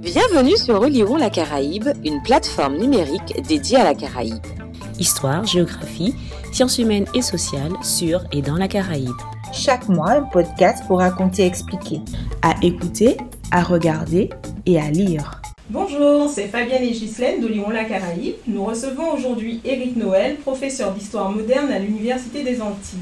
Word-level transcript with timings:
Bienvenue 0.00 0.56
sur 0.56 0.80
Relirons 0.80 1.16
la 1.16 1.30
Caraïbe, 1.30 1.88
une 2.04 2.22
plateforme 2.22 2.76
numérique 2.76 3.42
dédiée 3.48 3.78
à 3.78 3.84
la 3.84 3.94
Caraïbe. 3.94 4.44
Histoire, 4.98 5.44
géographie, 5.44 6.14
sciences 6.52 6.78
humaines 6.78 7.06
et 7.14 7.22
sociales 7.22 7.72
sur 7.82 8.22
et 8.30 8.42
dans 8.42 8.56
la 8.56 8.68
Caraïbe. 8.68 9.16
Chaque 9.52 9.88
mois, 9.88 10.10
un 10.10 10.22
podcast 10.22 10.84
pour 10.86 10.98
raconter 10.98 11.42
et 11.42 11.46
expliquer. 11.46 12.00
À 12.42 12.54
écouter, 12.62 13.16
à 13.50 13.62
regarder 13.62 14.30
et 14.66 14.78
à 14.78 14.90
lire. 14.90 15.40
Bonjour, 15.70 16.28
c'est 16.28 16.48
Fabienne 16.48 16.82
et 16.82 16.90
Ghislaine 16.92 17.40
de 17.40 17.46
Lyon-la 17.46 17.84
Caraïbe. 17.84 18.34
Nous 18.46 18.64
recevons 18.64 19.14
aujourd'hui 19.14 19.60
Éric 19.64 19.96
Noël, 19.96 20.36
professeur 20.36 20.92
d'histoire 20.92 21.30
moderne 21.30 21.72
à 21.72 21.78
l'Université 21.78 22.42
des 22.42 22.60
Antilles. 22.60 22.98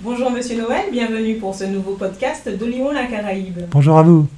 Bonjour 0.00 0.30
Monsieur 0.30 0.58
Noël, 0.58 0.84
bienvenue 0.92 1.36
pour 1.36 1.54
ce 1.54 1.64
nouveau 1.64 1.94
podcast 1.94 2.48
de 2.48 2.64
Lyon-la 2.64 3.06
Caraïbe. 3.06 3.62
Bonjour 3.70 3.98
à 3.98 4.02
vous. 4.02 4.28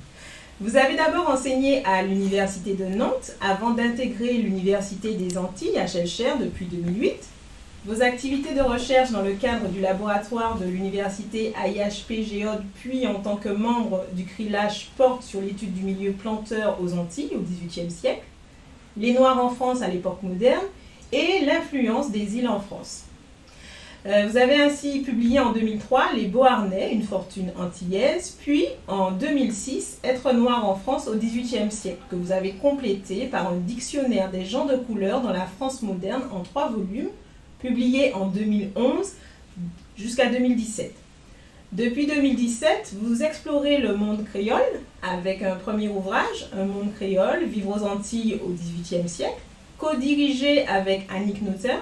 Vous 0.61 0.77
avez 0.77 0.97
d'abord 0.97 1.31
enseigné 1.31 1.85
à 1.85 2.03
l'Université 2.03 2.75
de 2.75 2.87
Nantes 2.87 3.31
avant 3.41 3.71
d'intégrer 3.71 4.33
l'Université 4.33 5.15
des 5.15 5.39
Antilles 5.39 5.79
à 5.79 5.87
Schellcher 5.87 6.33
depuis 6.41 6.65
2008. 6.65 7.15
Vos 7.85 8.03
activités 8.03 8.57
de 8.57 8.61
recherche 8.61 9.13
dans 9.13 9.23
le 9.23 9.35
cadre 9.35 9.69
du 9.69 9.81
laboratoire 9.81 10.59
de 10.59 10.65
l'université 10.65 11.53
AIHP 11.65 12.25
Géode, 12.25 12.65
puis 12.75 13.07
en 13.07 13.21
tant 13.21 13.37
que 13.37 13.51
membre 13.51 14.05
du 14.15 14.25
CRILAGE, 14.25 14.91
portent 14.97 15.23
sur 15.23 15.41
l'étude 15.41 15.75
du 15.75 15.83
milieu 15.83 16.11
planteur 16.11 16.77
aux 16.83 16.93
Antilles 16.95 17.37
au 17.37 17.41
XVIIIe 17.41 17.93
siècle, 17.93 18.25
les 18.97 19.13
Noirs 19.13 19.39
en 19.41 19.51
France 19.51 19.83
à 19.83 19.87
l'époque 19.87 20.25
moderne 20.25 20.67
et 21.13 21.45
l'influence 21.47 22.11
des 22.11 22.37
îles 22.37 22.49
en 22.49 22.59
France. 22.59 23.05
Euh, 24.07 24.27
vous 24.31 24.37
avez 24.37 24.61
ainsi 24.61 25.01
publié 25.01 25.41
en 25.41 25.53
2003 25.53 26.13
Les 26.15 26.27
Beauharnais, 26.27 26.93
une 26.93 27.03
fortune 27.03 27.51
antillaise, 27.59 28.37
puis 28.41 28.67
en 28.87 29.11
2006 29.11 29.99
Être 30.05 30.33
noir 30.33 30.69
en 30.69 30.77
France 30.77 31.09
au 31.09 31.17
XVIIIe 31.17 31.71
siècle, 31.73 32.01
que 32.09 32.15
vous 32.15 32.31
avez 32.31 32.53
complété 32.53 33.27
par 33.27 33.49
un 33.49 33.57
dictionnaire 33.57 34.31
des 34.31 34.45
gens 34.45 34.67
de 34.67 34.77
couleur 34.77 35.21
dans 35.21 35.33
la 35.33 35.47
France 35.47 35.83
moderne 35.83 36.23
en 36.33 36.41
trois 36.41 36.69
volumes 36.69 37.11
publié 37.59 38.15
en 38.15 38.27
2011 38.27 39.15
jusqu'à 39.97 40.27
2017. 40.27 40.95
Depuis 41.73 42.07
2017, 42.07 42.95
vous 43.03 43.23
explorez 43.23 43.79
le 43.79 43.95
monde 43.95 44.25
créole 44.25 44.81
avec 45.03 45.43
un 45.43 45.57
premier 45.57 45.89
ouvrage, 45.89 46.49
Un 46.57 46.65
monde 46.65 46.95
créole, 46.95 47.45
Vivre 47.45 47.77
aux 47.77 47.85
Antilles 47.85 48.41
au 48.47 48.51
XVIIIe 48.51 49.09
siècle, 49.09 49.41
co-dirigé 49.77 50.67
avec 50.67 51.07
Annick 51.15 51.43
Noter, 51.43 51.77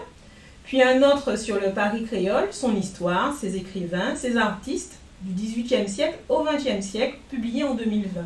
puis 0.67 0.83
un 0.83 1.03
autre 1.03 1.39
sur 1.39 1.61
le 1.61 1.71
Paris 1.71 2.05
créole, 2.05 2.49
son 2.51 2.75
histoire, 2.77 3.33
ses 3.35 3.57
écrivains, 3.57 4.17
ses 4.17 4.37
artistes 4.37 4.99
du 5.23 5.33
XVIIIe 5.33 5.89
siècle 5.89 6.19
au 6.29 6.45
XXe 6.45 6.85
siècle, 6.85 7.17
publié 7.31 7.63
en 7.65 7.75
2020. 7.75 8.21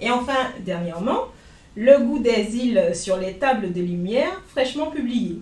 Et 0.00 0.10
enfin, 0.10 0.50
dernièrement, 0.64 1.24
Le 1.76 1.98
goût 1.98 2.20
des 2.20 2.56
îles 2.56 2.94
sur 2.94 3.16
les 3.16 3.32
tables 3.32 3.72
de 3.72 3.80
lumière, 3.80 4.40
fraîchement 4.46 4.92
publié. 4.92 5.40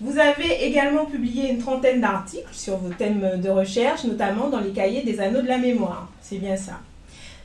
Vous 0.00 0.18
avez 0.18 0.64
également 0.66 1.04
publié 1.04 1.48
une 1.48 1.58
trentaine 1.58 2.00
d'articles 2.00 2.52
sur 2.52 2.78
vos 2.78 2.92
thèmes 2.92 3.40
de 3.40 3.48
recherche, 3.48 4.02
notamment 4.02 4.48
dans 4.48 4.58
les 4.58 4.72
cahiers 4.72 5.04
des 5.04 5.20
anneaux 5.20 5.42
de 5.42 5.46
la 5.46 5.58
mémoire. 5.58 6.10
C'est 6.20 6.38
bien 6.38 6.56
ça. 6.56 6.80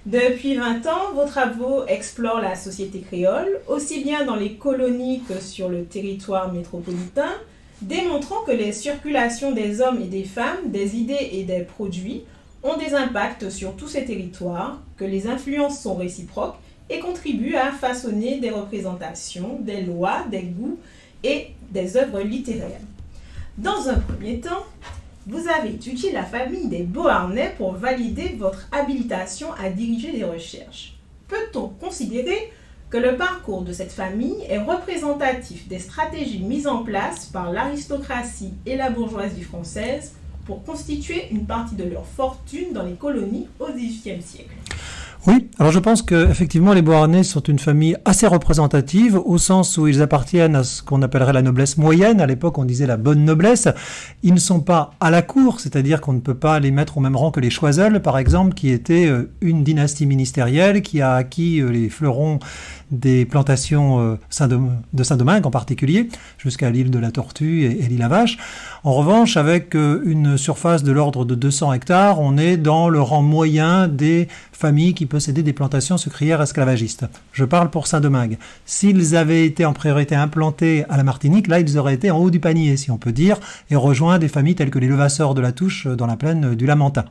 Depuis 0.08 0.56
20 0.56 0.88
ans, 0.88 1.14
vos 1.14 1.26
travaux 1.26 1.86
explorent 1.88 2.42
la 2.42 2.56
société 2.56 3.02
créole, 3.02 3.60
aussi 3.68 4.04
bien 4.04 4.26
dans 4.26 4.36
les 4.36 4.54
colonies 4.56 5.22
que 5.30 5.40
sur 5.40 5.70
le 5.70 5.84
territoire 5.86 6.52
métropolitain, 6.52 7.32
démontrant 7.82 8.44
que 8.46 8.52
les 8.52 8.72
circulations 8.72 9.52
des 9.52 9.82
hommes 9.82 10.02
et 10.02 10.08
des 10.08 10.24
femmes, 10.24 10.70
des 10.70 10.96
idées 10.96 11.30
et 11.32 11.44
des 11.44 11.62
produits 11.62 12.24
ont 12.64 12.78
des 12.78 12.94
impacts 12.94 13.50
sur 13.50 13.76
tous 13.76 13.88
ces 13.88 14.06
territoires, 14.06 14.82
que 14.98 15.06
les 15.06 15.28
influences 15.28 15.82
sont 15.82 15.96
réciproques 15.96 16.58
et 16.90 17.00
contribuent 17.00 17.56
à 17.56 17.72
façonner 17.72 18.40
des 18.40 18.52
représentations, 18.52 19.58
des 19.62 19.82
lois, 19.82 20.26
des 20.30 20.44
goûts 20.44 20.78
et 21.24 21.48
des 21.72 21.98
œuvres 21.98 22.22
littéraires. 22.22 22.82
Dans 23.58 23.90
un 23.90 24.00
premier 24.00 24.40
temps, 24.40 24.66
vous 25.28 25.48
avez 25.48 25.70
étudié 25.70 26.12
la 26.12 26.24
famille 26.24 26.68
des 26.68 26.84
Beauharnais 26.84 27.54
pour 27.58 27.74
valider 27.74 28.36
votre 28.38 28.68
habilitation 28.72 29.48
à 29.54 29.70
diriger 29.70 30.12
des 30.12 30.24
recherches. 30.24 30.96
Peut-on 31.28 31.70
considérer 31.70 32.52
que 32.92 32.98
le 32.98 33.16
parcours 33.16 33.62
de 33.62 33.72
cette 33.72 33.94
famille 33.94 34.36
est 34.50 34.60
représentatif 34.60 35.68
des 35.70 35.80
stratégies 35.80 36.44
mises 36.44 36.68
en 36.68 36.84
place 36.84 37.26
par 37.26 37.52
l'aristocratie 37.52 38.54
et 38.66 38.76
la 38.76 38.90
bourgeoisie 38.90 39.44
française 39.44 40.12
pour 40.46 40.64
constituer 40.66 41.30
une 41.32 41.46
partie 41.46 41.76
de 41.76 41.86
leur 41.86 42.06
fortune 42.06 42.74
dans 42.74 42.84
les 42.84 42.96
colonies 42.96 43.48
au 43.60 43.68
XVIIIe 43.68 44.22
siècle 44.22 44.56
oui, 45.28 45.52
alors 45.60 45.72
je 45.72 45.78
pense 45.78 46.02
que 46.02 46.32
effectivement 46.32 46.74
les 46.74 46.82
Beauharnais 46.82 47.22
sont 47.22 47.42
une 47.42 47.60
famille 47.60 47.96
assez 48.06 48.26
représentative 48.26 49.22
au 49.24 49.38
sens 49.38 49.78
où 49.78 49.86
ils 49.86 50.02
appartiennent 50.02 50.56
à 50.56 50.64
ce 50.64 50.82
qu'on 50.82 51.04
appellerait 51.04 51.34
la 51.34 51.44
noblesse 51.44 51.78
moyenne. 51.78 52.22
À 52.22 52.26
l'époque, 52.26 52.58
on 52.58 52.66
disait 52.66 52.88
la 52.88 52.98
bonne 52.98 53.24
noblesse. 53.24 53.68
Ils 54.24 54.34
ne 54.34 54.40
sont 54.40 54.62
pas 54.62 54.96
à 55.00 55.12
la 55.12 55.22
cour, 55.22 55.60
c'est-à-dire 55.60 56.02
qu'on 56.02 56.14
ne 56.14 56.22
peut 56.22 56.34
pas 56.34 56.60
les 56.60 56.72
mettre 56.72 56.98
au 56.98 57.02
même 57.02 57.16
rang 57.16 57.30
que 57.30 57.40
les 57.40 57.52
Choiseul, 57.52 58.02
par 58.02 58.18
exemple, 58.18 58.56
qui 58.56 58.72
était 58.72 59.06
euh, 59.06 59.32
une 59.42 59.64
dynastie 59.64 60.08
ministérielle 60.08 60.82
qui 60.82 61.02
a 61.02 61.14
acquis 61.14 61.62
euh, 61.62 61.70
les 61.70 61.90
fleurons 61.90 62.40
des 62.92 63.26
plantations 63.26 64.00
euh, 64.00 64.76
de 64.94 65.04
Saint-Domingue 65.04 65.46
en 65.46 65.52
particulier, 65.52 66.10
jusqu'à 66.38 66.70
l'île 66.70 66.92
de 66.92 67.00
la 67.00 67.12
Tortue 67.12 67.64
et, 67.64 67.88
l'île 67.88 68.04
à 68.04 68.08
Vache. 68.08 68.38
En 68.84 68.94
revanche, 68.94 69.38
avec 69.38 69.76
euh, 69.76 70.02
une 70.06 70.38
surface 70.38 70.84
de 70.84 70.92
l'ordre 70.92 71.26
de 71.26 71.36
200 71.36 71.74
hectares, 71.74 72.20
on 72.20 72.38
est 72.38 72.58
dans 72.58 72.90
le 72.90 73.02
rang 73.02 73.22
moyen 73.22 73.88
des 73.88 74.28
familles 74.52 74.94
qui 74.94 75.06
possédaient 75.06 75.44
des 75.44 75.54
plantations 75.54 75.98
sucrières 75.98 76.42
esclavagistes. 76.42 77.06
Je 77.32 77.46
parle 77.46 77.70
pour 77.70 77.88
Saint-Domingue. 77.88 78.38
S'ils 78.66 79.16
avaient 79.16 79.46
été 79.46 79.66
en 79.66 79.74
priorité 79.74 80.16
implantés 80.16 80.86
à 80.90 80.98
la 80.98 81.04
Martinique, 81.04 81.48
là, 81.48 81.60
ils 81.60 81.78
auraient 81.78 81.96
été 81.96 82.12
en 82.12 82.18
haut 82.18 82.30
du 82.30 82.40
panier, 82.40 82.78
si 82.78 82.92
on 82.92 82.98
peut 82.98 83.12
dire, 83.12 83.38
et 83.70 83.76
rejoint 83.76 84.20
des 84.20 84.28
familles 84.28 84.56
telles 84.56 84.70
que 84.70 84.80
les 84.80 84.88
Levasseurs 84.88 85.34
de 85.34 85.42
la 85.42 85.52
Touche 85.52 85.88
dans 85.88 86.08
la 86.08 86.18
plaine 86.18 86.56
du 86.56 86.66
Lamentin. 86.66 87.06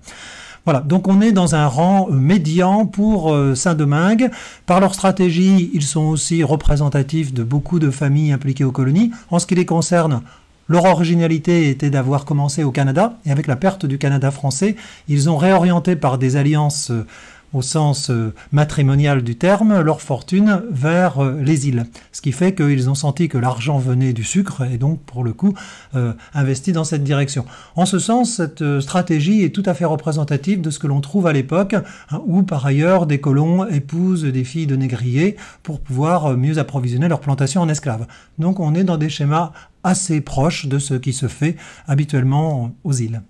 Voilà, 0.66 0.80
donc 0.80 1.08
on 1.08 1.20
est 1.20 1.32
dans 1.32 1.54
un 1.54 1.66
rang 1.66 2.08
euh, 2.10 2.14
médian 2.14 2.84
pour 2.86 3.32
euh, 3.32 3.54
Saint-Domingue. 3.54 4.30
Par 4.66 4.80
leur 4.80 4.94
stratégie, 4.94 5.70
ils 5.72 5.82
sont 5.82 6.02
aussi 6.02 6.44
représentatifs 6.44 7.32
de 7.32 7.42
beaucoup 7.42 7.78
de 7.78 7.90
familles 7.90 8.32
impliquées 8.32 8.64
aux 8.64 8.72
colonies. 8.72 9.10
En 9.30 9.38
ce 9.38 9.46
qui 9.46 9.54
les 9.54 9.64
concerne, 9.64 10.20
leur 10.68 10.84
originalité 10.84 11.68
était 11.70 11.90
d'avoir 11.90 12.24
commencé 12.24 12.62
au 12.62 12.70
Canada, 12.70 13.14
et 13.26 13.32
avec 13.32 13.46
la 13.46 13.56
perte 13.56 13.86
du 13.86 13.98
Canada 13.98 14.30
français, 14.30 14.76
ils 15.08 15.30
ont 15.30 15.36
réorienté 15.36 15.96
par 15.96 16.18
des 16.18 16.36
alliances 16.36 16.90
euh, 16.90 17.06
au 17.52 17.62
sens 17.62 18.10
euh, 18.10 18.32
matrimonial 18.52 19.22
du 19.22 19.36
terme, 19.36 19.80
leur 19.80 20.00
fortune 20.00 20.62
vers 20.70 21.22
euh, 21.22 21.40
les 21.40 21.68
îles. 21.68 21.86
Ce 22.12 22.20
qui 22.20 22.32
fait 22.32 22.54
qu'ils 22.54 22.88
ont 22.88 22.94
senti 22.94 23.28
que 23.28 23.38
l'argent 23.38 23.78
venait 23.78 24.12
du 24.12 24.24
sucre 24.24 24.62
et 24.62 24.78
donc, 24.78 25.00
pour 25.00 25.24
le 25.24 25.32
coup, 25.32 25.54
euh, 25.94 26.12
investi 26.34 26.72
dans 26.72 26.84
cette 26.84 27.04
direction. 27.04 27.44
En 27.76 27.86
ce 27.86 27.98
sens, 27.98 28.36
cette 28.36 28.80
stratégie 28.80 29.42
est 29.42 29.54
tout 29.54 29.62
à 29.66 29.74
fait 29.74 29.84
représentative 29.84 30.60
de 30.60 30.70
ce 30.70 30.78
que 30.78 30.86
l'on 30.86 31.00
trouve 31.00 31.26
à 31.26 31.32
l'époque, 31.32 31.74
hein, 31.74 32.22
où 32.26 32.42
par 32.42 32.66
ailleurs 32.66 33.06
des 33.06 33.20
colons 33.20 33.66
épousent 33.66 34.24
des 34.24 34.44
filles 34.44 34.66
de 34.66 34.76
négriers 34.76 35.36
pour 35.62 35.80
pouvoir 35.80 36.36
mieux 36.36 36.58
approvisionner 36.58 37.08
leur 37.08 37.20
plantation 37.20 37.60
en 37.60 37.68
esclaves. 37.68 38.06
Donc 38.38 38.60
on 38.60 38.74
est 38.74 38.84
dans 38.84 38.96
des 38.96 39.08
schémas 39.08 39.52
assez 39.82 40.20
proches 40.20 40.66
de 40.66 40.78
ce 40.78 40.94
qui 40.94 41.12
se 41.12 41.26
fait 41.26 41.56
habituellement 41.86 42.72
aux 42.84 42.92
îles. 42.92 43.22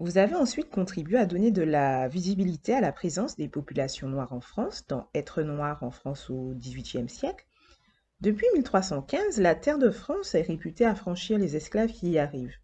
Vous 0.00 0.16
avez 0.16 0.36
ensuite 0.36 0.70
contribué 0.70 1.18
à 1.18 1.26
donner 1.26 1.50
de 1.50 1.62
la 1.62 2.06
visibilité 2.06 2.72
à 2.72 2.80
la 2.80 2.92
présence 2.92 3.34
des 3.34 3.48
populations 3.48 4.08
noires 4.08 4.32
en 4.32 4.40
France, 4.40 4.86
dans 4.86 5.08
Être 5.12 5.42
noir 5.42 5.82
en 5.82 5.90
France 5.90 6.30
au 6.30 6.54
XVIIIe 6.54 7.08
siècle. 7.08 7.44
Depuis 8.20 8.46
1315, 8.54 9.40
la 9.40 9.56
terre 9.56 9.78
de 9.78 9.90
France 9.90 10.36
est 10.36 10.42
réputée 10.42 10.84
affranchir 10.84 11.36
les 11.36 11.56
esclaves 11.56 11.90
qui 11.90 12.10
y 12.10 12.18
arrivent. 12.20 12.54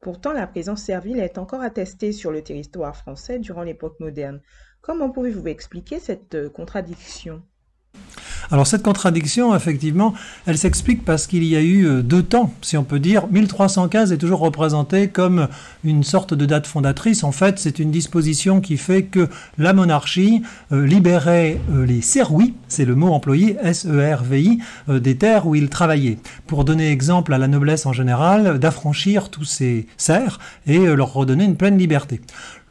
Pourtant, 0.00 0.32
la 0.32 0.48
présence 0.48 0.82
servile 0.82 1.20
est 1.20 1.38
encore 1.38 1.60
attestée 1.60 2.10
sur 2.10 2.32
le 2.32 2.42
territoire 2.42 2.96
français 2.96 3.38
durant 3.38 3.62
l'époque 3.62 4.00
moderne. 4.00 4.40
Comment 4.80 5.10
pouvez-vous 5.10 5.46
expliquer 5.46 6.00
cette 6.00 6.34
euh, 6.34 6.50
contradiction? 6.50 7.44
Alors 8.50 8.66
cette 8.66 8.82
contradiction, 8.82 9.54
effectivement, 9.54 10.14
elle 10.46 10.58
s'explique 10.58 11.04
parce 11.04 11.26
qu'il 11.26 11.44
y 11.44 11.56
a 11.56 11.60
eu 11.60 11.86
euh, 11.86 12.02
deux 12.02 12.22
temps, 12.22 12.52
si 12.62 12.76
on 12.76 12.84
peut 12.84 12.98
dire. 12.98 13.26
1315 13.28 14.12
est 14.12 14.18
toujours 14.18 14.40
représenté 14.40 15.08
comme 15.08 15.48
une 15.84 16.02
sorte 16.02 16.34
de 16.34 16.46
date 16.46 16.66
fondatrice. 16.66 17.24
En 17.24 17.32
fait, 17.32 17.58
c'est 17.58 17.78
une 17.78 17.90
disposition 17.90 18.60
qui 18.60 18.76
fait 18.76 19.04
que 19.04 19.28
la 19.58 19.72
monarchie 19.72 20.42
euh, 20.72 20.86
libérait 20.86 21.60
euh, 21.70 21.86
les 21.86 22.02
servis, 22.02 22.54
c'est 22.68 22.84
le 22.84 22.94
mot 22.94 23.12
employé, 23.12 23.56
S-E-R-V-I, 23.62 24.58
des 24.88 25.16
terres 25.16 25.46
où 25.46 25.54
ils 25.54 25.68
travaillaient. 25.68 26.18
Pour 26.46 26.64
donner 26.64 26.90
exemple 26.90 27.34
à 27.34 27.38
la 27.38 27.48
noblesse 27.48 27.86
en 27.86 27.92
général, 27.92 28.58
d'affranchir 28.58 29.28
tous 29.28 29.44
ces 29.44 29.86
serfs 29.96 30.38
et 30.66 30.78
leur 30.78 31.12
redonner 31.12 31.44
une 31.44 31.56
pleine 31.56 31.78
liberté. 31.78 32.20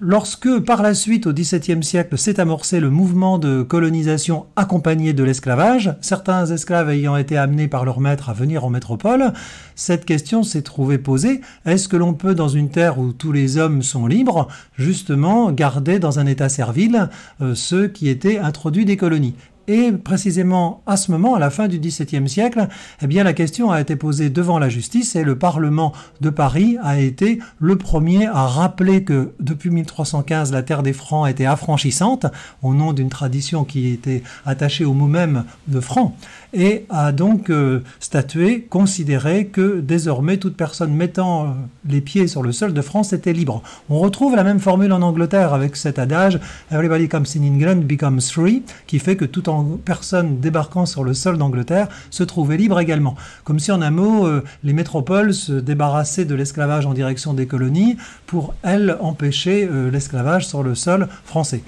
Lorsque, 0.03 0.57
par 0.61 0.81
la 0.81 0.95
suite, 0.95 1.27
au 1.27 1.31
XVIIe 1.31 1.83
siècle, 1.83 2.17
s'est 2.17 2.39
amorcé 2.39 2.79
le 2.79 2.89
mouvement 2.89 3.37
de 3.37 3.61
colonisation 3.61 4.47
accompagné 4.55 5.13
de 5.13 5.23
l'esclavage, 5.23 5.60
certains 6.01 6.45
esclaves 6.45 6.89
ayant 6.89 7.17
été 7.17 7.37
amenés 7.37 7.67
par 7.67 7.85
leur 7.85 7.99
maître 7.99 8.29
à 8.29 8.33
venir 8.33 8.65
en 8.65 8.69
métropole, 8.69 9.33
cette 9.75 10.05
question 10.05 10.43
s'est 10.43 10.61
trouvée 10.61 10.97
posée. 10.97 11.41
Est-ce 11.65 11.87
que 11.87 11.97
l'on 11.97 12.13
peut, 12.13 12.35
dans 12.35 12.47
une 12.47 12.69
terre 12.69 12.99
où 12.99 13.13
tous 13.13 13.31
les 13.31 13.57
hommes 13.57 13.83
sont 13.83 14.07
libres, 14.07 14.47
justement 14.77 15.51
garder 15.51 15.99
dans 15.99 16.19
un 16.19 16.25
état 16.25 16.49
servile 16.49 17.09
euh, 17.41 17.55
ceux 17.55 17.87
qui 17.87 18.09
étaient 18.09 18.37
introduits 18.37 18.85
des 18.85 18.97
colonies? 18.97 19.35
Et 19.71 19.93
précisément 19.93 20.83
à 20.85 20.97
ce 20.97 21.11
moment, 21.11 21.35
à 21.35 21.39
la 21.39 21.49
fin 21.49 21.69
du 21.69 21.79
XVIIe 21.79 22.27
siècle, 22.27 22.67
eh 23.01 23.07
bien 23.07 23.23
la 23.23 23.31
question 23.31 23.71
a 23.71 23.79
été 23.79 23.95
posée 23.95 24.29
devant 24.29 24.59
la 24.59 24.67
justice 24.67 25.15
et 25.15 25.23
le 25.23 25.37
Parlement 25.37 25.93
de 26.19 26.29
Paris 26.29 26.77
a 26.83 26.99
été 26.99 27.39
le 27.59 27.77
premier 27.77 28.27
à 28.27 28.47
rappeler 28.47 29.05
que 29.05 29.31
depuis 29.39 29.69
1315, 29.69 30.51
la 30.51 30.61
terre 30.61 30.83
des 30.83 30.91
Francs 30.91 31.29
était 31.29 31.45
affranchissante, 31.45 32.25
au 32.61 32.73
nom 32.73 32.91
d'une 32.91 33.07
tradition 33.07 33.63
qui 33.63 33.87
était 33.93 34.23
attachée 34.45 34.83
au 34.83 34.93
mot 34.93 35.07
même 35.07 35.45
de 35.69 35.79
franc, 35.79 36.17
et 36.53 36.85
a 36.89 37.13
donc 37.13 37.49
euh, 37.49 37.79
statué, 38.01 38.67
considéré 38.69 39.45
que 39.47 39.79
désormais 39.79 40.35
toute 40.35 40.57
personne 40.57 40.93
mettant 40.93 41.45
euh, 41.45 41.47
les 41.87 42.01
pieds 42.01 42.27
sur 42.27 42.43
le 42.43 42.51
sol 42.51 42.73
de 42.73 42.81
France 42.81 43.13
était 43.13 43.31
libre. 43.31 43.63
On 43.89 43.99
retrouve 43.99 44.35
la 44.35 44.43
même 44.43 44.59
formule 44.59 44.91
en 44.91 45.01
Angleterre 45.01 45.53
avec 45.53 45.77
cet 45.77 45.97
adage 45.97 46.41
Everybody 46.71 47.07
comes 47.07 47.25
in 47.37 47.43
England 47.43 47.83
becomes 47.85 48.19
free, 48.19 48.63
qui 48.85 48.99
fait 48.99 49.15
que 49.15 49.25
toute 49.25 49.47
personne 49.63 50.39
débarquant 50.39 50.85
sur 50.85 51.03
le 51.03 51.13
sol 51.13 51.37
d'Angleterre 51.37 51.87
se 52.09 52.23
trouvait 52.23 52.57
libre 52.57 52.79
également. 52.79 53.15
Comme 53.43 53.59
si 53.59 53.71
en 53.71 53.81
un 53.81 53.91
mot, 53.91 54.25
euh, 54.25 54.43
les 54.63 54.73
métropoles 54.73 55.33
se 55.33 55.53
débarrassaient 55.53 56.25
de 56.25 56.35
l'esclavage 56.35 56.85
en 56.85 56.93
direction 56.93 57.33
des 57.33 57.47
colonies 57.47 57.97
pour, 58.25 58.53
elles, 58.63 58.97
empêcher 58.99 59.69
l'esclavage 59.91 60.47
sur 60.47 60.63
le 60.63 60.75
sol 60.75 61.07
français. 61.25 61.63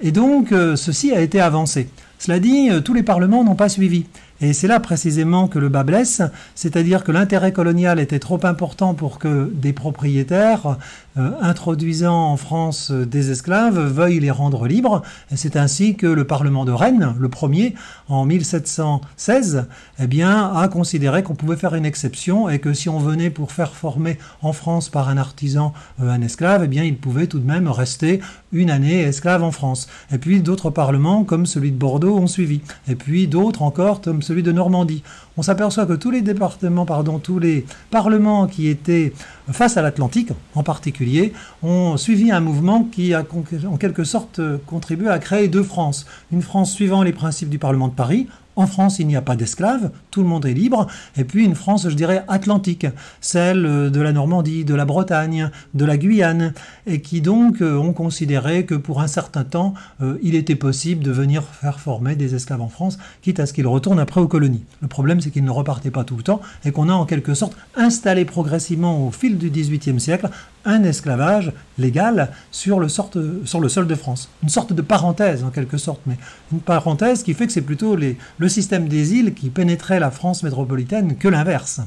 Et 0.00 0.12
donc, 0.12 0.50
ceci 0.50 1.12
a 1.12 1.20
été 1.20 1.40
avancé. 1.40 1.88
Cela 2.18 2.38
dit, 2.38 2.68
tous 2.84 2.94
les 2.94 3.02
parlements 3.02 3.44
n'ont 3.44 3.54
pas 3.54 3.68
suivi. 3.68 4.06
Et 4.44 4.52
c'est 4.52 4.68
là 4.68 4.78
précisément 4.78 5.48
que 5.48 5.58
le 5.58 5.70
bas 5.70 5.84
blesse, 5.84 6.20
c'est-à-dire 6.54 7.02
que 7.02 7.12
l'intérêt 7.12 7.50
colonial 7.50 7.98
était 7.98 8.18
trop 8.18 8.38
important 8.44 8.92
pour 8.92 9.18
que 9.18 9.50
des 9.54 9.72
propriétaires 9.72 10.76
euh, 11.16 11.30
introduisant 11.40 12.32
en 12.32 12.36
France 12.36 12.90
euh, 12.90 13.06
des 13.06 13.30
esclaves 13.30 13.78
veuillent 13.78 14.18
les 14.18 14.32
rendre 14.32 14.66
libres. 14.66 15.02
C'est 15.34 15.54
ainsi 15.54 15.94
que 15.94 16.08
le 16.08 16.24
Parlement 16.24 16.64
de 16.64 16.72
Rennes, 16.72 17.14
le 17.18 17.28
premier, 17.28 17.76
en 18.08 18.26
1716, 18.26 19.66
eh 20.00 20.06
bien, 20.08 20.52
a 20.52 20.66
considéré 20.66 21.22
qu'on 21.22 21.36
pouvait 21.36 21.56
faire 21.56 21.76
une 21.76 21.86
exception 21.86 22.48
et 22.48 22.58
que 22.58 22.74
si 22.74 22.88
on 22.88 22.98
venait 22.98 23.30
pour 23.30 23.52
faire 23.52 23.76
former 23.76 24.18
en 24.42 24.52
France 24.52 24.88
par 24.88 25.08
un 25.08 25.16
artisan 25.16 25.72
euh, 26.02 26.10
un 26.10 26.20
esclave, 26.20 26.62
eh 26.64 26.68
bien, 26.68 26.82
il 26.82 26.96
pouvait 26.96 27.28
tout 27.28 27.38
de 27.38 27.46
même 27.46 27.68
rester 27.68 28.20
une 28.50 28.70
année 28.70 29.02
esclave 29.02 29.44
en 29.44 29.52
France. 29.52 29.86
Et 30.12 30.18
puis 30.18 30.40
d'autres 30.40 30.70
parlements, 30.70 31.22
comme 31.22 31.46
celui 31.46 31.70
de 31.70 31.78
Bordeaux, 31.78 32.18
ont 32.18 32.26
suivi. 32.26 32.60
Et 32.88 32.96
puis 32.96 33.28
d'autres 33.28 33.62
encore, 33.62 34.00
comme 34.00 34.20
celui 34.20 34.33
de 34.42 34.52
Normandie. 34.52 35.02
On 35.36 35.42
s'aperçoit 35.42 35.86
que 35.86 35.94
tous 35.94 36.10
les 36.10 36.22
départements, 36.22 36.86
pardon, 36.86 37.18
tous 37.18 37.38
les 37.38 37.64
parlements 37.90 38.46
qui 38.46 38.68
étaient 38.68 39.12
face 39.50 39.76
à 39.76 39.82
l'Atlantique 39.82 40.30
en 40.54 40.62
particulier, 40.62 41.32
ont 41.62 41.96
suivi 41.96 42.30
un 42.30 42.40
mouvement 42.40 42.84
qui 42.84 43.14
a 43.14 43.24
en 43.66 43.76
quelque 43.76 44.04
sorte 44.04 44.40
contribué 44.66 45.08
à 45.08 45.18
créer 45.18 45.48
deux 45.48 45.62
France. 45.62 46.06
Une 46.32 46.42
France 46.42 46.72
suivant 46.72 47.02
les 47.02 47.12
principes 47.12 47.50
du 47.50 47.58
Parlement 47.58 47.88
de 47.88 47.94
Paris, 47.94 48.26
en 48.56 48.66
France, 48.66 48.98
il 48.98 49.06
n'y 49.06 49.16
a 49.16 49.22
pas 49.22 49.36
d'esclaves, 49.36 49.90
tout 50.10 50.22
le 50.22 50.28
monde 50.28 50.46
est 50.46 50.54
libre, 50.54 50.86
et 51.16 51.24
puis 51.24 51.44
une 51.44 51.54
France, 51.54 51.88
je 51.88 51.94
dirais, 51.94 52.24
atlantique, 52.28 52.86
celle 53.20 53.66
euh, 53.66 53.90
de 53.90 54.00
la 54.00 54.12
Normandie, 54.12 54.64
de 54.64 54.74
la 54.74 54.84
Bretagne, 54.84 55.50
de 55.74 55.84
la 55.84 55.96
Guyane, 55.96 56.52
et 56.86 57.00
qui 57.00 57.20
donc 57.20 57.60
euh, 57.60 57.76
ont 57.76 57.92
considéré 57.92 58.64
que 58.64 58.74
pour 58.74 59.00
un 59.00 59.06
certain 59.06 59.44
temps, 59.44 59.74
euh, 60.02 60.18
il 60.22 60.34
était 60.34 60.54
possible 60.54 61.02
de 61.02 61.10
venir 61.10 61.42
faire 61.42 61.80
former 61.80 62.16
des 62.16 62.34
esclaves 62.34 62.62
en 62.62 62.68
France, 62.68 62.98
quitte 63.22 63.40
à 63.40 63.46
ce 63.46 63.52
qu'ils 63.52 63.66
retournent 63.66 63.98
après 64.00 64.20
aux 64.20 64.28
colonies. 64.28 64.64
Le 64.82 64.88
problème, 64.88 65.20
c'est 65.20 65.30
qu'ils 65.30 65.44
ne 65.44 65.50
repartaient 65.50 65.90
pas 65.90 66.04
tout 66.04 66.16
le 66.16 66.22
temps, 66.22 66.40
et 66.64 66.72
qu'on 66.72 66.88
a 66.88 66.94
en 66.94 67.06
quelque 67.06 67.34
sorte 67.34 67.56
installé 67.76 68.24
progressivement 68.24 69.06
au 69.06 69.10
fil 69.10 69.38
du 69.38 69.50
XVIIIe 69.50 70.00
siècle 70.00 70.28
un 70.64 70.82
esclavage 70.84 71.52
légal 71.78 72.30
sur 72.50 72.80
le, 72.80 72.88
sur 72.88 73.60
le 73.60 73.68
sol 73.68 73.86
de 73.86 73.94
France. 73.94 74.28
Une 74.42 74.48
sorte 74.48 74.72
de 74.72 74.82
parenthèse 74.82 75.44
en 75.44 75.50
quelque 75.50 75.76
sorte, 75.76 76.00
mais 76.06 76.16
une 76.52 76.60
parenthèse 76.60 77.22
qui 77.22 77.34
fait 77.34 77.46
que 77.46 77.52
c'est 77.52 77.62
plutôt 77.62 77.96
les, 77.96 78.16
le 78.38 78.48
système 78.48 78.88
des 78.88 79.14
îles 79.14 79.34
qui 79.34 79.50
pénétrait 79.50 80.00
la 80.00 80.10
France 80.10 80.42
métropolitaine 80.42 81.16
que 81.16 81.28
l'inverse. 81.28 81.80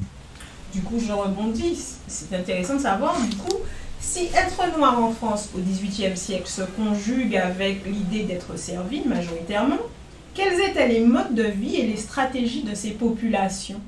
Du 0.73 0.81
coup, 0.81 0.99
je 0.99 1.11
rebondis. 1.11 1.77
C'est 2.07 2.35
intéressant 2.35 2.75
de 2.75 2.81
savoir, 2.81 3.15
du 3.21 3.35
coup, 3.35 3.57
si 3.99 4.25
être 4.33 4.77
noir 4.77 5.03
en 5.03 5.11
France 5.11 5.49
au 5.55 5.59
XVIIIe 5.59 6.15
siècle 6.15 6.47
se 6.47 6.61
conjugue 6.61 7.35
avec 7.35 7.85
l'idée 7.85 8.23
d'être 8.23 8.57
servi 8.57 9.01
majoritairement, 9.05 9.77
quels 10.33 10.59
étaient 10.69 10.87
les 10.87 10.99
modes 10.99 11.33
de 11.33 11.43
vie 11.43 11.77
et 11.77 11.87
les 11.87 11.97
stratégies 11.97 12.63
de 12.63 12.75
ces 12.75 12.91
populations? 12.91 13.81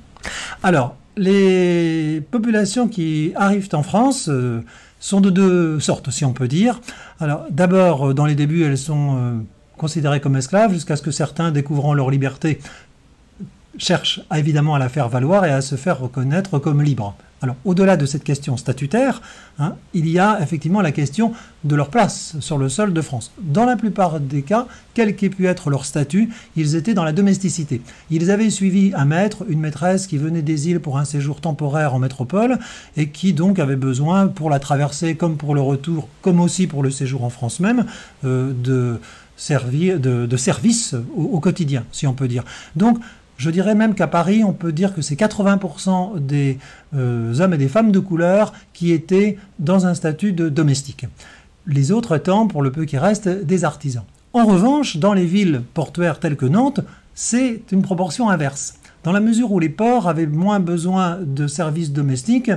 Alors, 0.63 0.95
les 1.19 2.21
populations 2.31 2.87
qui 2.87 3.33
arrivent 3.35 3.69
en 3.73 3.83
France 3.83 4.29
euh, 4.29 4.63
sont 4.99 5.19
de 5.21 5.29
deux 5.29 5.79
sortes, 5.79 6.09
si 6.11 6.23
on 6.23 6.33
peut 6.33 6.47
dire. 6.47 6.79
D'abord, 7.49 8.09
euh, 8.09 8.13
dans 8.13 8.25
les 8.25 8.35
débuts, 8.35 8.63
elles 8.63 8.77
sont 8.77 9.17
euh, 9.17 9.33
considérées 9.77 10.21
comme 10.21 10.37
esclaves, 10.37 10.73
jusqu'à 10.73 10.95
ce 10.95 11.01
que 11.01 11.11
certains, 11.11 11.51
découvrant 11.51 11.93
leur 11.93 12.09
liberté, 12.09 12.59
cherchent 13.77 14.21
évidemment 14.33 14.75
à 14.75 14.79
la 14.79 14.89
faire 14.89 15.09
valoir 15.09 15.45
et 15.45 15.51
à 15.51 15.61
se 15.61 15.75
faire 15.75 15.99
reconnaître 15.99 16.57
comme 16.57 16.81
libres. 16.81 17.15
Alors, 17.41 17.55
au-delà 17.63 17.95
de 17.95 18.05
cette 18.05 18.23
question 18.23 18.57
statutaire, 18.57 19.21
hein, 19.59 19.75
il 19.93 20.09
y 20.09 20.19
a 20.19 20.39
effectivement 20.41 20.81
la 20.81 20.91
question 20.91 21.31
de 21.63 21.75
leur 21.75 21.89
place 21.89 22.35
sur 22.39 22.57
le 22.57 22.67
sol 22.67 22.93
de 22.93 23.01
France. 23.01 23.31
Dans 23.41 23.65
la 23.65 23.77
plupart 23.77 24.19
des 24.19 24.41
cas, 24.41 24.67
quel 24.93 25.15
qu'ait 25.15 25.29
pu 25.29 25.47
être 25.47 25.69
leur 25.69 25.85
statut, 25.85 26.29
ils 26.57 26.75
étaient 26.75 26.93
dans 26.93 27.05
la 27.05 27.13
domesticité. 27.13 27.81
Ils 28.11 28.29
avaient 28.29 28.49
suivi 28.49 28.91
un 28.93 29.05
maître, 29.05 29.45
une 29.47 29.59
maîtresse 29.59 30.07
qui 30.07 30.17
venait 30.17 30.41
des 30.41 30.69
îles 30.69 30.81
pour 30.81 30.97
un 30.97 31.05
séjour 31.05 31.39
temporaire 31.39 31.93
en 31.93 31.99
métropole 31.99 32.59
et 32.97 33.09
qui 33.09 33.33
donc 33.33 33.59
avait 33.59 33.77
besoin, 33.77 34.27
pour 34.27 34.49
la 34.49 34.59
traversée 34.59 35.15
comme 35.15 35.37
pour 35.37 35.55
le 35.55 35.61
retour, 35.61 36.09
comme 36.21 36.41
aussi 36.41 36.67
pour 36.67 36.83
le 36.83 36.91
séjour 36.91 37.23
en 37.23 37.29
France 37.29 37.59
même, 37.61 37.85
euh, 38.25 38.51
de, 38.53 38.99
servir, 39.37 39.97
service 40.35 40.95
au, 41.15 41.23
au 41.23 41.39
quotidien, 41.39 41.85
si 41.93 42.05
on 42.05 42.13
peut 42.13 42.27
dire. 42.27 42.43
Donc, 42.75 42.99
je 43.39 43.49
dirais 43.49 43.73
même 43.73 43.95
qu'à 43.95 44.07
Paris, 44.07 44.43
on 44.43 44.51
peut 44.51 44.73
dire 44.73 44.93
que 44.93 45.01
c'est 45.01 45.15
80% 45.15 46.19
des 46.19 46.59
euh, 46.93 47.39
hommes 47.39 47.53
et 47.53 47.57
des 47.57 47.69
femmes 47.69 47.93
de 47.93 47.99
couleur 47.99 48.51
qui 48.73 48.91
étaient 48.91 49.37
dans 49.59 49.87
un 49.87 49.93
statut 49.93 50.33
de 50.33 50.49
domestique. 50.49 51.05
Les 51.65 51.93
autres 51.93 52.17
étant, 52.17 52.47
pour 52.47 52.61
le 52.61 52.71
peu 52.71 52.83
qui 52.83 52.97
reste, 52.97 53.29
des 53.29 53.63
artisans. 53.63 54.03
En 54.33 54.45
revanche, 54.45 54.97
dans 54.97 55.13
les 55.13 55.25
villes 55.25 55.61
portuaires 55.73 56.19
telles 56.19 56.35
que 56.35 56.45
Nantes, 56.45 56.81
c'est 57.15 57.61
une 57.71 57.81
proportion 57.81 58.29
inverse. 58.29 58.75
Dans 59.05 59.13
la 59.13 59.21
mesure 59.21 59.53
où 59.53 59.59
les 59.59 59.69
ports 59.69 60.09
avaient 60.09 60.27
moins 60.27 60.59
besoin 60.59 61.17
de 61.21 61.47
services 61.47 61.93
domestiques, 61.93 62.51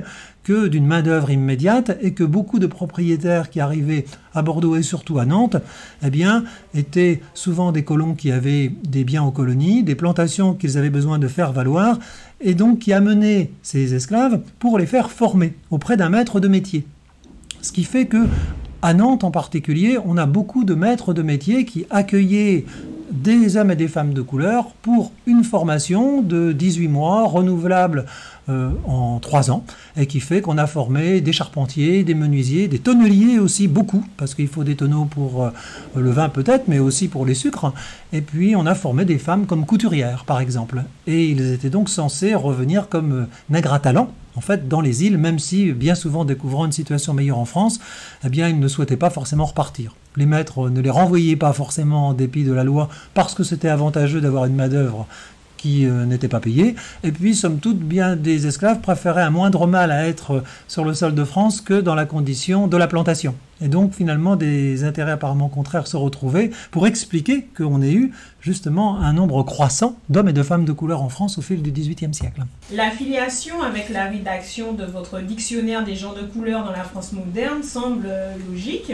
que 0.44 0.66
d'une 0.66 0.86
main-d'œuvre 0.86 1.30
immédiate 1.30 1.96
et 2.00 2.12
que 2.12 2.24
beaucoup 2.24 2.58
de 2.58 2.66
propriétaires 2.66 3.50
qui 3.50 3.60
arrivaient 3.60 4.04
à 4.34 4.42
Bordeaux 4.42 4.76
et 4.76 4.82
surtout 4.82 5.18
à 5.18 5.24
Nantes, 5.24 5.56
eh 6.04 6.10
bien, 6.10 6.44
étaient 6.74 7.20
souvent 7.34 7.72
des 7.72 7.84
colons 7.84 8.14
qui 8.14 8.32
avaient 8.32 8.72
des 8.84 9.04
biens 9.04 9.22
aux 9.22 9.30
colonies, 9.30 9.82
des 9.82 9.94
plantations 9.94 10.54
qu'ils 10.54 10.78
avaient 10.78 10.90
besoin 10.90 11.18
de 11.18 11.28
faire 11.28 11.52
valoir 11.52 11.98
et 12.40 12.54
donc 12.54 12.80
qui 12.80 12.92
amenaient 12.92 13.50
ces 13.62 13.94
esclaves 13.94 14.40
pour 14.58 14.78
les 14.78 14.86
faire 14.86 15.10
former 15.10 15.54
auprès 15.70 15.96
d'un 15.96 16.08
maître 16.08 16.40
de 16.40 16.48
métier. 16.48 16.86
Ce 17.60 17.70
qui 17.70 17.84
fait 17.84 18.06
que 18.06 18.26
à 18.84 18.94
Nantes 18.94 19.22
en 19.22 19.30
particulier, 19.30 19.96
on 20.04 20.16
a 20.16 20.26
beaucoup 20.26 20.64
de 20.64 20.74
maîtres 20.74 21.14
de 21.14 21.22
métier 21.22 21.64
qui 21.64 21.86
accueillaient 21.90 22.64
des 23.12 23.56
hommes 23.56 23.70
et 23.70 23.76
des 23.76 23.88
femmes 23.88 24.14
de 24.14 24.22
couleur 24.22 24.70
pour 24.82 25.12
une 25.26 25.44
formation 25.44 26.22
de 26.22 26.52
18 26.52 26.88
mois 26.88 27.26
renouvelable 27.26 28.06
en 28.48 29.18
3 29.20 29.50
ans 29.50 29.64
et 29.96 30.06
qui 30.06 30.20
fait 30.20 30.40
qu'on 30.40 30.58
a 30.58 30.66
formé 30.66 31.20
des 31.20 31.32
charpentiers, 31.32 32.02
des 32.02 32.14
menuisiers, 32.14 32.68
des 32.68 32.78
tonneliers 32.78 33.38
aussi 33.38 33.68
beaucoup 33.68 34.04
parce 34.16 34.34
qu'il 34.34 34.48
faut 34.48 34.64
des 34.64 34.74
tonneaux 34.74 35.04
pour 35.04 35.44
euh, 35.44 35.50
le 35.94 36.10
vin 36.10 36.28
peut-être 36.28 36.66
mais 36.66 36.78
aussi 36.78 37.08
pour 37.08 37.24
les 37.24 37.34
sucres 37.34 37.72
et 38.12 38.20
puis 38.20 38.56
on 38.56 38.66
a 38.66 38.74
formé 38.74 39.04
des 39.04 39.18
femmes 39.18 39.46
comme 39.46 39.64
couturières 39.64 40.24
par 40.24 40.40
exemple 40.40 40.82
et 41.06 41.26
ils 41.26 41.52
étaient 41.52 41.70
donc 41.70 41.88
censés 41.88 42.34
revenir 42.34 42.88
comme 42.88 43.12
euh, 43.12 43.24
nègres 43.48 43.72
à 43.72 43.78
talent 43.78 44.10
en 44.34 44.40
fait, 44.40 44.68
dans 44.68 44.80
les 44.80 45.04
îles, 45.04 45.18
même 45.18 45.38
si 45.38 45.72
bien 45.72 45.94
souvent 45.94 46.24
découvrant 46.24 46.64
une 46.64 46.72
situation 46.72 47.12
meilleure 47.12 47.38
en 47.38 47.44
France, 47.44 47.80
eh 48.24 48.28
bien, 48.28 48.48
ils 48.48 48.58
ne 48.58 48.68
souhaitaient 48.68 48.96
pas 48.96 49.10
forcément 49.10 49.44
repartir. 49.44 49.94
Les 50.16 50.26
maîtres 50.26 50.70
ne 50.70 50.80
les 50.80 50.90
renvoyaient 50.90 51.36
pas 51.36 51.52
forcément 51.52 52.08
en 52.08 52.14
dépit 52.14 52.44
de 52.44 52.52
la 52.52 52.64
loi 52.64 52.88
parce 53.14 53.34
que 53.34 53.44
c'était 53.44 53.68
avantageux 53.68 54.20
d'avoir 54.20 54.46
une 54.46 54.54
main-d'œuvre 54.54 55.06
qui 55.62 55.86
euh, 55.86 56.04
n'était 56.04 56.28
pas 56.28 56.40
payée. 56.40 56.74
Et 57.04 57.12
puis, 57.12 57.36
somme 57.36 57.58
toute, 57.60 57.78
bien 57.78 58.16
des 58.16 58.48
esclaves 58.48 58.80
préféraient 58.80 59.22
un 59.22 59.30
moindre 59.30 59.68
mal 59.68 59.92
à 59.92 60.08
être 60.08 60.42
sur 60.66 60.84
le 60.84 60.92
sol 60.92 61.14
de 61.14 61.24
France 61.24 61.60
que 61.60 61.80
dans 61.80 61.94
la 61.94 62.04
condition 62.04 62.66
de 62.66 62.76
la 62.76 62.88
plantation. 62.88 63.36
Et 63.60 63.68
donc, 63.68 63.94
finalement, 63.94 64.34
des 64.34 64.82
intérêts 64.82 65.12
apparemment 65.12 65.48
contraires 65.48 65.86
se 65.86 65.96
retrouvaient 65.96 66.50
pour 66.72 66.88
expliquer 66.88 67.46
qu'on 67.56 67.80
ait 67.80 67.92
eu 67.92 68.12
justement 68.40 68.98
un 68.98 69.12
nombre 69.12 69.44
croissant 69.44 69.96
d'hommes 70.08 70.30
et 70.30 70.32
de 70.32 70.42
femmes 70.42 70.64
de 70.64 70.72
couleur 70.72 71.00
en 71.00 71.08
France 71.08 71.38
au 71.38 71.42
fil 71.42 71.62
du 71.62 71.70
XVIIIe 71.70 72.12
siècle. 72.12 72.42
L'affiliation 72.72 73.62
avec 73.62 73.88
la 73.88 74.06
rédaction 74.06 74.72
de 74.72 74.84
votre 74.84 75.20
dictionnaire 75.20 75.84
des 75.84 75.94
gens 75.94 76.12
de 76.12 76.22
couleur 76.22 76.64
dans 76.64 76.72
la 76.72 76.82
France 76.82 77.12
moderne 77.12 77.62
semble 77.62 78.08
logique. 78.50 78.92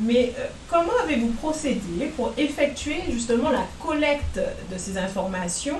Mais 0.00 0.32
euh, 0.38 0.46
comment 0.68 0.92
avez-vous 1.04 1.28
procédé 1.28 2.12
pour 2.16 2.32
effectuer 2.36 3.02
justement 3.10 3.50
la 3.50 3.64
collecte 3.84 4.40
de 4.72 4.78
ces 4.78 4.98
informations? 4.98 5.78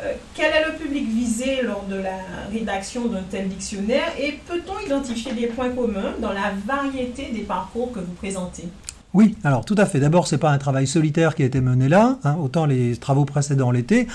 Euh, 0.00 0.12
Quel 0.34 0.52
est 0.52 0.66
le 0.66 0.74
public 0.76 1.08
visé 1.08 1.62
lors 1.62 1.84
de 1.84 1.96
la 1.96 2.18
rédaction 2.52 3.06
d'un 3.06 3.22
tel 3.30 3.48
dictionnaire? 3.48 4.12
Et 4.18 4.38
peut-on 4.46 4.84
identifier 4.84 5.32
des 5.32 5.46
points 5.46 5.70
communs 5.70 6.14
dans 6.20 6.32
la 6.32 6.52
variété 6.66 7.30
des 7.32 7.42
parcours 7.42 7.92
que 7.92 8.00
vous 8.00 8.14
présentez? 8.14 8.64
Oui, 9.12 9.36
alors 9.42 9.64
tout 9.64 9.74
à 9.76 9.86
fait. 9.86 9.98
D'abord, 9.98 10.28
c'est 10.28 10.38
pas 10.38 10.50
un 10.50 10.58
travail 10.58 10.86
solitaire 10.86 11.34
qui 11.34 11.42
a 11.42 11.46
été 11.46 11.60
mené 11.60 11.88
là, 11.88 12.18
hein, 12.22 12.36
autant 12.40 12.64
les 12.64 12.96
travaux 12.96 13.24
précédents 13.24 13.72
l'étaient, 13.72 14.06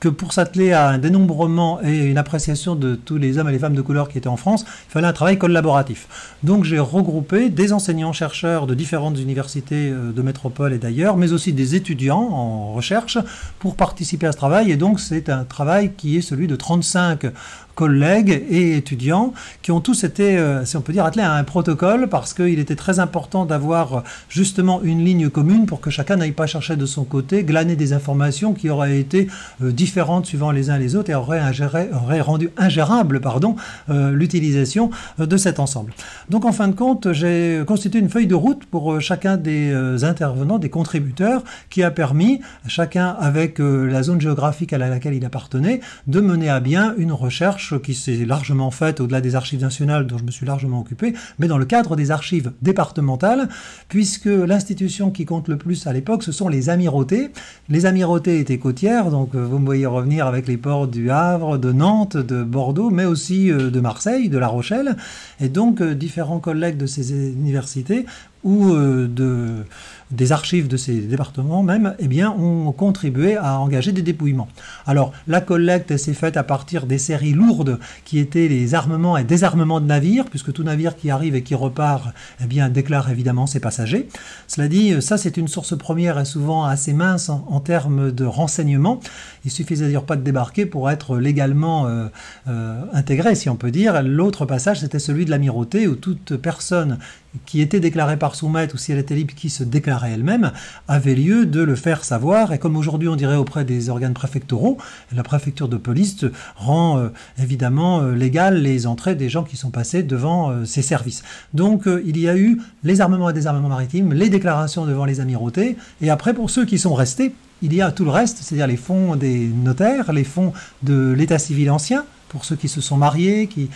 que 0.00 0.08
pour 0.08 0.32
s'atteler 0.32 0.72
à 0.72 0.88
un 0.88 0.98
dénombrement 0.98 1.80
et 1.82 2.06
une 2.06 2.16
appréciation 2.16 2.74
de 2.74 2.94
tous 2.94 3.18
les 3.18 3.36
hommes 3.36 3.50
et 3.50 3.52
les 3.52 3.58
femmes 3.58 3.74
de 3.74 3.82
couleur 3.82 4.08
qui 4.08 4.16
étaient 4.16 4.28
en 4.28 4.38
France, 4.38 4.64
il 4.88 4.92
fallait 4.92 5.06
un 5.06 5.12
travail 5.12 5.36
collaboratif. 5.36 6.08
Donc 6.42 6.64
j'ai 6.64 6.78
regroupé 6.78 7.50
des 7.50 7.74
enseignants-chercheurs 7.74 8.66
de 8.66 8.74
différentes 8.74 9.18
universités 9.18 9.90
euh, 9.90 10.10
de 10.10 10.22
métropole 10.22 10.72
et 10.72 10.78
d'ailleurs, 10.78 11.18
mais 11.18 11.32
aussi 11.32 11.52
des 11.52 11.74
étudiants 11.74 12.18
en 12.18 12.72
recherche 12.72 13.18
pour 13.58 13.76
participer 13.76 14.26
à 14.26 14.32
ce 14.32 14.38
travail. 14.38 14.70
Et 14.70 14.76
donc 14.76 15.00
c'est 15.00 15.28
un 15.28 15.44
travail 15.44 15.92
qui 15.96 16.16
est 16.16 16.22
celui 16.22 16.46
de 16.46 16.56
35 16.56 17.26
collègues 17.74 18.44
et 18.50 18.76
étudiants 18.76 19.32
qui 19.62 19.70
ont 19.70 19.80
tous 19.80 20.04
été, 20.04 20.38
euh, 20.38 20.64
si 20.64 20.76
on 20.76 20.80
peut 20.80 20.92
dire, 20.92 21.04
attelés 21.04 21.24
à 21.24 21.34
un 21.34 21.44
protocole 21.44 22.08
parce 22.08 22.34
qu'il 22.34 22.58
était 22.58 22.76
très 22.76 23.00
important 23.00 23.44
d'avoir 23.44 23.98
euh, 23.98 24.00
justement 24.30 24.80
une 24.82 25.04
ligne 25.04 25.28
commune 25.28 25.66
pour 25.66 25.80
que 25.80 25.90
chacun 25.90 26.16
n'aille 26.16 26.32
pas 26.32 26.46
chercher 26.46 26.76
de 26.76 26.86
son 26.86 27.04
côté, 27.04 27.44
glaner 27.44 27.76
des 27.76 27.92
informations 27.92 28.54
qui 28.54 28.70
auraient 28.70 28.98
été 28.98 29.28
différentes 29.60 29.89
différentes 29.90 30.26
suivant 30.26 30.52
les 30.52 30.70
uns 30.70 30.78
les 30.78 30.94
autres 30.94 31.10
et 31.10 31.16
aurait, 31.16 32.20
rendu 32.20 32.50
ingérable 32.56 33.20
pardon, 33.20 33.56
euh, 33.88 34.12
l'utilisation 34.12 34.90
euh, 35.18 35.26
de 35.26 35.36
cet 35.36 35.58
ensemble. 35.58 35.92
Donc 36.28 36.44
en 36.44 36.52
fin 36.52 36.68
de 36.68 36.76
compte, 36.76 37.12
j'ai 37.12 37.64
constitué 37.66 37.98
une 37.98 38.08
feuille 38.08 38.28
de 38.28 38.36
route 38.36 38.64
pour 38.66 38.92
euh, 38.92 39.00
chacun 39.00 39.36
des 39.36 39.74
intervenants, 40.04 40.60
des 40.60 40.68
contributeurs, 40.68 41.42
qui 41.70 41.82
a 41.82 41.90
permis, 41.90 42.40
chacun 42.68 43.08
avec 43.18 43.58
la 43.58 44.02
zone 44.02 44.20
géographique 44.20 44.72
à 44.72 44.78
laquelle 44.78 45.14
il 45.14 45.24
appartenait, 45.24 45.80
de 46.06 46.20
mener 46.20 46.48
à 46.48 46.60
bien 46.60 46.94
une 46.96 47.12
recherche 47.12 47.80
qui 47.82 47.94
s'est 47.94 48.24
largement 48.24 48.70
faite 48.70 49.00
au-delà 49.00 49.20
des 49.20 49.34
archives 49.34 49.60
nationales 49.60 50.06
dont 50.06 50.18
je 50.18 50.24
me 50.24 50.30
suis 50.30 50.46
largement 50.46 50.80
occupé, 50.80 51.14
mais 51.38 51.48
dans 51.48 51.58
le 51.58 51.64
cadre 51.64 51.96
des 51.96 52.10
archives 52.12 52.52
départementales, 52.62 53.48
puisque 53.88 54.26
l'institution 54.26 55.10
qui 55.10 55.24
compte 55.24 55.48
le 55.48 55.56
plus 55.56 55.86
à 55.88 55.92
l'époque, 55.92 56.22
ce 56.22 56.32
sont 56.32 56.48
les 56.48 56.68
amirautés. 56.68 57.30
Les 57.68 57.86
amirautés 57.86 58.38
étaient 58.38 58.58
côtières, 58.58 59.10
donc 59.10 59.34
vous 59.34 59.58
me 59.58 59.66
voyez 59.66 59.79
revenir 59.86 60.26
avec 60.26 60.46
les 60.46 60.56
ports 60.56 60.86
du 60.86 61.10
Havre, 61.10 61.58
de 61.58 61.72
Nantes, 61.72 62.16
de 62.16 62.42
Bordeaux, 62.42 62.90
mais 62.90 63.04
aussi 63.04 63.50
euh, 63.50 63.70
de 63.70 63.80
Marseille, 63.80 64.28
de 64.28 64.38
La 64.38 64.48
Rochelle. 64.48 64.96
Et 65.40 65.48
donc, 65.48 65.80
euh, 65.80 65.94
différents 65.94 66.40
collègues 66.40 66.76
de 66.76 66.86
ces 66.86 67.12
universités 67.32 68.06
ou 68.42 68.72
euh, 68.72 69.06
de, 69.06 69.64
des 70.10 70.32
archives 70.32 70.68
de 70.68 70.76
ces 70.76 71.00
départements 71.00 71.62
même, 71.62 71.94
eh 71.98 72.08
bien, 72.08 72.30
ont 72.32 72.72
contribué 72.72 73.36
à 73.36 73.58
engager 73.60 73.92
des 73.92 74.02
dépouillements. 74.02 74.48
Alors, 74.86 75.12
la 75.28 75.40
collecte 75.40 75.96
s'est 75.96 76.14
faite 76.14 76.36
à 76.36 76.42
partir 76.42 76.86
des 76.86 76.98
séries 76.98 77.32
lourdes 77.32 77.78
qui 78.04 78.18
étaient 78.18 78.48
les 78.48 78.74
armements 78.74 79.16
et 79.16 79.24
désarmements 79.24 79.80
de 79.80 79.86
navires, 79.86 80.24
puisque 80.24 80.52
tout 80.52 80.64
navire 80.64 80.96
qui 80.96 81.10
arrive 81.10 81.34
et 81.34 81.42
qui 81.42 81.54
repart, 81.54 82.12
eh 82.42 82.46
bien, 82.46 82.68
déclare 82.68 83.10
évidemment 83.10 83.46
ses 83.46 83.60
passagers. 83.60 84.08
Cela 84.48 84.68
dit, 84.68 85.00
ça, 85.00 85.16
c'est 85.16 85.36
une 85.36 85.48
source 85.48 85.76
première 85.76 86.18
et 86.18 86.24
souvent 86.24 86.64
assez 86.64 86.92
mince 86.92 87.28
en, 87.28 87.60
termes 87.60 88.10
de 88.10 88.24
renseignements. 88.24 89.00
Il 89.44 89.50
suffisait 89.50 89.84
d'ailleurs 89.84 90.06
pas 90.06 90.16
de 90.16 90.22
débarquer 90.22 90.66
pour 90.66 90.90
être 90.90 91.18
légalement 91.18 91.86
euh, 91.86 92.06
euh, 92.48 92.82
intégré, 92.92 93.34
si 93.34 93.48
on 93.48 93.56
peut 93.56 93.70
dire. 93.70 94.02
L'autre 94.02 94.46
passage, 94.46 94.80
c'était 94.80 94.98
celui 94.98 95.24
de 95.24 95.30
l'amirauté, 95.30 95.86
où 95.86 95.94
toute 95.94 96.36
personne 96.36 96.98
qui 97.46 97.60
était 97.60 97.80
déclarée 97.80 98.16
par 98.16 98.34
soumettre 98.34 98.74
ou 98.74 98.78
si 98.78 98.92
elle 98.92 98.98
était 98.98 99.14
libre 99.14 99.34
qui 99.34 99.50
se 99.50 99.62
déclarait 99.62 100.12
elle-même, 100.12 100.52
avait 100.88 101.14
lieu 101.14 101.46
de 101.46 101.60
le 101.60 101.76
faire 101.76 102.04
savoir. 102.04 102.52
Et 102.52 102.58
comme 102.58 102.76
aujourd'hui 102.76 103.08
on 103.08 103.16
dirait 103.16 103.36
auprès 103.36 103.64
des 103.64 103.88
organes 103.88 104.14
préfectoraux, 104.14 104.78
la 105.12 105.22
préfecture 105.22 105.68
de 105.68 105.76
police 105.76 106.24
rend 106.56 106.98
euh, 106.98 107.08
évidemment 107.38 108.00
euh, 108.00 108.14
légal 108.14 108.60
les 108.60 108.86
entrées 108.86 109.14
des 109.14 109.28
gens 109.28 109.44
qui 109.44 109.56
sont 109.56 109.70
passés 109.70 110.02
devant 110.02 110.50
euh, 110.50 110.64
ces 110.64 110.82
services. 110.82 111.22
Donc 111.54 111.88
il 112.04 112.18
y 112.18 112.28
a 112.28 112.36
eu 112.36 112.60
les 112.82 113.00
armements 113.00 113.30
et 113.30 113.32
désarmements 113.32 113.68
maritimes, 113.68 114.12
les 114.12 114.28
déclarations 114.28 114.86
devant 114.86 115.04
les 115.04 115.20
amirautés, 115.20 115.76
et 116.00 116.10
après 116.10 116.34
pour 116.34 116.50
ceux 116.50 116.64
qui 116.64 116.78
sont 116.78 116.94
restés, 116.94 117.32
il 117.62 117.74
y 117.74 117.82
a 117.82 117.92
tout 117.92 118.04
le 118.04 118.10
reste, 118.10 118.38
c'est-à-dire 118.38 118.66
les 118.66 118.76
fonds 118.76 119.16
des 119.16 119.46
notaires, 119.46 120.12
les 120.12 120.24
fonds 120.24 120.52
de 120.82 121.12
l'état 121.12 121.38
civil 121.38 121.70
ancien, 121.70 122.04
pour 122.28 122.44
ceux 122.44 122.56
qui 122.56 122.68
se 122.68 122.80
sont 122.80 122.96
mariés, 122.96 123.46
qui 123.48 123.68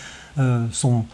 sont 0.72 1.04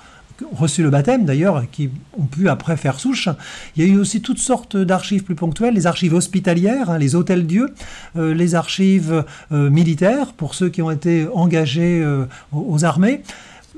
reçu 0.52 0.82
le 0.82 0.90
baptême 0.90 1.25
d'ailleurs, 1.25 1.64
qui 1.70 1.90
ont 2.18 2.26
pu 2.26 2.49
après 2.49 2.76
faire 2.76 2.99
souche. 2.99 3.28
Il 3.76 3.85
y 3.85 3.88
a 3.88 3.92
eu 3.92 3.99
aussi 3.99 4.20
toutes 4.23 4.38
sortes 4.38 4.76
d'archives 4.76 5.25
plus 5.25 5.35
ponctuelles, 5.35 5.75
les 5.75 5.87
archives 5.87 6.14
hospitalières, 6.14 6.90
hein, 6.90 6.99
les 6.99 7.14
hôtels 7.14 7.47
Dieu, 7.47 7.75
euh, 8.16 8.35
les 8.35 8.54
archives 8.54 9.25
euh, 9.52 9.70
militaires 9.70 10.32
pour 10.32 10.54
ceux 10.54 10.68
qui 10.68 10.82
ont 10.82 10.90
été 10.90 11.26
engagés 11.32 12.00
euh, 12.02 12.26
aux 12.52 12.85
armées, 12.85 13.23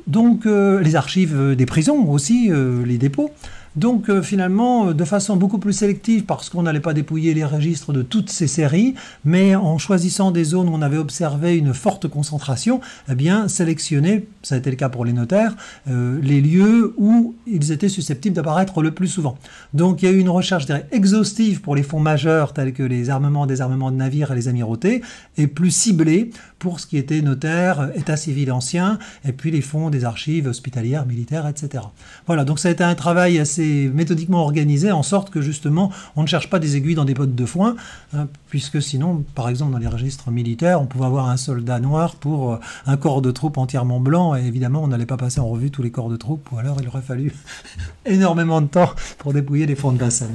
donc 0.06 0.46
les 0.46 0.96
archives 0.96 1.54
des 1.54 1.66
prisons 1.66 2.10
aussi, 2.10 2.50
les 2.84 2.98
dépôts. 2.98 3.30
Donc 3.76 4.10
euh, 4.10 4.22
finalement, 4.22 4.88
euh, 4.88 4.94
de 4.94 5.04
façon 5.04 5.36
beaucoup 5.36 5.58
plus 5.58 5.72
sélective, 5.72 6.24
parce 6.24 6.50
qu'on 6.50 6.62
n'allait 6.62 6.80
pas 6.80 6.92
dépouiller 6.92 7.32
les 7.32 7.44
registres 7.44 7.92
de 7.92 8.02
toutes 8.02 8.30
ces 8.30 8.46
séries, 8.46 8.94
mais 9.24 9.56
en 9.56 9.78
choisissant 9.78 10.30
des 10.30 10.44
zones 10.44 10.68
où 10.68 10.72
on 10.74 10.82
avait 10.82 10.98
observé 10.98 11.56
une 11.56 11.72
forte 11.72 12.06
concentration, 12.06 12.80
eh 13.10 13.14
bien 13.14 13.48
sélectionner, 13.48 14.26
ça 14.42 14.56
a 14.56 14.58
été 14.58 14.70
le 14.70 14.76
cas 14.76 14.90
pour 14.90 15.04
les 15.04 15.14
notaires, 15.14 15.56
euh, 15.88 16.18
les 16.22 16.42
lieux 16.42 16.94
où 16.98 17.34
ils 17.46 17.72
étaient 17.72 17.88
susceptibles 17.88 18.36
d'apparaître 18.36 18.82
le 18.82 18.90
plus 18.90 19.08
souvent. 19.08 19.38
Donc 19.72 20.02
il 20.02 20.06
y 20.06 20.08
a 20.08 20.12
eu 20.12 20.18
une 20.18 20.28
recherche 20.28 20.66
exhaustive 20.90 21.62
pour 21.62 21.74
les 21.74 21.82
fonds 21.82 22.00
majeurs 22.00 22.52
tels 22.52 22.74
que 22.74 22.82
les 22.82 23.08
armements, 23.08 23.46
désarmements 23.46 23.90
de 23.90 23.96
navires 23.96 24.32
et 24.32 24.34
les 24.34 24.48
amirautés, 24.48 25.00
et 25.38 25.46
plus 25.46 25.70
ciblée 25.70 26.30
pour 26.58 26.78
ce 26.78 26.86
qui 26.86 26.96
était 26.98 27.22
notaire, 27.22 27.90
état 27.96 28.16
civil 28.16 28.52
ancien, 28.52 28.98
et 29.24 29.32
puis 29.32 29.50
les 29.50 29.62
fonds 29.62 29.90
des 29.90 30.04
archives 30.04 30.46
hospitalières, 30.46 31.06
militaires, 31.06 31.48
etc. 31.48 31.84
Voilà, 32.26 32.44
donc 32.44 32.58
ça 32.58 32.68
a 32.68 32.70
été 32.70 32.84
un 32.84 32.94
travail 32.94 33.38
assez 33.40 33.61
méthodiquement 33.92 34.42
organisé 34.42 34.90
en 34.92 35.02
sorte 35.02 35.30
que 35.30 35.40
justement 35.40 35.90
on 36.16 36.22
ne 36.22 36.26
cherche 36.26 36.50
pas 36.50 36.58
des 36.58 36.76
aiguilles 36.76 36.94
dans 36.94 37.04
des 37.04 37.14
potes 37.14 37.34
de 37.34 37.46
foin, 37.46 37.76
hein, 38.14 38.28
puisque 38.48 38.82
sinon, 38.82 39.24
par 39.34 39.48
exemple 39.48 39.72
dans 39.72 39.78
les 39.78 39.86
registres 39.86 40.30
militaires, 40.30 40.80
on 40.80 40.86
pouvait 40.86 41.06
avoir 41.06 41.28
un 41.28 41.36
soldat 41.36 41.80
noir 41.80 42.16
pour 42.16 42.52
euh, 42.52 42.58
un 42.86 42.96
corps 42.96 43.22
de 43.22 43.30
troupes 43.30 43.58
entièrement 43.58 44.00
blanc, 44.00 44.34
et 44.34 44.44
évidemment 44.46 44.82
on 44.82 44.88
n'allait 44.88 45.06
pas 45.06 45.16
passer 45.16 45.40
en 45.40 45.48
revue 45.48 45.70
tous 45.70 45.82
les 45.82 45.90
corps 45.90 46.08
de 46.08 46.16
troupes, 46.16 46.50
ou 46.52 46.58
alors 46.58 46.78
il 46.80 46.88
aurait 46.88 47.02
fallu 47.02 47.32
énormément 48.06 48.60
de 48.60 48.66
temps 48.66 48.90
pour 49.18 49.32
dépouiller 49.32 49.66
les 49.66 49.76
fonds 49.76 49.92
de 49.92 49.98
bassin. 49.98 50.28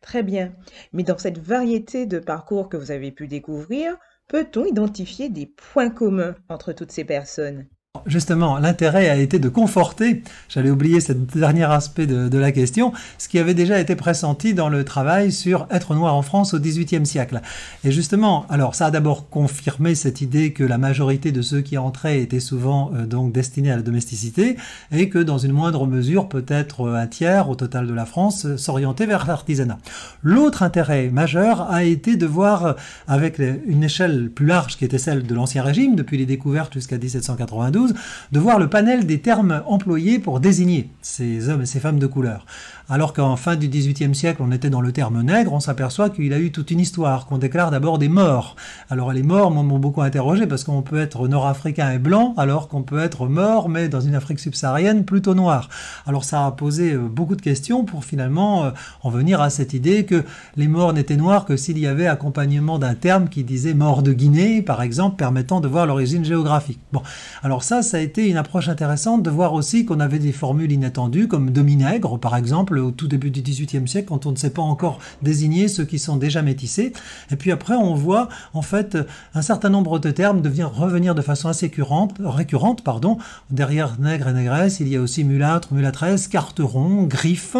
Très 0.00 0.22
bien. 0.22 0.52
Mais 0.92 1.02
dans 1.02 1.16
cette 1.16 1.38
variété 1.38 2.06
de 2.06 2.18
parcours 2.18 2.68
que 2.68 2.76
vous 2.76 2.90
avez 2.90 3.10
pu 3.10 3.26
découvrir, 3.26 3.96
peut-on 4.28 4.66
identifier 4.66 5.30
des 5.30 5.46
points 5.46 5.90
communs 5.90 6.34
entre 6.48 6.72
toutes 6.72 6.92
ces 6.92 7.04
personnes? 7.04 7.66
Justement, 8.06 8.58
l'intérêt 8.58 9.08
a 9.08 9.16
été 9.16 9.38
de 9.38 9.48
conforter, 9.48 10.24
j'allais 10.48 10.68
oublier 10.68 11.00
ce 11.00 11.12
dernier 11.12 11.64
aspect 11.64 12.08
de, 12.08 12.38
la 12.38 12.50
question, 12.50 12.92
ce 13.18 13.28
qui 13.28 13.38
avait 13.38 13.54
déjà 13.54 13.78
été 13.78 13.94
pressenti 13.94 14.52
dans 14.52 14.68
le 14.68 14.84
travail 14.84 15.30
sur 15.30 15.68
être 15.70 15.94
noir 15.94 16.14
en 16.14 16.22
France 16.22 16.54
au 16.54 16.58
XVIIIe 16.58 17.06
siècle. 17.06 17.40
Et 17.84 17.92
justement, 17.92 18.46
alors 18.50 18.74
ça 18.74 18.86
a 18.86 18.90
d'abord 18.90 19.30
confirmé 19.30 19.94
cette 19.94 20.20
idée 20.20 20.52
que 20.52 20.64
la 20.64 20.76
majorité 20.76 21.30
de 21.30 21.40
ceux 21.40 21.60
qui 21.60 21.78
entraient 21.78 22.20
étaient 22.20 22.40
souvent 22.40 22.90
euh, 22.94 23.06
donc 23.06 23.32
destinés 23.32 23.70
à 23.70 23.76
la 23.76 23.82
domesticité 23.82 24.56
et 24.90 25.08
que 25.08 25.20
dans 25.20 25.38
une 25.38 25.52
moindre 25.52 25.86
mesure, 25.86 26.28
peut-être 26.28 26.90
un 26.90 27.06
tiers 27.06 27.48
au 27.48 27.54
total 27.54 27.86
de 27.86 27.94
la 27.94 28.06
France 28.06 28.44
euh, 28.44 28.56
s'orientait 28.56 29.06
vers 29.06 29.24
l'artisanat. 29.26 29.78
L'autre 30.22 30.64
intérêt 30.64 31.10
majeur 31.10 31.70
a 31.70 31.84
été 31.84 32.16
de 32.16 32.26
voir 32.26 32.66
euh, 32.66 32.72
avec 33.06 33.38
une 33.38 33.84
échelle 33.84 34.30
plus 34.30 34.46
large 34.46 34.76
qui 34.76 34.84
était 34.84 34.98
celle 34.98 35.24
de 35.24 35.34
l'Ancien 35.34 35.62
Régime, 35.62 35.94
depuis 35.94 36.18
les 36.18 36.26
découvertes 36.26 36.74
jusqu'à 36.74 36.98
1792, 36.98 37.83
de 38.32 38.38
voir 38.38 38.58
le 38.58 38.68
panel 38.68 39.06
des 39.06 39.20
termes 39.20 39.62
employés 39.66 40.18
pour 40.18 40.40
désigner 40.40 40.90
ces 41.02 41.48
hommes 41.48 41.62
et 41.62 41.66
ces 41.66 41.80
femmes 41.80 41.98
de 41.98 42.06
couleur 42.06 42.46
alors 42.88 43.12
qu'en 43.12 43.36
fin 43.36 43.56
du 43.56 43.68
XVIIIe 43.68 44.14
siècle, 44.14 44.42
on 44.44 44.52
était 44.52 44.68
dans 44.68 44.80
le 44.80 44.92
terme 44.92 45.22
nègre, 45.22 45.52
on 45.52 45.60
s'aperçoit 45.60 46.10
qu'il 46.10 46.32
a 46.32 46.38
eu 46.38 46.52
toute 46.52 46.70
une 46.70 46.80
histoire, 46.80 47.26
qu'on 47.26 47.38
déclare 47.38 47.70
d'abord 47.70 47.98
des 47.98 48.08
morts. 48.08 48.56
Alors 48.90 49.12
les 49.12 49.22
morts 49.22 49.50
m'ont 49.50 49.78
beaucoup 49.78 50.02
interrogé 50.02 50.46
parce 50.46 50.64
qu'on 50.64 50.82
peut 50.82 50.98
être 50.98 51.26
nord-africain 51.26 51.92
et 51.92 51.98
blanc, 51.98 52.34
alors 52.36 52.68
qu'on 52.68 52.82
peut 52.82 52.98
être 52.98 53.26
mort, 53.26 53.68
mais 53.68 53.88
dans 53.88 54.00
une 54.00 54.14
Afrique 54.14 54.38
subsaharienne 54.38 55.04
plutôt 55.04 55.34
noire. 55.34 55.68
Alors 56.06 56.24
ça 56.24 56.44
a 56.44 56.50
posé 56.50 56.92
euh, 56.92 56.98
beaucoup 56.98 57.36
de 57.36 57.42
questions 57.42 57.84
pour 57.84 58.04
finalement 58.04 58.64
euh, 58.64 58.70
en 59.02 59.10
venir 59.10 59.40
à 59.40 59.50
cette 59.50 59.72
idée 59.72 60.04
que 60.04 60.22
les 60.56 60.68
morts 60.68 60.92
n'étaient 60.92 61.16
noirs 61.16 61.46
que 61.46 61.56
s'il 61.56 61.78
y 61.78 61.86
avait 61.86 62.06
accompagnement 62.06 62.78
d'un 62.78 62.94
terme 62.94 63.28
qui 63.28 63.44
disait 63.44 63.74
mort 63.74 64.02
de 64.02 64.12
Guinée, 64.12 64.60
par 64.60 64.82
exemple, 64.82 65.16
permettant 65.16 65.60
de 65.60 65.68
voir 65.68 65.86
l'origine 65.86 66.24
géographique. 66.24 66.80
Bon, 66.92 67.02
alors 67.42 67.62
ça, 67.62 67.82
ça 67.82 67.96
a 67.96 68.00
été 68.00 68.28
une 68.28 68.36
approche 68.36 68.68
intéressante 68.68 69.22
de 69.22 69.30
voir 69.30 69.54
aussi 69.54 69.84
qu'on 69.84 70.00
avait 70.00 70.18
des 70.18 70.32
formules 70.32 70.72
inattendues, 70.72 71.28
comme 71.28 71.50
demi-nègre, 71.50 72.18
par 72.18 72.36
exemple, 72.36 72.73
au 72.80 72.90
tout 72.90 73.08
début 73.08 73.30
du 73.30 73.42
XVIIIe 73.42 73.86
siècle, 73.86 74.08
quand 74.08 74.26
on 74.26 74.32
ne 74.32 74.36
sait 74.36 74.50
pas 74.50 74.62
encore 74.62 74.98
désigner 75.22 75.68
ceux 75.68 75.84
qui 75.84 75.98
sont 75.98 76.16
déjà 76.16 76.42
métissés. 76.42 76.92
Et 77.30 77.36
puis 77.36 77.52
après, 77.52 77.74
on 77.74 77.94
voit 77.94 78.28
en 78.54 78.62
fait 78.62 78.96
un 79.34 79.42
certain 79.42 79.70
nombre 79.70 79.98
de 79.98 80.10
termes 80.10 80.40
devenir 80.40 80.72
revenir 80.72 81.14
de 81.14 81.22
façon 81.22 81.48
assez 81.48 81.66
récurrente, 81.74 82.14
récurrente 82.20 82.84
pardon. 82.84 83.18
Derrière 83.50 83.98
nègre 83.98 84.28
et 84.28 84.32
négresse, 84.32 84.78
il 84.80 84.88
y 84.88 84.96
a 84.96 85.00
aussi 85.00 85.24
mulâtre, 85.24 85.72
mulâtresse, 85.72 86.28
carteron, 86.28 87.04
griffe, 87.04 87.56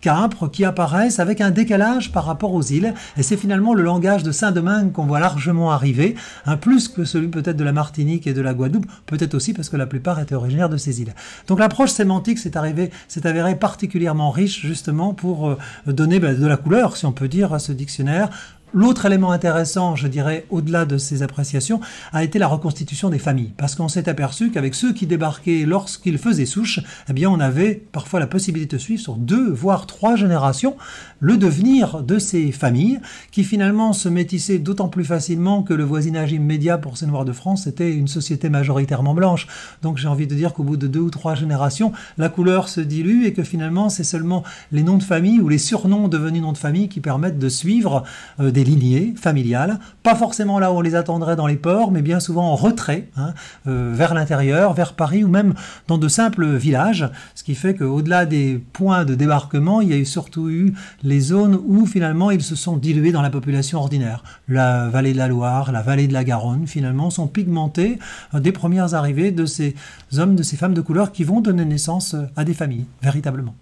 capre 0.00 0.48
qui 0.48 0.64
apparaissent 0.64 1.18
avec 1.18 1.40
un 1.40 1.50
décalage 1.50 2.12
par 2.12 2.24
rapport 2.24 2.54
aux 2.54 2.62
îles. 2.62 2.94
Et 3.16 3.22
c'est 3.22 3.36
finalement 3.36 3.74
le 3.74 3.82
langage 3.82 4.22
de 4.22 4.32
Saint-Domingue 4.32 4.92
qu'on 4.92 5.04
voit 5.04 5.20
largement 5.20 5.70
arriver, 5.70 6.14
un 6.46 6.56
plus 6.56 6.88
que 6.88 7.04
celui 7.04 7.28
peut-être 7.28 7.56
de 7.56 7.64
la 7.64 7.72
Martinique 7.72 8.26
et 8.26 8.32
de 8.32 8.40
la 8.40 8.54
Guadeloupe, 8.54 8.86
peut-être 9.06 9.34
aussi 9.34 9.52
parce 9.52 9.68
que 9.68 9.76
la 9.76 9.86
plupart 9.86 10.18
étaient 10.20 10.34
originaires 10.34 10.70
de 10.70 10.76
ces 10.76 11.02
îles. 11.02 11.14
Donc 11.46 11.58
l'approche 11.58 11.90
sémantique 11.90 12.38
s'est 12.38 12.56
avérée 12.56 13.56
particulièrement 13.56 14.30
riche 14.30 14.57
justement 14.60 15.14
pour 15.14 15.48
euh, 15.48 15.56
donner 15.86 16.20
ben, 16.20 16.38
de 16.38 16.46
la 16.46 16.56
couleur, 16.56 16.96
si 16.96 17.06
on 17.06 17.12
peut 17.12 17.28
dire, 17.28 17.52
à 17.52 17.58
ce 17.58 17.72
dictionnaire, 17.72 18.30
L'autre 18.74 19.06
élément 19.06 19.32
intéressant, 19.32 19.96
je 19.96 20.08
dirais, 20.08 20.44
au-delà 20.50 20.84
de 20.84 20.98
ces 20.98 21.22
appréciations, 21.22 21.80
a 22.12 22.22
été 22.22 22.38
la 22.38 22.46
reconstitution 22.46 23.08
des 23.08 23.18
familles. 23.18 23.54
Parce 23.56 23.74
qu'on 23.74 23.88
s'est 23.88 24.10
aperçu 24.10 24.50
qu'avec 24.50 24.74
ceux 24.74 24.92
qui 24.92 25.06
débarquaient 25.06 25.64
lorsqu'ils 25.66 26.18
faisaient 26.18 26.44
souche, 26.44 26.80
eh 27.08 27.12
bien, 27.14 27.30
on 27.30 27.40
avait 27.40 27.82
parfois 27.92 28.20
la 28.20 28.26
possibilité 28.26 28.76
de 28.76 28.80
suivre 28.80 29.00
sur 29.00 29.14
deux, 29.14 29.50
voire 29.50 29.86
trois 29.86 30.16
générations, 30.16 30.76
le 31.20 31.36
devenir 31.36 32.02
de 32.02 32.18
ces 32.18 32.52
familles, 32.52 33.00
qui 33.30 33.44
finalement 33.44 33.92
se 33.92 34.08
métissaient 34.08 34.58
d'autant 34.58 34.88
plus 34.88 35.04
facilement 35.04 35.62
que 35.62 35.74
le 35.74 35.84
voisinage 35.84 36.32
immédiat 36.32 36.78
pour 36.78 36.96
ces 36.96 37.06
Noirs 37.06 37.24
de 37.24 37.32
France 37.32 37.66
était 37.66 37.92
une 37.92 38.08
société 38.08 38.48
majoritairement 38.48 39.14
blanche. 39.14 39.46
Donc 39.82 39.98
j'ai 39.98 40.08
envie 40.08 40.26
de 40.26 40.34
dire 40.34 40.52
qu'au 40.54 40.62
bout 40.62 40.76
de 40.76 40.86
deux 40.86 41.00
ou 41.00 41.10
trois 41.10 41.34
générations, 41.34 41.92
la 42.16 42.28
couleur 42.28 42.68
se 42.68 42.80
dilue 42.80 43.24
et 43.24 43.32
que 43.32 43.42
finalement, 43.42 43.88
c'est 43.88 44.04
seulement 44.04 44.44
les 44.72 44.82
noms 44.82 44.98
de 44.98 45.02
famille 45.02 45.40
ou 45.40 45.48
les 45.48 45.58
surnoms 45.58 46.08
devenus 46.08 46.42
noms 46.42 46.52
de 46.52 46.58
famille 46.58 46.88
qui 46.88 47.00
permettent 47.00 47.38
de 47.38 47.48
suivre 47.48 48.04
euh, 48.40 48.50
des 48.50 48.64
lignées 48.64 49.14
familiales, 49.16 49.78
pas 50.02 50.14
forcément 50.14 50.58
là 50.58 50.72
où 50.72 50.76
on 50.76 50.80
les 50.80 50.94
attendrait 50.94 51.36
dans 51.36 51.46
les 51.46 51.56
ports, 51.56 51.90
mais 51.90 52.02
bien 52.02 52.20
souvent 52.20 52.52
en 52.52 52.56
retrait, 52.56 53.08
hein, 53.16 53.34
euh, 53.66 53.92
vers 53.94 54.14
l'intérieur, 54.14 54.74
vers 54.74 54.92
Paris 54.92 55.24
ou 55.24 55.28
même 55.28 55.54
dans 55.86 55.98
de 55.98 56.08
simples 56.08 56.46
villages, 56.46 57.08
ce 57.34 57.42
qui 57.42 57.54
fait 57.54 57.74
qu'au-delà 57.74 58.26
des 58.26 58.60
points 58.72 59.04
de 59.04 59.14
débarquement, 59.14 59.80
il 59.80 59.88
y 59.88 59.92
a 59.92 59.96
eu 59.96 60.04
surtout 60.04 60.48
eu 60.48 60.74
les 61.08 61.20
zones 61.20 61.58
où 61.66 61.86
finalement 61.86 62.30
ils 62.30 62.42
se 62.42 62.54
sont 62.54 62.76
dilués 62.76 63.12
dans 63.12 63.22
la 63.22 63.30
population 63.30 63.78
ordinaire. 63.78 64.22
La 64.46 64.88
vallée 64.90 65.14
de 65.14 65.18
la 65.18 65.26
Loire, 65.26 65.72
la 65.72 65.80
vallée 65.80 66.06
de 66.06 66.12
la 66.12 66.22
Garonne, 66.22 66.66
finalement, 66.66 67.08
sont 67.08 67.26
pigmentés 67.26 67.98
euh, 68.34 68.40
des 68.40 68.52
premières 68.52 68.92
arrivées 68.94 69.30
de 69.30 69.46
ces 69.46 69.74
hommes, 70.18 70.36
de 70.36 70.42
ces 70.42 70.58
femmes 70.58 70.74
de 70.74 70.82
couleur 70.82 71.10
qui 71.10 71.24
vont 71.24 71.40
donner 71.40 71.64
naissance 71.64 72.14
à 72.36 72.44
des 72.44 72.52
familles, 72.52 72.84
véritablement. 73.02 73.54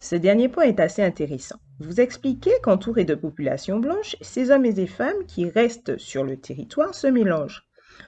Ce 0.00 0.14
dernier 0.14 0.48
point 0.48 0.62
est 0.64 0.78
assez 0.78 1.02
intéressant. 1.02 1.56
Vous 1.80 2.00
expliquez 2.00 2.52
qu'entourés 2.62 3.04
de 3.04 3.16
populations 3.16 3.80
blanches, 3.80 4.16
ces 4.20 4.50
hommes 4.50 4.64
et 4.64 4.74
ces 4.76 4.86
femmes 4.86 5.24
qui 5.26 5.50
restent 5.50 5.98
sur 5.98 6.22
le 6.22 6.36
territoire 6.36 6.94
se 6.94 7.08
mélangent. 7.08 7.64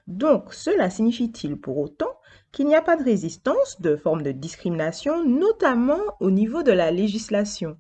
Donc, 0.07 0.55
cela 0.55 0.89
signifie-t-il 0.89 1.57
pour 1.57 1.79
autant 1.79 2.15
qu'il 2.53 2.67
n'y 2.67 2.77
a 2.77 2.83
pas 2.83 2.97
de 2.97 3.05
résistance, 3.05 3.81
de 3.81 3.97
forme 3.97 4.23
de 4.23 4.31
discrimination, 4.31 5.27
notamment 5.27 6.01
au 6.21 6.31
niveau 6.31 6.63
de 6.63 6.73
la 6.73 6.93
législation? 6.93 7.77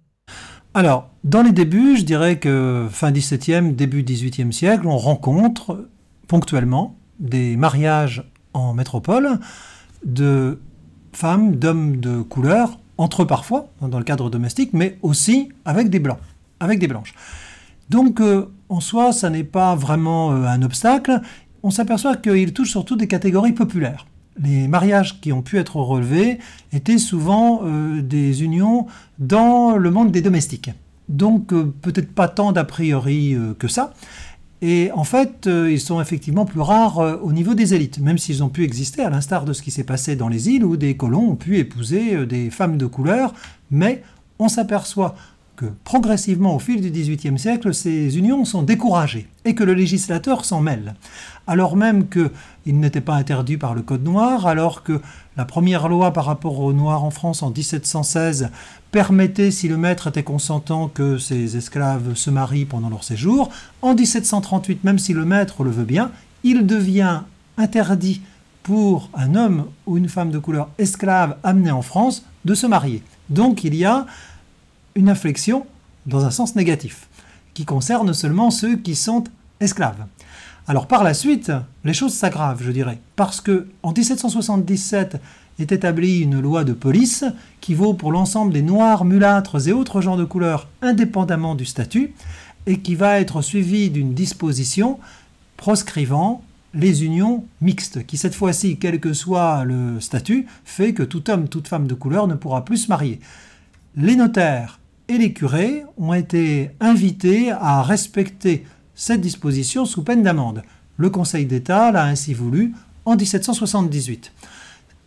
Alors, 0.75 1.11
dans 1.23 1.43
les 1.43 1.53
débuts, 1.53 1.99
je 1.99 2.05
dirais 2.05 2.39
que 2.39 2.89
fin 2.91 3.11
17e, 3.13 3.77
début 3.77 4.03
18e 4.03 4.53
siècle, 4.53 4.87
on 4.87 4.97
rencontre 4.97 5.89
ponctuellement 6.29 6.97
des 7.21 7.57
mariages 7.59 8.25
en 8.55 8.73
métropole 8.73 9.39
de 10.07 10.61
femmes, 11.13 11.57
d'hommes 11.57 11.97
de 11.97 12.23
couleur 12.23 12.79
entre 12.97 13.25
eux 13.25 13.27
parfois, 13.27 13.69
dans 13.83 13.99
le 13.99 14.05
cadre 14.05 14.31
domestique, 14.31 14.71
mais 14.73 14.99
aussi 15.03 15.51
avec 15.67 15.91
des 15.91 15.99
blancs, 15.99 16.19
avec 16.59 16.79
des 16.79 16.89
blanches. 16.89 17.15
Donc, 17.91 18.21
euh, 18.21 18.47
en 18.71 18.81
soi, 18.81 19.13
ça 19.13 19.29
n'est 19.29 19.45
pas 19.45 19.75
vraiment 19.75 20.33
euh, 20.33 20.47
un 20.47 20.63
obstacle. 20.63 21.21
On 21.63 21.71
s'aperçoit 21.71 22.17
qu'il 22.17 22.55
touche 22.55 22.71
surtout 22.71 22.97
des 22.97 23.09
catégories 23.09 23.53
populaires. 23.53 24.07
Les 24.41 24.69
mariages 24.69 25.21
qui 25.21 25.33
ont 25.33 25.43
pu 25.43 25.59
être 25.59 25.77
relevés 25.77 26.39
étaient 26.73 26.99
souvent 26.99 27.63
euh, 27.65 28.01
des 28.03 28.43
unions 28.45 28.87
dans 29.19 29.77
le 29.77 29.91
monde 29.91 30.11
des 30.11 30.23
domestiques. 30.23 30.71
Donc, 31.09 31.49
peut-être 31.49 32.15
pas 32.15 32.29
tant 32.29 32.53
d'a 32.53 32.65
priori 32.65 33.37
que 33.59 33.69
ça. 33.69 33.93
Et 34.63 34.93
en 34.93 35.03
fait, 35.03 35.49
euh, 35.49 35.71
ils 35.73 35.81
sont 35.81 36.01
effectivement 36.01 36.45
plus 36.45 36.61
rares 36.61 37.01
euh, 37.01 37.17
au 37.21 37.33
niveau 37.33 37.55
des 37.55 37.75
élites, 37.75 37.99
même 37.99 38.17
s'ils 38.17 38.45
ont 38.45 38.49
pu 38.49 38.63
exister, 38.63 39.03
à 39.03 39.11
l'instar 39.11 39.45
de 39.45 39.53
ce 39.53 39.61
qui 39.61 39.73
s'est 39.73 39.83
passé 39.83 40.15
dans 40.15 40.29
les 40.29 40.49
îles 40.49 40.65
où 40.65 40.77
des 40.77 40.97
colons 40.97 41.31
ont 41.31 41.35
pu 41.35 41.59
épouser 41.59 42.15
euh, 42.15 42.27
des 42.27 42.49
femmes 42.49 42.79
de 42.79 42.87
couleur, 42.87 43.35
mais 43.73 44.05
on 44.39 44.49
s'aperçoit 44.49 45.17
progressivement 45.85 46.55
au 46.55 46.59
fil 46.59 46.81
du 46.81 46.91
XVIIIe 46.91 47.39
siècle, 47.39 47.75
ces 47.75 48.19
unions 48.19 48.45
sont 48.45 48.63
découragées 48.63 49.29
et 49.45 49.55
que 49.55 49.65
le 49.65 49.75
législateur 49.75 50.45
s'en 50.45 50.61
mêle. 50.61 50.95
Alors 51.47 51.77
même 51.77 52.09
qu'il 52.09 52.79
n'était 52.81 53.01
pas 53.01 53.15
interdit 53.15 53.57
par 53.57 53.75
le 53.75 53.83
Code 53.83 54.05
noir, 54.05 54.47
alors 54.47 54.83
que 54.83 55.01
la 55.37 55.45
première 55.45 55.89
loi 55.89 56.13
par 56.13 56.25
rapport 56.25 56.61
aux 56.61 56.73
Noirs 56.73 57.05
en 57.05 57.11
France 57.11 57.43
en 57.43 57.51
1716 57.51 58.51
permettait, 58.91 59.51
si 59.51 59.69
le 59.69 59.77
maître 59.77 60.09
était 60.09 60.23
consentant, 60.23 60.89
que 60.89 61.19
ses 61.19 61.57
esclaves 61.57 62.15
se 62.15 62.31
marient 62.31 62.67
pendant 62.67 62.91
leur 62.91 63.05
séjour. 63.05 63.51
En 63.81 63.95
1738, 63.95 64.85
même 64.85 64.99
si 64.99 65.13
le 65.13 65.25
maître 65.25 65.65
le 65.65 65.71
veut 65.71 65.85
bien, 65.85 66.11
il 66.45 66.67
devient 66.67 67.23
interdit 67.57 68.21
pour 68.63 69.11
un 69.15 69.35
homme 69.35 69.67
ou 69.87 69.97
une 69.97 70.09
femme 70.09 70.31
de 70.31 70.39
couleur 70.39 70.69
esclave 70.79 71.37
amené 71.43 71.71
en 71.71 71.83
France 71.83 72.25
de 72.45 72.55
se 72.55 72.67
marier. 72.67 73.03
Donc 73.31 73.65
il 73.65 73.75
y 73.75 73.85
a 73.85 74.07
une 74.95 75.09
inflexion 75.09 75.67
dans 76.07 76.25
un 76.25 76.31
sens 76.31 76.57
négatif, 76.57 77.09
qui 77.55 77.65
concerne 77.65 78.13
seulement 78.15 78.51
ceux 78.51 78.77
qui 78.77 78.95
sont 78.95 79.25
esclaves. 79.61 80.07
Alors 80.69 80.87
par 80.87 81.05
la 81.05 81.15
suite, 81.15 81.53
les 81.85 81.95
choses 81.95 82.15
s'aggravent, 82.15 82.63
je 82.63 82.71
dirais, 82.71 82.99
parce 83.17 83.41
que 83.41 83.69
en 83.83 83.93
1777 83.93 85.21
est 85.59 85.73
établie 85.73 86.21
une 86.21 86.41
loi 86.41 86.65
de 86.65 86.73
police 86.73 87.25
qui 87.61 87.75
vaut 87.75 87.95
pour 87.95 88.13
l'ensemble 88.13 88.53
des 88.53 88.63
noirs, 88.63 89.05
mulâtres 89.05 89.69
et 89.69 89.73
autres 89.73 90.01
gens 90.01 90.17
de 90.17 90.25
couleur 90.25 90.69
indépendamment 90.81 91.55
du 91.55 91.65
statut, 91.65 92.15
et 92.67 92.79
qui 92.79 92.95
va 92.95 93.21
être 93.21 93.43
suivie 93.43 93.91
d'une 93.91 94.15
disposition 94.15 94.99
proscrivant 95.57 96.43
les 96.75 97.05
unions 97.05 97.45
mixtes, 97.61 98.07
qui 98.07 98.17
cette 98.17 98.35
fois-ci, 98.35 98.79
quel 98.79 98.99
que 98.99 99.13
soit 99.13 99.65
le 99.65 100.01
statut, 100.01 100.47
fait 100.65 100.95
que 100.95 101.03
tout 101.03 101.29
homme, 101.29 101.49
toute 101.49 101.69
femme 101.69 101.87
de 101.87 101.95
couleur 101.95 102.27
ne 102.29 102.35
pourra 102.35 102.65
plus 102.65 102.79
se 102.79 102.89
marier. 102.89 103.21
Les 103.97 104.17
notaires 104.17 104.79
et 105.09 105.19
les 105.19 105.33
curés 105.33 105.85
ont 105.99 106.15
été 106.15 106.71
invités 106.81 107.51
à 107.51 107.83
respecter 107.83 108.65
cette 108.95 109.21
disposition 109.21 109.85
sous 109.85 110.03
peine 110.03 110.23
d'amende. 110.23 110.63
Le 110.97 111.11
Conseil 111.11 111.47
d'État 111.47 111.91
l'a 111.93 112.05
ainsi 112.05 112.35
voulu 112.35 112.75
en 113.05 113.17
1778. 113.17 114.33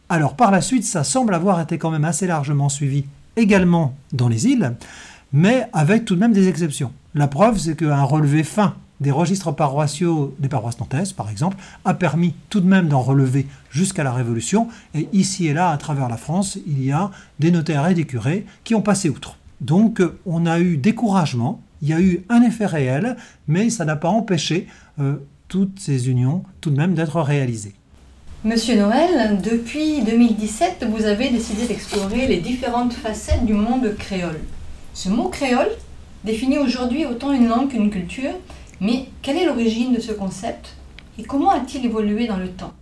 Alors 0.09 0.35
par 0.35 0.51
la 0.51 0.61
suite, 0.61 0.83
ça 0.83 1.03
semble 1.03 1.33
avoir 1.33 1.59
été 1.61 1.77
quand 1.77 1.91
même 1.91 2.05
assez 2.05 2.27
largement 2.27 2.69
suivi 2.69 3.05
également 3.35 3.95
dans 4.13 4.27
les 4.27 4.47
îles, 4.47 4.75
mais 5.33 5.67
avec 5.73 6.05
tout 6.05 6.15
de 6.15 6.19
même 6.19 6.33
des 6.33 6.47
exceptions. 6.47 6.91
La 7.13 7.27
preuve, 7.27 7.57
c'est 7.57 7.75
qu'un 7.75 8.03
relevé 8.03 8.43
fin 8.43 8.75
des 9.01 9.11
registres 9.11 9.51
paroissiaux 9.51 10.35
des 10.39 10.47
paroisses 10.47 10.79
nantaises, 10.79 11.11
par 11.11 11.29
exemple, 11.29 11.57
a 11.83 11.93
permis 11.93 12.33
tout 12.49 12.61
de 12.61 12.67
même 12.67 12.87
d'en 12.87 13.01
relever 13.01 13.47
jusqu'à 13.69 14.03
la 14.03 14.13
Révolution, 14.13 14.69
et 14.93 15.09
ici 15.11 15.47
et 15.47 15.53
là, 15.53 15.71
à 15.71 15.77
travers 15.77 16.07
la 16.07 16.17
France, 16.17 16.57
il 16.65 16.83
y 16.83 16.91
a 16.91 17.11
des 17.39 17.51
notaires 17.51 17.87
et 17.87 17.93
des 17.93 18.05
curés 18.05 18.45
qui 18.63 18.73
ont 18.75 18.81
passé 18.81 19.09
outre. 19.09 19.37
Donc 19.61 20.01
on 20.25 20.45
a 20.45 20.59
eu 20.59 20.77
découragement, 20.77 21.61
il 21.81 21.89
y 21.89 21.93
a 21.93 22.01
eu 22.01 22.23
un 22.29 22.41
effet 22.41 22.65
réel, 22.65 23.15
mais 23.47 23.69
ça 23.69 23.85
n'a 23.85 23.95
pas 23.95 24.09
empêché 24.09 24.67
euh, 24.99 25.15
toutes 25.47 25.79
ces 25.79 26.09
unions 26.09 26.43
tout 26.61 26.71
de 26.71 26.77
même 26.77 26.93
d'être 26.93 27.21
réalisées. 27.21 27.75
Monsieur 28.43 28.77
Noël, 28.77 29.41
depuis 29.41 30.03
2017, 30.03 30.85
vous 30.89 31.05
avez 31.05 31.29
décidé 31.29 31.65
d'explorer 31.65 32.27
les 32.27 32.37
différentes 32.37 32.93
facettes 32.93 33.45
du 33.45 33.53
monde 33.53 33.95
créole. 33.97 34.39
Ce 34.93 35.09
mot 35.09 35.29
créole 35.29 35.71
définit 36.23 36.59
aujourd'hui 36.59 37.05
autant 37.05 37.33
une 37.33 37.47
langue 37.47 37.69
qu'une 37.69 37.89
culture, 37.89 38.33
mais 38.79 39.07
quelle 39.21 39.37
est 39.37 39.45
l'origine 39.45 39.93
de 39.93 39.99
ce 39.99 40.11
concept 40.11 40.75
et 41.17 41.23
comment 41.23 41.49
a-t-il 41.49 41.85
évolué 41.85 42.27
dans 42.27 42.37
le 42.37 42.49
temps? 42.49 42.73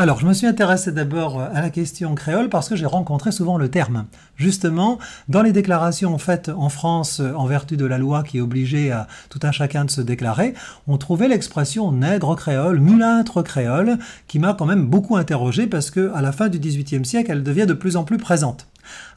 Alors, 0.00 0.18
je 0.18 0.26
me 0.26 0.32
suis 0.32 0.46
intéressé 0.46 0.92
d'abord 0.92 1.42
à 1.42 1.60
la 1.60 1.68
question 1.68 2.14
créole 2.14 2.48
parce 2.48 2.70
que 2.70 2.74
j'ai 2.74 2.86
rencontré 2.86 3.32
souvent 3.32 3.58
le 3.58 3.70
terme. 3.70 4.06
Justement, 4.34 4.98
dans 5.28 5.42
les 5.42 5.52
déclarations 5.52 6.16
faites 6.16 6.48
en 6.48 6.70
France 6.70 7.20
en 7.20 7.44
vertu 7.44 7.76
de 7.76 7.84
la 7.84 7.98
loi 7.98 8.22
qui 8.22 8.40
obligeait 8.40 8.92
à 8.92 9.08
tout 9.28 9.40
un 9.42 9.52
chacun 9.52 9.84
de 9.84 9.90
se 9.90 10.00
déclarer, 10.00 10.54
on 10.88 10.96
trouvait 10.96 11.28
l'expression 11.28 11.92
nègre 11.92 12.34
créole, 12.34 12.80
mulâtre 12.80 13.42
créole, 13.42 13.98
qui 14.26 14.38
m'a 14.38 14.54
quand 14.54 14.64
même 14.64 14.86
beaucoup 14.86 15.18
interrogé 15.18 15.66
parce 15.66 15.90
que 15.90 16.10
à 16.14 16.22
la 16.22 16.32
fin 16.32 16.48
du 16.48 16.58
XVIIIe 16.58 17.04
siècle, 17.04 17.32
elle 17.32 17.42
devient 17.42 17.66
de 17.66 17.74
plus 17.74 17.98
en 17.98 18.04
plus 18.04 18.16
présente. 18.16 18.68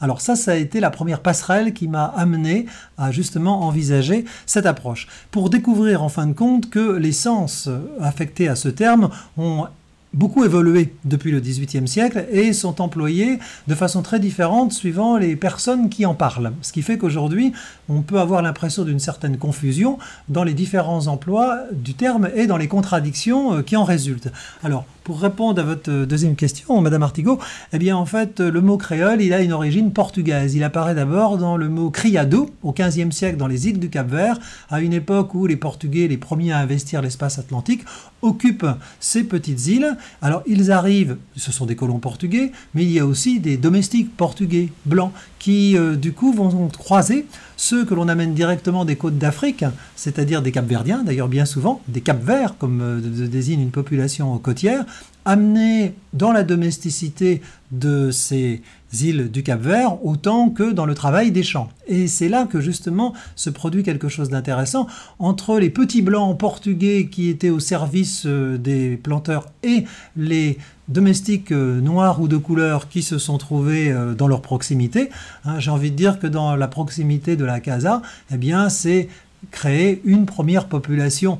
Alors 0.02 0.19
ça, 0.19 0.36
ça 0.36 0.52
a 0.52 0.56
été 0.56 0.82
la 0.82 0.89
première 0.89 1.22
passerelle 1.22 1.74
qui 1.74 1.88
m'a 1.88 2.08
amené 2.08 2.65
à 2.98 3.10
justement 3.13 3.62
envisager 3.62 4.26
cette 4.46 4.65
approche, 4.65 5.08
pour 5.32 5.50
découvrir 5.50 6.04
en 6.04 6.10
fin 6.10 6.28
de 6.28 6.34
compte 6.34 6.69
que 6.69 6.98
les 6.98 7.13
sens 7.13 7.69
affectés 8.02 8.50
à 8.50 8.58
ce 8.58 8.67
terme 8.67 9.10
ont 9.38 9.65
beaucoup 10.13 10.43
évolué 10.43 10.93
depuis 11.06 11.32
le 11.32 11.39
XVIIIe 11.39 11.88
siècle 11.88 12.26
et 12.32 12.54
sont 12.54 12.82
employés 12.82 13.39
de 13.67 13.76
façon 13.76 14.02
très 14.02 14.19
différente 14.19 14.71
suivant 14.71 15.17
les 15.17 15.36
personnes 15.36 15.89
qui 15.89 16.06
en 16.06 16.13
parlent. 16.13 16.54
Ce 16.62 16.71
qui 16.71 16.82
fait 16.82 16.97
qu'aujourd'hui, 16.97 17.54
on 17.89 18.02
peut 18.02 18.19
avoir 18.19 18.41
l'impression 18.41 18.84
d'une 18.84 19.00
certaine 19.00 19.38
confusion 19.38 19.98
dans 20.30 20.43
les 20.43 20.54
différents 20.54 21.08
emplois 21.08 21.60
du 21.72 21.93
terme 21.93 22.30
et 22.36 22.48
dans 22.48 22.58
les 22.58 22.67
contradictions 22.67 23.56
euh, 23.56 23.62
qui 23.62 23.76
en 23.76 23.84
résultent. 23.84 24.32
Alors, 24.63 24.86
pour 25.04 25.19
répondre 25.19 25.62
à 25.62 25.65
votre 25.65 25.91
euh, 25.91 26.06
deuxième 26.06 26.36
question, 26.36 26.80
Madame 26.82 27.04
Artigot, 27.04 27.39
eh 27.74 27.78
bien 27.78 27.98
en 27.98 28.06
fait, 28.06 28.39
le 28.39 28.62
mot 28.62 28.78
créole, 28.78 29.22
il 29.22 29.34
a 29.34 29.41
une 29.41 29.52
origine 29.52 29.91
portugaise. 29.91 30.56
Il 30.56 30.63
apparaît 30.63 30.96
d'abord 30.96 31.38
dans 31.38 31.58
le 31.58 31.69
mot 31.69 31.89
criado 31.89 32.50
au 32.63 32.72
XVe 32.72 33.12
siècle 33.12 33.38
dans 33.38 33.48
les 33.48 33.67
îles 33.67 33.80
du 33.80 33.89
Cap-Vert, 33.89 34.39
à 34.69 34.82
une 34.82 34.93
époque 34.93 35.34
où 35.36 35.46
les 35.46 35.58
Portugais, 35.58 36.08
les 36.08 36.17
premiers 36.17 36.54
à 36.54 36.60
investir 36.60 37.02
l'espace 37.02 37.38
atlantique, 37.38 37.84
occupent 38.22 38.67
ces 39.00 39.24
petites 39.24 39.67
îles. 39.67 39.98
Alors 40.22 40.41
ils 40.48 40.72
arrivent, 40.72 41.17
ce 41.36 41.52
sont 41.52 41.65
des 41.65 41.76
colons 41.76 42.00
portugais, 42.00 42.52
mais 42.74 42.84
il 42.84 42.91
y 42.91 43.00
a 43.00 43.06
aussi 43.06 43.39
des 43.39 43.58
domestiques 43.58 44.15
portugais 44.15 44.69
blancs 44.86 45.12
qui 45.39 45.78
euh, 45.78 45.96
du 45.96 46.13
coup 46.13 46.32
vont 46.32 46.69
croiser 46.69 47.26
ceux 47.58 47.86
que 47.86 47.94
l'on 47.94 48.08
amène 48.08 48.34
directement 48.34 48.86
des 48.86 48.96
côtes 48.96 49.18
d'Afrique, 49.18 49.66
c'est-à-dire 49.96 50.42
des 50.42 50.52
Capverdiens, 50.52 51.04
d'ailleurs 51.04 51.28
bien 51.28 51.46
souvent, 51.46 51.82
des 51.88 52.02
Cap-Verts, 52.02 52.58
comme 52.58 52.82
euh, 52.82 53.28
désigne 53.28 53.62
une 53.62 53.72
population 53.72 54.38
côtière, 54.38 54.86
amenés 55.26 55.94
dans 56.12 56.32
la 56.32 56.44
domesticité 56.44 57.42
de 57.72 58.12
ces 58.12 58.62
îles 59.02 59.32
du 59.32 59.42
Cap-Vert 59.42 60.06
autant 60.06 60.50
que 60.50 60.72
dans 60.72 60.86
le 60.86 60.94
travail 60.94 61.32
des 61.32 61.44
champs. 61.44 61.70
Et 61.88 62.08
c'est 62.08 62.30
là 62.30 62.46
que 62.46 62.62
justement 62.62 63.13
se 63.36 63.50
produit 63.50 63.84
quelque 63.84 64.10
chose 64.10 64.30
d'intéressant 64.30 64.88
entre 65.20 65.60
les 65.60 65.70
petits 65.70 66.02
blancs 66.02 66.38
portugais 66.38 67.08
qui 67.12 67.30
étaient 67.30 67.50
au 67.50 67.60
service 67.60 68.24
euh, 68.26 68.58
des 68.58 68.98
planteurs 68.98 69.48
et 69.63 69.86
les 70.16 70.58
domestiques 70.88 71.52
euh, 71.52 71.80
noirs 71.80 72.22
ou 72.22 72.28
de 72.28 72.38
couleur 72.38 72.89
qui 72.89 73.02
se 73.02 73.17
sont 73.17 73.38
trouvés 73.38 73.91
euh, 73.91 74.13
dans 74.13 74.28
leur 74.28 74.41
proximité. 74.41 75.10
Hein, 75.46 75.60
j'ai 75.60 75.72
envie 75.72 75.91
de 75.91 75.96
dire 75.96 76.19
que 76.19 76.28
dans 76.28 76.56
la 76.56 76.67
proximité 76.67 77.36
de 77.36 77.46
la 77.46 77.60
casa, 77.60 78.02
eh 78.32 78.38
bien 78.38 78.69
c'est 78.69 79.10
créer 79.52 80.02
une 80.06 80.26
première 80.26 80.67
population 80.67 81.38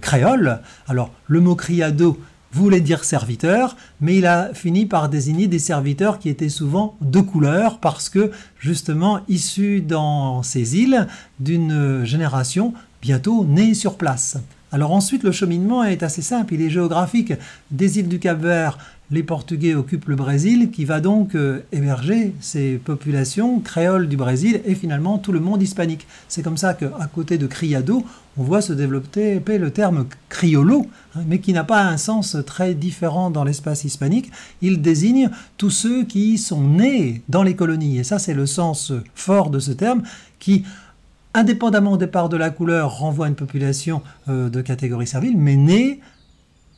créole. 0.00 0.58
Alors 0.88 1.12
le 1.28 1.40
mot 1.40 1.54
criado 1.54 2.18
voulait 2.54 2.80
dire 2.80 3.04
serviteur, 3.04 3.76
mais 4.00 4.16
il 4.16 4.26
a 4.26 4.54
fini 4.54 4.86
par 4.86 5.08
désigner 5.08 5.48
des 5.48 5.58
serviteurs 5.58 6.18
qui 6.18 6.28
étaient 6.28 6.48
souvent 6.48 6.96
de 7.00 7.20
couleur 7.20 7.78
parce 7.80 8.08
que 8.08 8.30
justement 8.58 9.20
issus 9.28 9.80
dans 9.80 10.42
ces 10.42 10.76
îles 10.76 11.08
d'une 11.40 12.04
génération 12.04 12.72
bientôt 13.02 13.44
née 13.44 13.74
sur 13.74 13.96
place. 13.96 14.38
Alors 14.74 14.90
ensuite, 14.90 15.22
le 15.22 15.30
cheminement 15.30 15.84
est 15.84 16.02
assez 16.02 16.20
simple, 16.20 16.54
il 16.54 16.60
est 16.60 16.68
géographique. 16.68 17.32
Des 17.70 18.00
îles 18.00 18.08
du 18.08 18.18
Cap-Vert 18.18 18.76
les 19.12 19.22
Portugais 19.22 19.76
occupent 19.76 20.08
le 20.08 20.16
Brésil, 20.16 20.72
qui 20.72 20.84
va 20.84 21.00
donc 21.00 21.36
euh, 21.36 21.60
héberger 21.70 22.34
ces 22.40 22.78
populations 22.78 23.60
créoles 23.60 24.08
du 24.08 24.16
Brésil 24.16 24.62
et 24.64 24.74
finalement 24.74 25.18
tout 25.18 25.30
le 25.30 25.38
monde 25.38 25.62
hispanique. 25.62 26.08
C'est 26.26 26.42
comme 26.42 26.56
ça 26.56 26.74
qu'à 26.74 27.08
côté 27.14 27.38
de 27.38 27.46
criado, 27.46 28.04
on 28.36 28.42
voit 28.42 28.62
se 28.62 28.72
développer 28.72 29.40
le 29.46 29.70
terme 29.70 30.06
criollo, 30.28 30.88
hein, 31.14 31.20
mais 31.28 31.38
qui 31.38 31.52
n'a 31.52 31.62
pas 31.62 31.84
un 31.84 31.96
sens 31.96 32.36
très 32.44 32.74
différent 32.74 33.30
dans 33.30 33.44
l'espace 33.44 33.84
hispanique. 33.84 34.32
Il 34.60 34.82
désigne 34.82 35.30
tous 35.56 35.70
ceux 35.70 36.02
qui 36.02 36.36
sont 36.36 36.66
nés 36.66 37.22
dans 37.28 37.44
les 37.44 37.54
colonies. 37.54 37.98
Et 37.98 38.04
ça, 38.04 38.18
c'est 38.18 38.34
le 38.34 38.46
sens 38.46 38.92
fort 39.14 39.50
de 39.50 39.60
ce 39.60 39.70
terme 39.70 40.02
qui 40.40 40.64
indépendamment 41.34 41.92
au 41.92 41.96
départ 41.96 42.28
de 42.28 42.36
la 42.36 42.50
couleur, 42.50 42.98
renvoie 42.98 43.28
une 43.28 43.34
population 43.34 44.02
euh, 44.28 44.48
de 44.48 44.60
catégorie 44.60 45.06
servile, 45.06 45.36
mais 45.36 45.56
née 45.56 46.00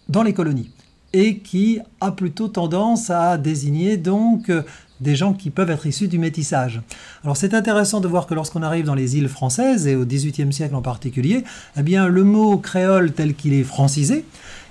dans 0.09 0.23
les 0.23 0.33
colonies 0.33 0.71
et 1.13 1.39
qui 1.39 1.81
a 2.01 2.11
plutôt 2.11 2.49
tendance 2.49 3.11
à 3.11 3.39
désigner 3.39 3.97
donc 3.97 4.51
euh, 4.51 4.63
des 5.01 5.17
gens 5.17 5.33
qui 5.33 5.51
peuvent 5.51 5.71
être 5.71 5.87
issus 5.87 6.09
du 6.09 6.19
métissage. 6.19 6.83
Alors 7.23 7.37
c'est 7.37 7.55
intéressant 7.55 8.01
de 8.01 8.09
voir 8.09 8.27
que 8.27 8.35
lorsqu'on 8.35 8.63
arrive 8.63 8.85
dans 8.85 8.95
les 8.95 9.17
îles 9.17 9.29
françaises, 9.29 9.87
et 9.87 9.95
au 9.95 10.05
XVIIIe 10.05 10.53
siècle 10.53 10.75
en 10.75 10.83
particulier, 10.83 11.45
eh 11.77 11.83
le 11.83 12.25
mot 12.25 12.59
créole 12.59 13.13
tel 13.13 13.35
qu'il 13.35 13.55
est 13.55 13.65
francisé, 13.65 14.25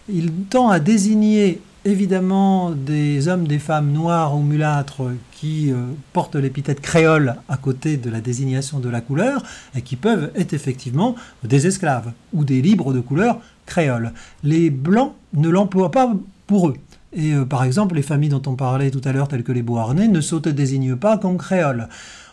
il 0.07 0.31
tend 0.49 0.69
à 0.69 0.79
désigner 0.79 1.61
évidemment 1.85 2.71
des 2.71 3.27
hommes, 3.27 3.47
des 3.47 3.59
femmes 3.59 3.91
noirs 3.91 4.35
ou 4.35 4.41
mulâtres 4.41 5.03
qui 5.31 5.71
euh, 5.71 5.85
portent 6.13 6.35
l'épithète 6.35 6.81
créole 6.81 7.35
à 7.47 7.57
côté 7.57 7.95
de 7.97 8.09
la 8.09 8.21
désignation 8.21 8.79
de 8.79 8.89
la 8.89 9.01
couleur 9.01 9.43
et 9.75 9.83
qui 9.83 9.95
peuvent 9.95 10.31
être 10.35 10.53
effectivement 10.53 11.15
des 11.43 11.67
esclaves 11.67 12.11
ou 12.33 12.43
des 12.43 12.61
libres 12.61 12.91
de 12.91 12.99
couleur 12.99 13.39
créole. 13.67 14.11
Les 14.43 14.71
blancs 14.71 15.13
ne 15.33 15.47
l'emploient 15.47 15.91
pas 15.91 16.11
pour 16.47 16.69
eux. 16.69 16.75
Et 17.13 17.33
euh, 17.33 17.45
par 17.45 17.63
exemple, 17.63 17.95
les 17.95 18.01
familles 18.01 18.29
dont 18.29 18.41
on 18.47 18.55
parlait 18.55 18.91
tout 18.91 19.01
à 19.03 19.11
l'heure, 19.11 19.27
telles 19.27 19.43
que 19.43 19.51
les 19.51 19.61
Beauharnais, 19.61 20.07
ne 20.07 20.21
s'autodésignent 20.21 20.97
pas 20.97 21.17
comme 21.17 21.37
créoles. 21.37 21.87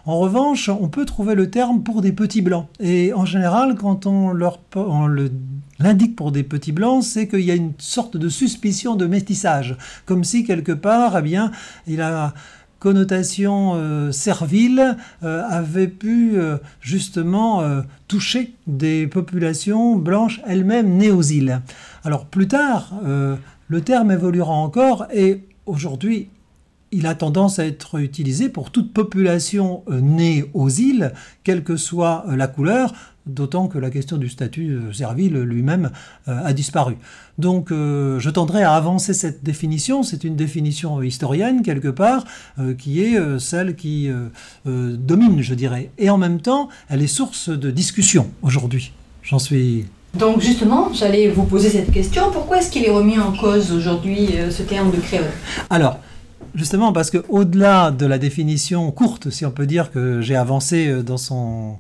En 0.05 0.19
revanche, 0.19 0.69
on 0.69 0.89
peut 0.89 1.05
trouver 1.05 1.37
le 1.37 1.49
terme 1.49 1.83
pour 1.83 2.03
des 2.03 2.13
petits 2.13 2.43
blancs. 2.43 2.67
Et 2.81 3.13
en 3.13 3.25
général, 3.25 3.77
quand 3.77 4.07
on, 4.07 4.35
l'indique 5.79 6.17
pour 6.17 6.33
des 6.33 6.43
petits 6.43 6.73
blancs, 6.73 7.05
c'est 7.05 7.29
qu'il 7.29 7.43
y 7.43 7.53
a 7.53 7.55
une 7.55 7.75
sorte 7.79 8.17
de 8.17 8.29
suspicion 8.29 8.97
de 8.97 9.07
métissage. 9.07 9.77
Comme 10.05 10.25
si, 10.25 10.45
quelque 10.45 10.73
part, 10.73 11.17
eh 11.19 11.23
bien, 11.23 11.53
il 11.87 12.05
connotation 12.81 13.75
euh, 13.77 14.11
servile 14.11 14.97
euh, 15.23 15.45
avait 15.49 15.87
pu 15.87 16.35
justement 16.81 17.63
toucher 18.09 18.55
des 18.67 19.07
populations 19.07 19.95
blanches 19.95 20.41
elles-mêmes 20.49 20.97
nées 20.97 21.13
aux 21.13 21.23
îles. 21.23 21.61
Alors 22.03 22.27
plus 22.27 22.49
tard, 22.49 22.93
le 23.05 23.81
terme 23.83 24.11
évoluera 24.11 24.53
encore 24.53 25.07
et 25.15 25.45
aujourd'hui, 25.67 26.29
il 26.93 27.07
a 27.07 27.15
tendance 27.15 27.59
à 27.59 27.67
être 27.67 27.99
utilisé 27.99 28.49
pour 28.49 28.71
toute 28.71 28.93
population 28.93 29.83
euh, 29.91 30.01
née 30.01 30.45
aux 30.55 30.69
îles, 30.69 31.13
quelle 31.43 31.65
que 31.65 31.77
soit 31.77 32.25
euh, 32.29 32.37
la 32.37 32.47
couleur, 32.47 32.93
d'autant 33.27 33.69
que 33.69 33.79
la 33.79 33.91
question 33.91 34.17
du 34.17 34.29
statut 34.29 34.73
euh, 34.73 34.93
servile 34.93 35.41
lui-même 35.41 35.91
a 36.27 36.53
disparu. 36.53 36.97
Donc 37.39 37.71
je 37.71 38.31
tendrai 38.31 38.63
à 38.63 38.75
avancer 38.75 39.15
cette 39.15 39.43
définition, 39.43 40.03
c'est 40.03 40.25
une 40.25 40.37
définition 40.37 41.03
historienne 41.03 41.63
quelque 41.63 41.89
part, 41.89 42.25
qui 42.79 43.01
est 43.01 43.19
celle 43.39 43.75
qui 43.75 44.11
domine, 44.65 45.41
je 45.41 45.55
dirais, 45.55 45.91
et 45.99 46.11
en 46.11 46.19
même 46.19 46.41
temps, 46.41 46.69
elle 46.89 47.03
est 47.03 47.07
source 47.07 47.49
de 47.49 47.71
discussion 47.71 48.31
aujourd'hui. 48.43 48.93
J'en 49.23 49.39
suis 49.39 49.87
donc 50.15 50.43
justement, 50.43 50.93
j'allais 50.93 51.29
vous 51.29 51.45
poser 51.45 51.71
cette 51.71 51.91
question. 51.91 52.31
Pourquoi 52.33 52.59
est-ce 52.59 52.71
qu'il 52.71 52.85
est 52.85 52.91
remis 52.91 53.19
en 53.19 53.33
cause 53.33 53.73
aujourd'hui 53.73 54.29
euh, 54.35 54.51
ce 54.51 54.63
terme 54.63 54.91
de 54.91 54.99
créole? 54.99 55.31
Alors, 55.71 55.99
justement 56.55 56.93
parce 56.93 57.11
que 57.11 57.19
au-delà 57.29 57.91
de 57.91 58.07
la 58.07 58.19
définition 58.19 58.91
courte, 58.91 59.31
si 59.31 59.47
on 59.47 59.51
peut 59.51 59.67
dire 59.67 59.91
que 59.91 60.21
j'ai 60.21 60.37
avancé 60.37 60.89
euh, 60.89 61.03
dans 61.03 61.17
son 61.17 61.79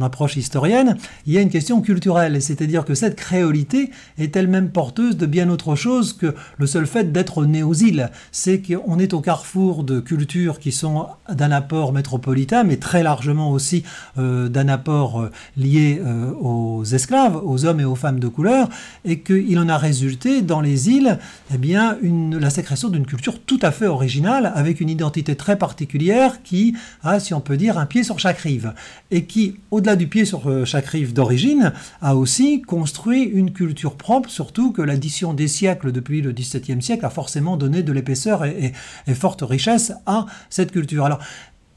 approche 0.00 0.36
historienne, 0.36 0.96
il 1.26 1.32
y 1.32 1.38
a 1.38 1.40
une 1.40 1.50
question 1.50 1.80
culturelle, 1.80 2.40
c'est-à-dire 2.40 2.84
que 2.84 2.94
cette 2.94 3.16
créolité 3.16 3.90
est 4.18 4.36
elle-même 4.36 4.70
porteuse 4.70 5.16
de 5.16 5.26
bien 5.26 5.48
autre 5.48 5.74
chose 5.74 6.12
que 6.12 6.34
le 6.58 6.66
seul 6.66 6.86
fait 6.86 7.12
d'être 7.12 7.44
né 7.44 7.62
aux 7.62 7.74
îles. 7.74 8.10
C'est 8.30 8.62
qu'on 8.62 8.98
est 8.98 9.12
au 9.12 9.20
carrefour 9.20 9.84
de 9.84 10.00
cultures 10.00 10.58
qui 10.58 10.72
sont 10.72 11.06
d'un 11.28 11.50
apport 11.50 11.92
métropolitain, 11.92 12.64
mais 12.64 12.76
très 12.76 13.02
largement 13.02 13.50
aussi 13.50 13.82
euh, 14.18 14.48
d'un 14.48 14.68
apport 14.68 15.20
euh, 15.20 15.30
lié 15.56 16.00
euh, 16.04 16.32
aux 16.40 16.84
esclaves, 16.84 17.40
aux 17.44 17.64
hommes 17.64 17.80
et 17.80 17.84
aux 17.84 17.94
femmes 17.94 18.20
de 18.20 18.28
couleur, 18.28 18.68
et 19.04 19.20
qu'il 19.20 19.58
en 19.58 19.68
a 19.68 19.78
résulté 19.78 20.42
dans 20.42 20.60
les 20.60 20.90
îles 20.90 21.18
eh 21.52 21.58
bien, 21.58 21.96
une, 22.02 22.38
la 22.38 22.50
sécrétion 22.50 22.88
d'une 22.88 23.06
culture 23.06 23.40
tout 23.40 23.58
à 23.62 23.70
fait 23.70 23.86
originale, 23.86 24.52
avec 24.54 24.80
une 24.80 24.90
identité 24.90 25.34
très 25.36 25.56
particulière 25.56 26.42
qui 26.42 26.74
a, 27.02 27.20
si 27.20 27.34
on 27.34 27.40
peut 27.40 27.56
dire, 27.56 27.78
un 27.78 27.86
pied 27.86 28.02
sur 28.04 28.18
chaque 28.18 28.38
rive, 28.38 28.74
et 29.10 29.24
qui, 29.24 29.56
au-delà 29.72 29.96
du 29.96 30.06
pied 30.06 30.24
sur 30.24 30.48
euh, 30.48 30.64
chaque 30.64 30.86
rive 30.86 31.14
d'origine, 31.14 31.72
a 32.02 32.14
aussi 32.14 32.60
construit 32.60 33.22
une 33.22 33.52
culture 33.52 33.96
propre, 33.96 34.28
surtout 34.28 34.70
que 34.70 34.82
l'addition 34.82 35.32
des 35.32 35.48
siècles 35.48 35.90
depuis 35.92 36.20
le 36.20 36.32
XVIIe 36.32 36.82
siècle 36.82 37.06
a 37.06 37.10
forcément 37.10 37.56
donné 37.56 37.82
de 37.82 37.90
l'épaisseur 37.90 38.44
et, 38.44 38.72
forte 39.14 39.42
richesse 39.42 39.92
à 40.04 40.26
cette 40.50 40.72
culture. 40.72 41.06
Alors, 41.06 41.20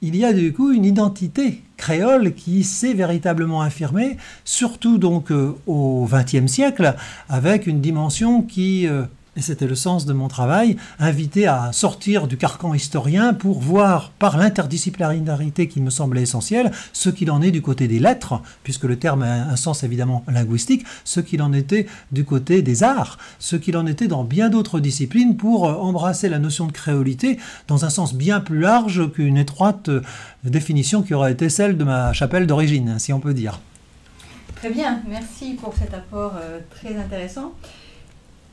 il 0.01 0.15
y 0.15 0.25
a 0.25 0.33
du 0.33 0.51
coup 0.51 0.71
une 0.71 0.83
identité 0.83 1.61
créole 1.77 2.33
qui 2.33 2.63
s'est 2.65 2.93
véritablement 2.93 3.61
affirmée, 3.61 4.17
surtout 4.43 4.97
donc 4.97 5.31
euh, 5.31 5.55
au 5.65 6.05
XXe 6.11 6.51
siècle, 6.51 6.95
avec 7.29 7.65
une 7.65 7.79
dimension 7.79 8.41
qui 8.41 8.87
euh, 8.87 9.03
et 9.35 9.41
c'était 9.41 9.67
le 9.67 9.75
sens 9.75 10.05
de 10.05 10.13
mon 10.13 10.27
travail, 10.27 10.77
invité 10.99 11.47
à 11.47 11.71
sortir 11.73 12.27
du 12.27 12.37
carcan 12.37 12.73
historien 12.73 13.33
pour 13.33 13.59
voir 13.59 14.11
par 14.17 14.37
l'interdisciplinarité 14.37 15.67
qui 15.67 15.81
me 15.81 15.89
semblait 15.89 16.21
essentielle 16.21 16.71
ce 16.93 17.09
qu'il 17.09 17.31
en 17.31 17.41
est 17.41 17.51
du 17.51 17.61
côté 17.61 17.87
des 17.87 17.99
lettres, 17.99 18.41
puisque 18.63 18.85
le 18.85 18.97
terme 18.97 19.23
a 19.23 19.49
un 19.49 19.55
sens 19.55 19.83
évidemment 19.83 20.23
linguistique, 20.27 20.85
ce 21.03 21.19
qu'il 21.19 21.41
en 21.41 21.53
était 21.53 21.87
du 22.11 22.23
côté 22.23 22.61
des 22.61 22.83
arts, 22.83 23.17
ce 23.39 23.55
qu'il 23.55 23.77
en 23.77 23.85
était 23.85 24.07
dans 24.07 24.23
bien 24.23 24.49
d'autres 24.49 24.79
disciplines 24.79 25.37
pour 25.37 25.63
embrasser 25.63 26.29
la 26.29 26.39
notion 26.39 26.67
de 26.67 26.71
créolité 26.71 27.37
dans 27.67 27.85
un 27.85 27.89
sens 27.89 28.13
bien 28.13 28.39
plus 28.39 28.59
large 28.59 29.11
qu'une 29.11 29.37
étroite 29.37 29.89
définition 30.43 31.01
qui 31.01 31.13
aurait 31.13 31.31
été 31.31 31.49
celle 31.49 31.77
de 31.77 31.83
ma 31.83 32.13
chapelle 32.13 32.47
d'origine, 32.47 32.99
si 32.99 33.13
on 33.13 33.19
peut 33.19 33.33
dire. 33.33 33.59
Très 34.55 34.69
bien, 34.69 35.01
merci 35.07 35.53
pour 35.53 35.75
cet 35.75 35.93
apport 35.93 36.33
euh, 36.37 36.59
très 36.69 36.95
intéressant. 36.95 37.53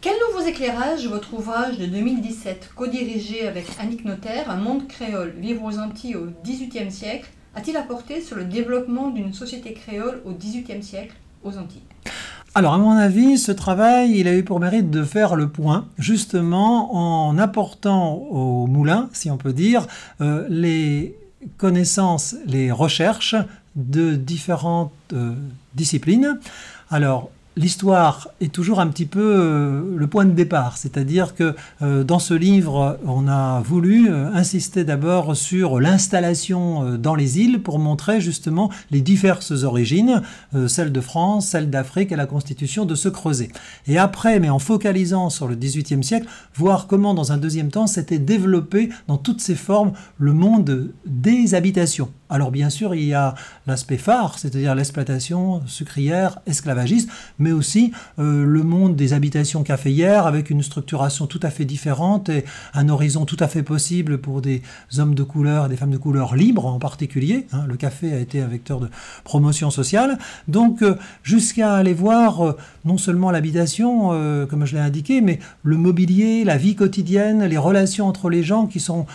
Quel 0.03 0.15
nouveau 0.29 0.45
éclairage 0.45 1.07
votre 1.07 1.33
ouvrage 1.33 1.79
de 1.79 1.87
2017, 1.87 2.71
co-dirigé 2.75 3.47
avec 3.47 3.67
Annick 3.79 4.05
Notaire, 4.05 4.51
Un 4.51 4.57
monde 4.57 4.89
créole, 4.89 5.33
vivre 5.39 5.63
aux 5.63 5.79
Antilles 5.79 6.17
au 6.17 6.27
XVIIIe 6.45 6.91
siècle, 6.91 7.31
a-t-il 7.55 7.77
apporté 7.77 8.21
sur 8.21 8.35
le 8.35 8.45
développement 8.45 9.11
d'une 9.11 9.33
société 9.33 9.75
créole 9.75 10.21
au 10.25 10.33
XVIIIe 10.33 10.83
siècle 10.83 11.15
aux 11.45 11.57
Antilles? 11.57 11.85
Alors, 12.57 12.75
à 12.75 12.79
mon 12.79 12.91
avis, 12.91 13.39
ce 13.39 13.53
travail, 13.53 14.19
il 14.19 14.27
a 14.27 14.35
eu 14.35 14.43
pour 14.43 14.59
mérite 14.59 14.91
de 14.91 15.05
faire 15.05 15.37
le 15.37 15.49
point, 15.49 15.87
justement 15.99 17.29
en 17.29 17.39
apportant 17.39 18.15
au 18.15 18.67
moulin, 18.67 19.09
si 19.13 19.31
on 19.31 19.37
peut 19.37 19.53
dire, 19.53 19.87
euh, 20.21 20.45
les 20.49 21.17
connaissances, 21.59 22.35
les 22.45 22.73
recherches 22.73 23.37
de 23.77 24.17
différentes 24.17 24.91
euh, 25.13 25.35
disciplines. 25.77 26.41
Alors, 26.91 27.31
l'histoire 27.57 28.29
est 28.41 28.53
toujours 28.53 28.81
un 28.81 28.87
petit 28.87 29.07
peu 29.07 29.21
euh, 29.21 29.83
le 29.97 30.07
point 30.07 30.25
de 30.25 30.33
départ, 30.33 30.77
c'est-à-dire 30.77 31.35
que 31.35 31.55
euh, 31.83 32.05
dans 32.05 32.19
ce 32.19 32.35
livre, 32.35 32.99
on 33.07 33.29
a 33.29 33.61
voulu 33.61 34.11
euh, 34.11 34.33
insister 34.33 34.85
d'abord 34.85 35.37
sur 35.37 35.81
l'installation 35.81 36.97
dans 36.97 37.15
les 37.15 37.39
îles 37.41 37.63
pour 37.63 37.79
montrer 37.79 38.21
justement 38.21 38.71
les 38.91 39.01
diverses 39.01 39.63
origines, 39.63 40.23
celle 40.67 40.93
de 40.93 41.01
France, 41.01 41.49
celle 41.49 41.71
d'Afrique 41.71 42.13
et 42.13 42.17
la 42.17 42.27
constitution 42.27 42.85
de 42.85 42.95
ce 42.95 43.09
creuset. 43.09 43.49
Et 43.87 43.99
après, 43.99 44.41
mais 44.41 44.51
en 44.51 44.59
focalisant 44.59 45.31
sur 45.31 45.49
le 45.49 45.55
XVIIIe 45.55 46.03
siècle, 46.05 46.27
voir 46.55 46.87
comment 46.87 47.15
dans 47.15 47.33
un 47.33 47.39
deuxième 47.39 47.71
temps 47.71 47.87
s'était 47.87 48.19
développé 48.19 48.89
dans 49.09 49.19
toutes 49.19 49.41
ses 49.41 49.55
formes 49.55 49.93
le 50.19 50.33
monde 50.33 50.93
des 51.07 51.55
habitations. 51.55 52.11
Alors 52.33 52.51
bien 52.51 52.71
sûr, 52.71 52.95
il 52.95 53.05
y 53.05 53.13
a 53.13 53.35
l'aspect 53.67 53.99
phare, 53.99 54.39
c'est-à-dire 54.39 54.75
l'exploitation 54.75 55.61
sucrière, 55.67 56.39
esclavagiste, 56.47 57.11
mais 57.39 57.53
aussi 57.53 57.93
euh, 58.19 58.47
le 58.47 58.63
monde 58.63 58.97
des 58.97 59.13
habitations 59.13 59.63
caféières 59.63 60.27
avec 60.27 60.49
une 60.49 60.63
structuration 60.63 61.27
tout 61.27 61.41
à 61.43 61.51
fait 61.51 61.67
différente 61.67 62.31
et 62.31 62.47
un 62.73 62.89
horizon 62.89 63.27
tout 63.27 63.37
à 63.39 63.49
fait 63.49 63.63
possible 63.63 64.17
pour 64.17 64.41
des 64.41 64.63
hommes 64.97 65.15
de 65.15 65.23
couleur 65.23 65.67
et 65.67 65.69
des 65.69 65.77
femmes 65.77 65.91
de 65.91 65.99
couleur 65.99 66.35
libres 66.35 66.65
en 66.65 66.79
particulier. 66.79 67.49
Hein. 67.53 67.67
le 67.69 67.77
café 67.77 68.15
a 68.15 68.19
été 68.19 68.41
un 68.41 68.49
vecteur 68.49 68.81
de 68.81 68.89
promotion 69.25 69.71
sociale. 69.71 70.17
Donc 70.49 70.81
euh, 70.81 70.97
jusqu'à 71.23 71.75
aller 71.75 71.93
voir 71.93 72.41
euh, 72.41 72.57
non 72.87 72.97
seulement 72.97 73.31
l'habitation, 73.31 74.09
comme 74.49 74.65
je 74.65 74.75
l'ai 74.75 74.81
indiqué, 74.81 75.21
mais 75.21 75.39
le 75.63 75.77
mobilier, 75.77 76.45
la 76.45 76.57
vie 76.57 76.75
quotidienne, 76.77 77.45
les 77.45 77.59
relations 77.59 78.09
entre 78.09 78.31
les 78.31 78.43
gens 78.43 78.67
qui 78.67 78.81
sont 78.81 79.07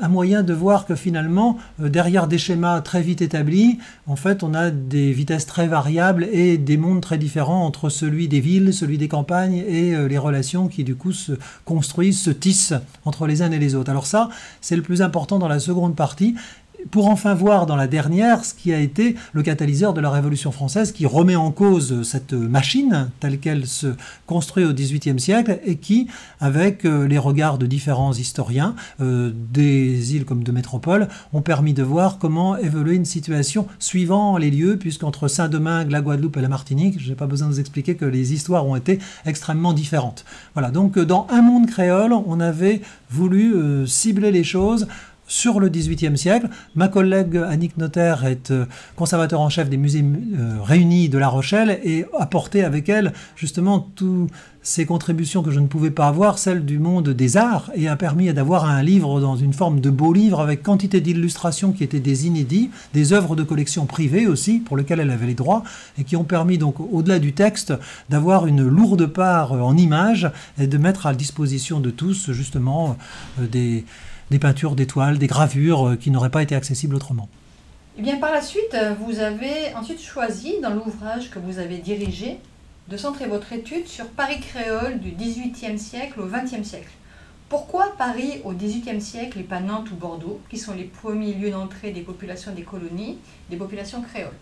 un 0.00 0.08
moyen 0.08 0.42
de 0.42 0.52
voir 0.52 0.86
que 0.86 0.94
finalement, 0.94 1.58
euh, 1.82 1.88
derrière 1.88 2.28
des 2.28 2.38
schémas 2.38 2.80
très 2.80 3.02
vite 3.02 3.22
établis, 3.22 3.78
en 4.06 4.16
fait, 4.16 4.42
on 4.42 4.54
a 4.54 4.70
des 4.70 5.12
vitesses 5.12 5.46
très 5.46 5.66
variables 5.66 6.28
et 6.32 6.58
des 6.58 6.76
mondes 6.76 7.00
très 7.00 7.18
différents 7.18 7.64
entre 7.64 7.88
celui 7.88 8.28
des 8.28 8.40
villes, 8.40 8.72
celui 8.72 8.98
des 8.98 9.08
campagnes 9.08 9.64
et 9.66 9.94
euh, 9.94 10.08
les 10.08 10.18
relations 10.18 10.68
qui 10.68 10.84
du 10.84 10.94
coup 10.94 11.12
se 11.12 11.32
construisent, 11.64 12.20
se 12.20 12.30
tissent 12.30 12.74
entre 13.04 13.26
les 13.26 13.42
uns 13.42 13.50
et 13.50 13.58
les 13.58 13.74
autres. 13.74 13.90
Alors 13.90 14.06
ça, 14.06 14.28
c'est 14.60 14.76
le 14.76 14.82
plus 14.82 15.02
important 15.02 15.38
dans 15.38 15.48
la 15.48 15.60
seconde 15.60 15.96
partie 15.96 16.34
pour 16.90 17.08
enfin 17.08 17.34
voir 17.34 17.66
dans 17.66 17.76
la 17.76 17.86
dernière 17.86 18.44
ce 18.44 18.54
qui 18.54 18.72
a 18.72 18.80
été 18.80 19.16
le 19.32 19.42
catalyseur 19.42 19.94
de 19.94 20.00
la 20.00 20.10
Révolution 20.10 20.52
française 20.52 20.92
qui 20.92 21.06
remet 21.06 21.36
en 21.36 21.50
cause 21.50 22.02
cette 22.02 22.32
machine 22.32 23.10
telle 23.20 23.38
qu'elle 23.38 23.66
se 23.66 23.94
construit 24.26 24.64
au 24.64 24.72
XVIIIe 24.72 25.18
siècle 25.20 25.58
et 25.64 25.76
qui, 25.76 26.08
avec 26.40 26.84
euh, 26.84 27.06
les 27.06 27.18
regards 27.18 27.58
de 27.58 27.66
différents 27.66 28.12
historiens 28.12 28.74
euh, 29.00 29.32
des 29.52 30.14
îles 30.14 30.24
comme 30.24 30.44
de 30.44 30.52
métropole, 30.52 31.08
ont 31.32 31.42
permis 31.42 31.74
de 31.74 31.82
voir 31.82 32.18
comment 32.18 32.56
évoluer 32.56 32.94
une 32.94 33.04
situation 33.04 33.66
suivant 33.78 34.36
les 34.36 34.50
lieux, 34.50 34.76
puisqu'entre 34.76 35.28
Saint-Domingue, 35.28 35.90
la 35.90 36.00
Guadeloupe 36.00 36.36
et 36.36 36.42
la 36.42 36.48
Martinique, 36.48 37.00
je 37.00 37.10
n'ai 37.10 37.16
pas 37.16 37.26
besoin 37.26 37.48
de 37.48 37.54
vous 37.54 37.60
expliquer 37.60 37.96
que 37.96 38.04
les 38.04 38.32
histoires 38.32 38.66
ont 38.66 38.76
été 38.76 38.98
extrêmement 39.26 39.72
différentes. 39.72 40.24
Voilà, 40.54 40.70
donc 40.70 40.96
euh, 40.96 41.04
dans 41.04 41.26
un 41.30 41.42
monde 41.42 41.66
créole, 41.66 42.12
on 42.12 42.40
avait 42.40 42.80
voulu 43.10 43.86
cibler 43.86 44.30
les 44.30 44.44
choses 44.44 44.86
sur 45.28 45.60
le 45.60 45.68
XVIIIe 45.68 46.18
siècle. 46.18 46.48
Ma 46.74 46.88
collègue 46.88 47.36
Annick 47.36 47.76
Notaire 47.76 48.24
est 48.24 48.50
euh, 48.50 48.66
conservateur 48.96 49.40
en 49.40 49.48
chef 49.48 49.68
des 49.68 49.76
musées 49.76 50.02
euh, 50.02 50.56
réunis 50.60 51.08
de 51.08 51.18
La 51.18 51.28
Rochelle 51.28 51.78
et 51.84 52.06
a 52.18 52.26
porté 52.26 52.64
avec 52.64 52.88
elle 52.88 53.12
justement 53.36 53.78
toutes 53.94 54.32
ces 54.68 54.84
contributions 54.84 55.42
que 55.42 55.50
je 55.50 55.60
ne 55.60 55.66
pouvais 55.66 55.90
pas 55.90 56.08
avoir, 56.08 56.38
celles 56.38 56.64
du 56.64 56.78
monde 56.78 57.08
des 57.08 57.36
arts, 57.38 57.70
et 57.74 57.88
a 57.88 57.96
permis 57.96 58.32
d'avoir 58.34 58.66
un 58.66 58.82
livre 58.82 59.18
dans 59.18 59.36
une 59.36 59.54
forme 59.54 59.80
de 59.80 59.88
beau 59.88 60.12
livre 60.12 60.40
avec 60.40 60.62
quantité 60.62 61.00
d'illustrations 61.00 61.72
qui 61.72 61.84
étaient 61.84 62.00
des 62.00 62.26
inédits, 62.26 62.70
des 62.92 63.14
œuvres 63.14 63.34
de 63.34 63.42
collection 63.42 63.86
privées 63.86 64.26
aussi, 64.26 64.58
pour 64.58 64.76
lesquelles 64.76 65.00
elle 65.00 65.10
avait 65.10 65.26
les 65.26 65.34
droits, 65.34 65.62
et 65.96 66.04
qui 66.04 66.16
ont 66.16 66.24
permis 66.24 66.58
donc, 66.58 66.80
au-delà 66.80 67.18
du 67.18 67.32
texte, 67.32 67.72
d'avoir 68.10 68.46
une 68.46 68.66
lourde 68.66 69.06
part 69.06 69.52
en 69.52 69.76
images 69.76 70.30
et 70.58 70.66
de 70.66 70.76
mettre 70.76 71.06
à 71.06 71.14
disposition 71.14 71.80
de 71.80 71.90
tous 71.90 72.32
justement 72.32 72.98
euh, 73.40 73.46
des 73.46 73.86
des 74.30 74.38
peintures, 74.38 74.74
des 74.74 74.86
toiles, 74.86 75.18
des 75.18 75.26
gravures 75.26 75.88
euh, 75.88 75.96
qui 75.96 76.10
n'auraient 76.10 76.30
pas 76.30 76.42
été 76.42 76.54
accessibles 76.54 76.94
autrement. 76.94 77.28
Et 77.96 78.00
eh 78.00 78.02
bien, 78.02 78.18
par 78.18 78.30
la 78.30 78.42
suite, 78.42 78.74
euh, 78.74 78.94
vous 79.00 79.18
avez 79.18 79.74
ensuite 79.74 80.00
choisi, 80.00 80.60
dans 80.62 80.70
l'ouvrage 80.70 81.30
que 81.30 81.38
vous 81.38 81.58
avez 81.58 81.78
dirigé, 81.78 82.38
de 82.88 82.96
centrer 82.96 83.26
votre 83.26 83.52
étude 83.52 83.86
sur 83.86 84.06
Paris 84.06 84.40
créole 84.40 85.00
du 85.00 85.10
XVIIIe 85.10 85.78
siècle 85.78 86.20
au 86.20 86.26
XXe 86.26 86.66
siècle. 86.66 86.92
Pourquoi 87.48 87.94
Paris 87.96 88.40
au 88.44 88.52
XVIIIe 88.52 89.00
siècle 89.00 89.40
et 89.40 89.42
pas 89.42 89.60
Nantes 89.60 89.90
ou 89.90 89.94
Bordeaux, 89.94 90.40
qui 90.50 90.58
sont 90.58 90.74
les 90.74 90.84
premiers 90.84 91.32
lieux 91.34 91.50
d'entrée 91.50 91.90
des 91.90 92.02
populations 92.02 92.52
des 92.52 92.62
colonies, 92.62 93.18
des 93.50 93.56
populations 93.56 94.02
créoles 94.02 94.34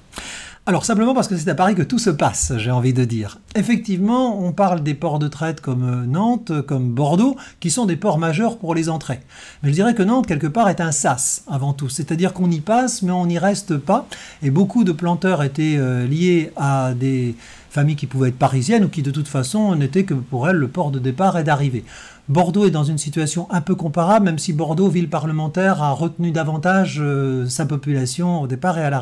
alors 0.68 0.84
simplement 0.84 1.14
parce 1.14 1.28
que 1.28 1.36
c'est 1.36 1.48
à 1.48 1.54
Paris 1.54 1.76
que 1.76 1.82
tout 1.82 2.00
se 2.00 2.10
passe, 2.10 2.52
j'ai 2.56 2.72
envie 2.72 2.92
de 2.92 3.04
dire. 3.04 3.38
Effectivement, 3.54 4.44
on 4.44 4.50
parle 4.50 4.82
des 4.82 4.94
ports 4.94 5.20
de 5.20 5.28
traite 5.28 5.60
comme 5.60 5.84
euh, 5.84 6.06
Nantes, 6.06 6.50
comme 6.62 6.90
Bordeaux, 6.90 7.36
qui 7.60 7.70
sont 7.70 7.86
des 7.86 7.94
ports 7.94 8.18
majeurs 8.18 8.58
pour 8.58 8.74
les 8.74 8.88
entrées. 8.88 9.20
Mais 9.62 9.68
je 9.68 9.74
dirais 9.74 9.94
que 9.94 10.02
Nantes, 10.02 10.26
quelque 10.26 10.48
part, 10.48 10.68
est 10.68 10.80
un 10.80 10.90
sas 10.90 11.44
avant 11.46 11.72
tout. 11.72 11.88
C'est-à-dire 11.88 12.32
qu'on 12.32 12.50
y 12.50 12.58
passe, 12.58 13.02
mais 13.02 13.12
on 13.12 13.26
n'y 13.26 13.38
reste 13.38 13.76
pas. 13.76 14.08
Et 14.42 14.50
beaucoup 14.50 14.82
de 14.82 14.90
planteurs 14.90 15.44
étaient 15.44 15.76
euh, 15.78 16.04
liés 16.04 16.50
à 16.56 16.94
des 16.94 17.36
familles 17.70 17.94
qui 17.94 18.08
pouvaient 18.08 18.30
être 18.30 18.38
parisiennes 18.38 18.86
ou 18.86 18.88
qui 18.88 19.02
de 19.02 19.12
toute 19.12 19.28
façon 19.28 19.76
n'étaient 19.76 20.04
que 20.04 20.14
pour 20.14 20.48
elles 20.48 20.56
le 20.56 20.66
port 20.66 20.90
de 20.90 20.98
départ 20.98 21.38
et 21.38 21.44
d'arrivée. 21.44 21.84
Bordeaux 22.28 22.64
est 22.64 22.72
dans 22.72 22.82
une 22.82 22.98
situation 22.98 23.46
un 23.52 23.60
peu 23.60 23.76
comparable, 23.76 24.24
même 24.24 24.40
si 24.40 24.52
Bordeaux, 24.52 24.88
ville 24.88 25.08
parlementaire, 25.08 25.80
a 25.80 25.92
retenu 25.92 26.32
davantage 26.32 26.96
euh, 27.00 27.46
sa 27.46 27.66
population 27.66 28.40
au 28.40 28.48
départ 28.48 28.78
et 28.78 28.82
à 28.82 28.90
l'arrivée. 28.90 28.95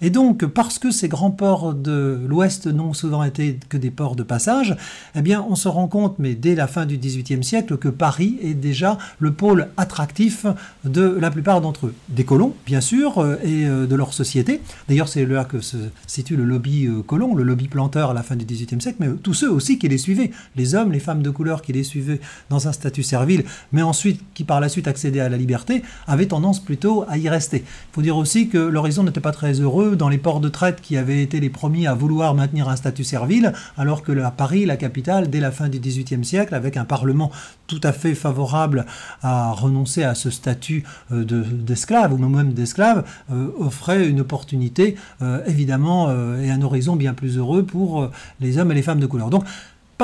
Et 0.00 0.10
donc, 0.10 0.44
parce 0.46 0.78
que 0.78 0.90
ces 0.90 1.08
grands 1.08 1.30
ports 1.30 1.74
de 1.74 2.20
l'Ouest 2.26 2.66
n'ont 2.66 2.92
souvent 2.92 3.24
été 3.24 3.58
que 3.68 3.76
des 3.76 3.90
ports 3.90 4.16
de 4.16 4.22
passage, 4.22 4.76
eh 5.14 5.22
bien, 5.22 5.44
on 5.48 5.54
se 5.54 5.68
rend 5.68 5.88
compte, 5.88 6.18
mais 6.18 6.34
dès 6.34 6.54
la 6.54 6.66
fin 6.66 6.86
du 6.86 6.98
XVIIIe 6.98 7.44
siècle, 7.44 7.76
que 7.76 7.88
Paris 7.88 8.38
est 8.42 8.54
déjà 8.54 8.98
le 9.18 9.32
pôle 9.32 9.68
attractif 9.76 10.46
de 10.84 11.02
la 11.02 11.30
plupart 11.30 11.60
d'entre 11.60 11.86
eux. 11.86 11.94
Des 12.08 12.24
colons, 12.24 12.54
bien 12.66 12.80
sûr, 12.80 13.18
euh, 13.18 13.36
et 13.42 13.66
euh, 13.66 13.86
de 13.86 13.94
leur 13.94 14.12
société. 14.12 14.60
D'ailleurs, 14.88 15.08
c'est 15.08 15.24
là 15.26 15.44
que 15.44 15.60
se 15.60 15.76
situe 16.06 16.36
le 16.36 16.44
lobby 16.44 16.88
colon, 17.06 17.34
le 17.34 17.42
lobby 17.42 17.68
planteur 17.68 18.10
à 18.10 18.14
la 18.14 18.22
fin 18.22 18.36
du 18.36 18.44
XVIIIe 18.44 18.80
siècle, 18.80 18.98
mais 19.00 19.08
tous 19.22 19.34
ceux 19.34 19.50
aussi 19.50 19.78
qui 19.78 19.88
les 19.88 19.98
suivaient, 19.98 20.30
les 20.56 20.74
hommes, 20.74 20.92
les 20.92 21.00
femmes 21.00 21.22
de 21.22 21.30
couleur 21.30 21.62
qui 21.62 21.72
les 21.72 21.84
suivaient 21.84 22.20
dans 22.50 22.68
un 22.68 22.72
statut 22.72 23.02
servile, 23.02 23.44
mais 23.72 23.82
ensuite 23.82 24.20
qui 24.34 24.44
par 24.44 24.60
la 24.60 24.68
suite 24.68 24.88
accédaient 24.88 25.20
à 25.20 25.28
la 25.28 25.36
liberté, 25.36 25.82
avaient 26.06 26.26
tendance 26.26 26.60
plutôt 26.60 27.04
à 27.08 27.18
y 27.18 27.28
rester. 27.28 27.58
Il 27.58 27.94
faut 27.94 28.02
dire 28.02 28.16
aussi 28.16 28.48
que 28.48 28.58
l'horizon 28.58 29.04
n'était 29.04 29.20
pas 29.22 29.32
très 29.32 29.60
heureux 29.60 29.96
dans 29.96 30.08
les 30.08 30.18
ports 30.18 30.40
de 30.40 30.48
traite 30.48 30.80
qui 30.82 30.96
avaient 30.96 31.22
été 31.22 31.40
les 31.40 31.48
premiers 31.48 31.86
à 31.86 31.94
vouloir 31.94 32.34
maintenir 32.34 32.68
un 32.68 32.76
statut 32.76 33.04
servile, 33.04 33.52
alors 33.78 34.02
que 34.02 34.12
à 34.20 34.30
Paris, 34.30 34.66
la 34.66 34.76
capitale, 34.76 35.30
dès 35.30 35.40
la 35.40 35.50
fin 35.50 35.68
du 35.68 35.78
XVIIIe 35.78 36.24
siècle, 36.24 36.54
avec 36.54 36.76
un 36.76 36.84
parlement 36.84 37.30
tout 37.66 37.80
à 37.82 37.92
fait 37.92 38.14
favorable 38.14 38.84
à 39.22 39.52
renoncer 39.52 40.02
à 40.02 40.14
ce 40.14 40.28
statut 40.28 40.84
euh, 41.10 41.24
d'esclave, 41.24 42.12
ou 42.12 42.18
même 42.18 42.52
d'esclave, 42.52 43.04
euh, 43.32 43.48
offrait 43.58 44.08
une 44.08 44.20
opportunité, 44.20 44.96
euh, 45.22 45.42
évidemment, 45.46 46.10
et 46.42 46.50
un 46.50 46.62
horizon 46.62 46.96
bien 46.96 47.14
plus 47.14 47.38
heureux 47.38 47.62
pour 47.62 48.10
les 48.40 48.58
hommes 48.58 48.72
et 48.72 48.74
les 48.74 48.82
femmes 48.82 49.00
de 49.00 49.06
couleur. 49.06 49.30
Donc, 49.30 49.44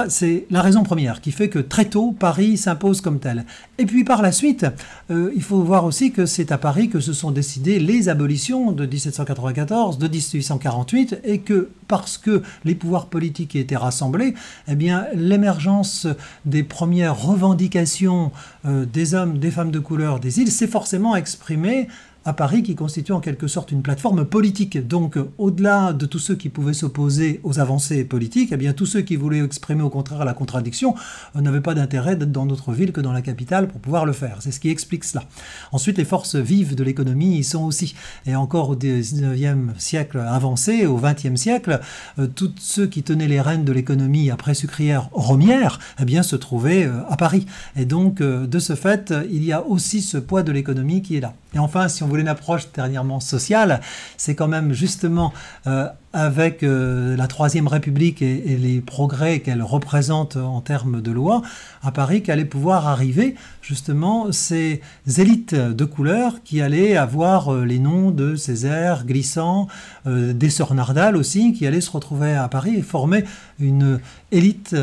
c'est 0.08 0.46
la 0.50 0.62
raison 0.62 0.84
première 0.84 1.20
qui 1.20 1.32
fait 1.32 1.48
que 1.48 1.58
très 1.58 1.86
tôt, 1.86 2.14
Paris 2.16 2.56
s'impose 2.56 3.00
comme 3.00 3.18
tel. 3.18 3.44
Et 3.78 3.86
puis 3.86 4.04
par 4.04 4.22
la 4.22 4.32
suite, 4.32 4.66
euh, 5.10 5.32
il 5.34 5.42
faut 5.42 5.60
voir 5.62 5.84
aussi 5.84 6.12
que 6.12 6.26
c'est 6.26 6.52
à 6.52 6.58
Paris 6.58 6.88
que 6.88 7.00
se 7.00 7.12
sont 7.12 7.30
décidées 7.30 7.78
les 7.78 8.08
abolitions 8.08 8.72
de 8.72 8.86
1794, 8.86 9.98
de 9.98 10.08
1848, 10.08 11.20
et 11.24 11.38
que 11.38 11.70
parce 11.88 12.18
que 12.18 12.42
les 12.64 12.74
pouvoirs 12.74 13.06
politiques 13.06 13.56
étaient 13.56 13.76
rassemblés, 13.76 14.34
eh 14.68 14.74
bien 14.74 15.06
l'émergence 15.14 16.06
des 16.44 16.62
premières 16.62 17.20
revendications 17.20 18.30
euh, 18.66 18.84
des 18.84 19.14
hommes, 19.14 19.38
des 19.38 19.50
femmes 19.50 19.70
de 19.70 19.78
couleur 19.78 20.20
des 20.20 20.40
îles 20.40 20.52
s'est 20.52 20.66
forcément 20.66 21.16
exprimée 21.16 21.88
à 22.24 22.32
Paris 22.32 22.62
qui 22.62 22.74
constitue 22.74 23.12
en 23.12 23.20
quelque 23.20 23.46
sorte 23.46 23.72
une 23.72 23.82
plateforme 23.82 24.24
politique. 24.24 24.86
Donc, 24.86 25.18
au-delà 25.38 25.92
de 25.92 26.04
tous 26.06 26.18
ceux 26.18 26.34
qui 26.34 26.48
pouvaient 26.48 26.74
s'opposer 26.74 27.40
aux 27.42 27.58
avancées 27.58 28.04
politiques, 28.04 28.50
eh 28.52 28.56
bien, 28.56 28.72
tous 28.72 28.86
ceux 28.86 29.00
qui 29.00 29.16
voulaient 29.16 29.42
exprimer 29.42 29.82
au 29.82 29.90
contraire 29.90 30.24
la 30.24 30.34
contradiction 30.34 30.94
euh, 31.36 31.40
n'avaient 31.40 31.60
pas 31.60 31.74
d'intérêt 31.74 32.16
d'être 32.16 32.32
dans 32.32 32.46
notre 32.46 32.72
ville 32.72 32.92
que 32.92 33.00
dans 33.00 33.12
la 33.12 33.22
capitale 33.22 33.68
pour 33.68 33.80
pouvoir 33.80 34.04
le 34.04 34.12
faire. 34.12 34.38
C'est 34.40 34.50
ce 34.50 34.60
qui 34.60 34.68
explique 34.68 35.04
cela. 35.04 35.24
Ensuite, 35.72 35.96
les 35.96 36.04
forces 36.04 36.36
vives 36.36 36.74
de 36.74 36.84
l'économie 36.84 37.38
y 37.38 37.44
sont 37.44 37.64
aussi. 37.64 37.94
Et 38.26 38.36
encore 38.36 38.70
au 38.70 38.76
19e 38.76 39.78
siècle 39.78 40.18
avancé, 40.18 40.86
au 40.86 40.98
20e 40.98 41.36
siècle, 41.36 41.80
euh, 42.18 42.26
tous 42.26 42.52
ceux 42.58 42.86
qui 42.86 43.02
tenaient 43.02 43.28
les 43.28 43.40
rênes 43.40 43.64
de 43.64 43.72
l'économie 43.72 44.30
après 44.30 44.54
sucrière 44.54 45.08
romière, 45.12 45.78
eh 46.00 46.04
bien, 46.04 46.22
se 46.22 46.36
trouvaient 46.36 46.84
euh, 46.84 47.00
à 47.08 47.16
Paris. 47.16 47.46
Et 47.76 47.84
donc, 47.84 48.20
de 48.20 48.58
ce 48.58 48.74
fait, 48.74 49.14
il 49.30 49.44
y 49.44 49.52
a 49.52 49.64
aussi 49.64 50.02
ce 50.02 50.18
poids 50.18 50.42
de 50.42 50.52
l'économie 50.52 51.02
qui 51.02 51.16
est 51.16 51.20
là. 51.20 51.34
Et 51.54 51.58
enfin, 51.58 51.88
si 51.88 52.02
on 52.02 52.07
voulait 52.08 52.22
une 52.22 52.28
approche 52.28 52.70
dernièrement 52.72 53.20
sociale, 53.20 53.80
c'est 54.16 54.34
quand 54.34 54.48
même 54.48 54.72
justement 54.72 55.32
euh, 55.66 55.88
avec 56.12 56.62
euh, 56.62 57.16
la 57.16 57.26
Troisième 57.26 57.68
République 57.68 58.22
et, 58.22 58.56
les 58.58 58.80
progrès 58.80 59.40
qu'elle 59.40 59.62
représente 59.62 60.36
en 60.36 60.60
termes 60.60 61.00
de 61.02 61.12
loi 61.12 61.42
à 61.82 61.92
Paris 61.92 62.22
qu'allaient 62.22 62.44
pouvoir 62.44 62.88
arriver 62.88 63.34
justement 63.62 64.32
ces 64.32 64.80
élites 65.18 65.54
de 65.54 65.84
couleur 65.84 66.42
qui 66.42 66.60
allaient 66.60 66.96
avoir 66.96 67.54
euh, 67.54 67.64
les 67.64 67.78
noms 67.78 68.10
de 68.10 68.36
Césaire, 68.36 69.04
Glissant, 69.04 69.68
des 70.06 70.50
sœurs 70.50 70.74
Nardal 70.74 71.16
aussi, 71.16 71.52
qui 71.52 71.66
allaient 71.66 71.82
se 71.82 71.90
retrouver 71.90 72.34
à 72.34 72.48
Paris 72.48 72.76
et 72.76 72.82
former 72.82 73.24
une 73.58 74.00
élite 74.32 74.74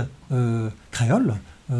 créole 0.92 1.30
euh, 1.30 1.34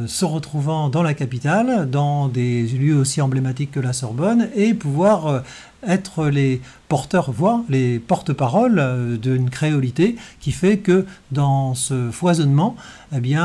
se 0.08 0.26
retrouvant 0.26 0.90
dans 0.90 1.04
la 1.04 1.14
capitale, 1.14 1.90
dans 1.90 2.28
des 2.28 2.64
lieux 2.64 2.96
aussi 2.96 3.22
emblématiques 3.22 3.72
que 3.72 3.80
la 3.80 3.94
Sorbonne, 3.94 4.50
et 4.56 4.74
pouvoir 4.74 5.28
euh, 5.28 5.40
être 5.88 6.28
les 6.28 6.62
porteurs-voix, 6.90 7.64
les 7.70 8.00
porte-paroles 8.00 8.80
euh, 8.80 9.18
d'une 9.18 9.50
créolité 9.50 10.16
qui 10.40 10.52
fait 10.52 10.80
que 10.80 11.06
dans 11.32 11.76
ce 11.76 12.10
foisonnement, 12.10 12.76
eh 13.16 13.36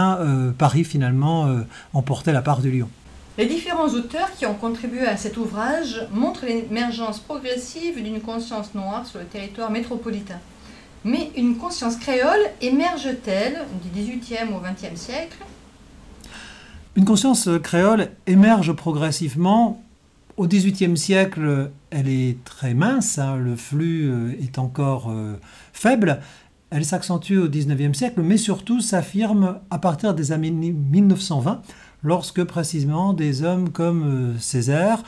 Paris 0.57 0.85
finalement 0.85 1.49
emportait 1.93 2.33
la 2.33 2.43
part 2.43 2.61
du 2.61 2.71
lion. 2.71 2.89
Les 3.39 3.47
différents 3.47 3.89
auteurs 3.89 4.31
qui 4.37 4.47
ont 4.47 4.55
contribué 4.55 5.07
à 5.07 5.17
cet 5.17 5.37
ouvrage 5.37 6.07
montrent 6.13 6.45
l'émergence 6.47 7.21
progressive 7.21 8.03
d'une 8.03 8.21
conscience 8.21 8.75
noire 8.75 9.07
sur 9.07 9.19
le 9.19 9.25
territoire 9.27 9.71
métropolitain. 9.71 10.39
Mais 11.05 11.31
une 11.37 11.57
conscience 11.57 11.97
créole 11.97 12.51
émerge-t-elle 12.61 13.61
du 13.83 13.89
XVIIIe 13.91 14.53
au 14.55 14.61
XXe 14.61 15.01
siècle? 15.01 15.39
Une 16.97 17.05
conscience 17.05 17.49
créole 17.63 18.09
émerge 18.27 18.73
progressivement. 18.73 19.83
Au 20.37 20.47
XVIIIe 20.47 20.97
siècle, 20.97 21.71
elle 21.91 22.09
est 22.09 22.43
très 22.45 22.75
mince, 22.75 23.19
hein, 23.19 23.37
le 23.37 23.57
flux 23.57 24.11
euh, 24.11 24.33
est 24.41 24.59
encore 24.59 25.11
euh, 25.11 25.35
faible. 25.73 26.21
Elle 26.71 26.85
s'accentue 26.85 27.37
au 27.37 27.49
XIXe 27.49 27.97
siècle, 27.97 28.23
mais 28.23 28.37
surtout 28.37 28.81
s'affirme 28.81 29.59
à 29.71 29.79
partir 29.79 30.15
des 30.15 30.33
années 30.33 30.51
1920, 30.51 31.63
lorsque 32.03 32.43
précisément 32.45 33.13
des 33.13 33.43
hommes 33.43 33.71
comme 33.71 34.35
euh, 34.35 34.39
Césaire, 34.39 35.03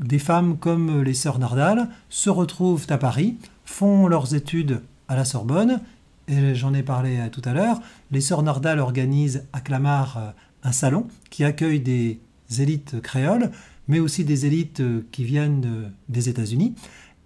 des 0.00 0.18
femmes 0.18 0.56
comme 0.56 1.02
les 1.02 1.14
sœurs 1.14 1.38
Nardal 1.38 1.88
se 2.10 2.30
retrouvent 2.30 2.86
à 2.90 2.98
Paris, 2.98 3.36
font 3.64 4.06
leurs 4.06 4.34
études 4.34 4.82
à 5.08 5.16
la 5.16 5.24
Sorbonne, 5.24 5.80
et 6.28 6.54
j'en 6.54 6.74
ai 6.74 6.82
parlé 6.82 7.18
tout 7.32 7.42
à 7.44 7.52
l'heure. 7.52 7.80
Les 8.10 8.20
sœurs 8.20 8.42
Nardal 8.42 8.80
organisent 8.80 9.44
à 9.52 9.60
Clamart 9.60 10.34
un 10.62 10.72
salon 10.72 11.06
qui 11.30 11.44
accueille 11.44 11.80
des 11.80 12.20
élites 12.58 13.00
créoles, 13.00 13.50
mais 13.88 14.00
aussi 14.00 14.24
des 14.24 14.46
élites 14.46 14.80
euh, 14.80 15.06
qui 15.10 15.24
viennent 15.24 15.92
des 16.08 16.28
États-Unis, 16.28 16.74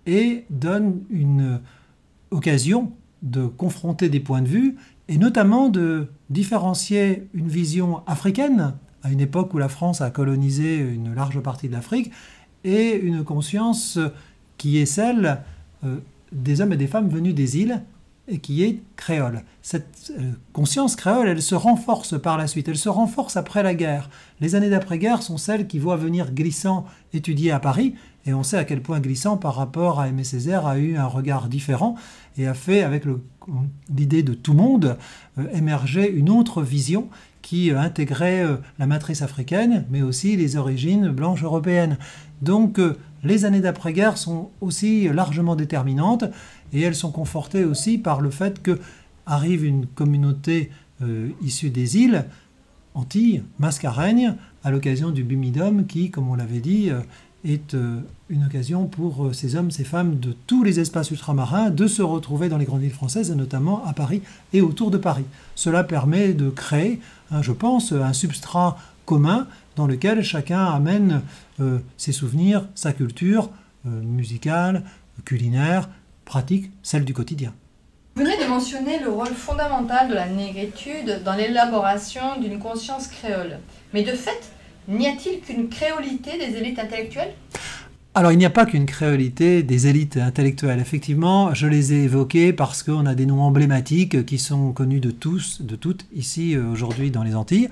et 0.06 0.44
donne 0.50 1.02
une 1.10 1.60
occasion 2.30 2.92
de 3.22 3.46
confronter 3.46 4.08
des 4.08 4.20
points 4.20 4.42
de 4.42 4.48
vue, 4.48 4.76
et 5.08 5.18
notamment 5.18 5.68
de 5.68 6.08
différencier 6.30 7.28
une 7.34 7.48
vision 7.48 8.02
africaine, 8.06 8.74
à 9.02 9.10
une 9.10 9.20
époque 9.20 9.54
où 9.54 9.58
la 9.58 9.68
France 9.68 10.00
a 10.00 10.10
colonisé 10.10 10.78
une 10.78 11.14
large 11.14 11.40
partie 11.40 11.68
de 11.68 11.72
l'Afrique, 11.72 12.10
et 12.64 12.94
une 12.96 13.22
conscience 13.22 13.98
qui 14.58 14.78
est 14.78 14.86
celle 14.86 15.42
euh, 15.84 15.98
des 16.32 16.60
hommes 16.60 16.72
et 16.72 16.76
des 16.76 16.86
femmes 16.86 17.08
venus 17.08 17.34
des 17.34 17.58
îles 17.58 17.82
et 18.28 18.38
qui 18.38 18.64
est 18.64 18.80
créole. 18.96 19.42
Cette 19.62 20.12
euh, 20.18 20.32
conscience 20.52 20.96
créole, 20.96 21.28
elle 21.28 21.42
se 21.42 21.54
renforce 21.54 22.20
par 22.20 22.36
la 22.36 22.46
suite, 22.46 22.68
elle 22.68 22.76
se 22.76 22.88
renforce 22.88 23.36
après 23.36 23.62
la 23.62 23.74
guerre. 23.74 24.10
Les 24.40 24.54
années 24.54 24.70
d'après-guerre 24.70 25.22
sont 25.22 25.38
celles 25.38 25.66
qui 25.66 25.78
voient 25.78 25.96
venir 25.96 26.32
Glissant 26.32 26.86
étudier 27.12 27.52
à 27.52 27.60
Paris, 27.60 27.94
et 28.26 28.34
on 28.34 28.42
sait 28.42 28.58
à 28.58 28.64
quel 28.64 28.82
point 28.82 28.98
Glissant, 28.98 29.36
par 29.36 29.54
rapport 29.54 30.00
à 30.00 30.08
Aimé 30.08 30.24
Césaire, 30.24 30.66
a 30.66 30.78
eu 30.78 30.96
un 30.96 31.06
regard 31.06 31.48
différent 31.48 31.94
et 32.36 32.46
a 32.46 32.54
fait, 32.54 32.82
avec 32.82 33.04
l'idée 33.94 34.24
de 34.24 34.34
tout 34.34 34.54
monde, 34.54 34.98
euh, 35.38 35.46
émerger 35.54 36.10
une 36.10 36.28
autre 36.28 36.62
vision 36.62 37.08
qui 37.42 37.70
euh, 37.70 37.78
intégrait 37.78 38.44
la 38.80 38.86
matrice 38.86 39.22
africaine, 39.22 39.84
mais 39.90 40.02
aussi 40.02 40.36
les 40.36 40.56
origines 40.56 41.10
blanches 41.10 41.44
européennes. 41.44 41.96
Donc 42.42 42.80
les 43.22 43.44
années 43.44 43.60
d'après-guerre 43.60 44.18
sont 44.18 44.50
aussi 44.60 45.08
largement 45.08 45.56
déterminantes 45.56 46.24
et 46.72 46.80
elles 46.82 46.94
sont 46.94 47.10
confortées 47.10 47.64
aussi 47.64 47.98
par 47.98 48.20
le 48.20 48.30
fait 48.30 48.62
que 48.62 48.78
arrive 49.26 49.64
une 49.64 49.86
communauté 49.86 50.70
euh, 51.02 51.28
issue 51.42 51.70
des 51.70 51.98
îles, 51.98 52.24
Antilles, 52.94 53.42
Mascareigne, 53.58 54.36
à 54.64 54.70
l'occasion 54.70 55.10
du 55.10 55.24
Bumidum, 55.24 55.86
qui, 55.86 56.10
comme 56.10 56.28
on 56.28 56.34
l'avait 56.34 56.60
dit, 56.60 56.88
euh, 56.90 57.00
est 57.44 57.74
euh, 57.74 58.00
une 58.30 58.46
occasion 58.46 58.86
pour 58.86 59.34
ces 59.34 59.56
hommes, 59.56 59.70
ces 59.70 59.84
femmes 59.84 60.18
de 60.18 60.34
tous 60.46 60.64
les 60.64 60.80
espaces 60.80 61.10
ultramarins 61.10 61.70
de 61.70 61.86
se 61.86 62.02
retrouver 62.02 62.48
dans 62.48 62.56
les 62.56 62.64
grandes 62.64 62.80
villes 62.80 62.90
françaises, 62.90 63.30
et 63.30 63.34
notamment 63.34 63.84
à 63.84 63.92
Paris 63.92 64.22
et 64.52 64.62
autour 64.62 64.90
de 64.90 64.96
Paris. 64.96 65.26
Cela 65.54 65.84
permet 65.84 66.32
de 66.32 66.48
créer, 66.48 67.00
hein, 67.30 67.42
je 67.42 67.52
pense, 67.52 67.92
un 67.92 68.12
substrat 68.12 68.78
commun 69.04 69.46
dans 69.76 69.86
lequel 69.86 70.24
chacun 70.24 70.64
amène 70.64 71.20
ses 71.96 72.10
souvenirs, 72.10 72.66
sa 72.74 72.92
culture 72.92 73.50
musicale, 73.84 74.82
culinaire, 75.24 75.88
pratique, 76.26 76.70
celle 76.82 77.06
du 77.06 77.14
quotidien. 77.14 77.54
Vous 78.16 78.24
venez 78.24 78.36
de 78.36 78.48
mentionner 78.48 78.98
le 78.98 79.10
rôle 79.10 79.34
fondamental 79.34 80.08
de 80.08 80.14
la 80.14 80.26
négritude 80.26 81.22
dans 81.24 81.34
l'élaboration 81.34 82.38
d'une 82.40 82.58
conscience 82.58 83.06
créole. 83.06 83.58
Mais 83.94 84.02
de 84.02 84.12
fait, 84.12 84.50
n'y 84.88 85.06
a-t-il 85.06 85.40
qu'une 85.40 85.68
créolité 85.68 86.36
des 86.38 86.56
élites 86.56 86.78
intellectuelles? 86.78 87.34
Alors 88.16 88.32
il 88.32 88.38
n'y 88.38 88.46
a 88.46 88.50
pas 88.50 88.64
qu'une 88.64 88.86
créolité 88.86 89.62
des 89.62 89.88
élites 89.88 90.16
intellectuelles. 90.16 90.80
Effectivement, 90.80 91.52
je 91.52 91.66
les 91.66 91.92
ai 91.92 92.04
évoquées 92.04 92.54
parce 92.54 92.82
qu'on 92.82 93.04
a 93.04 93.14
des 93.14 93.26
noms 93.26 93.42
emblématiques 93.42 94.24
qui 94.24 94.38
sont 94.38 94.72
connus 94.72 95.00
de 95.00 95.10
tous, 95.10 95.60
de 95.60 95.76
toutes, 95.76 96.06
ici 96.14 96.56
euh, 96.56 96.64
aujourd'hui 96.72 97.10
dans 97.10 97.22
les 97.22 97.34
Antilles. 97.34 97.68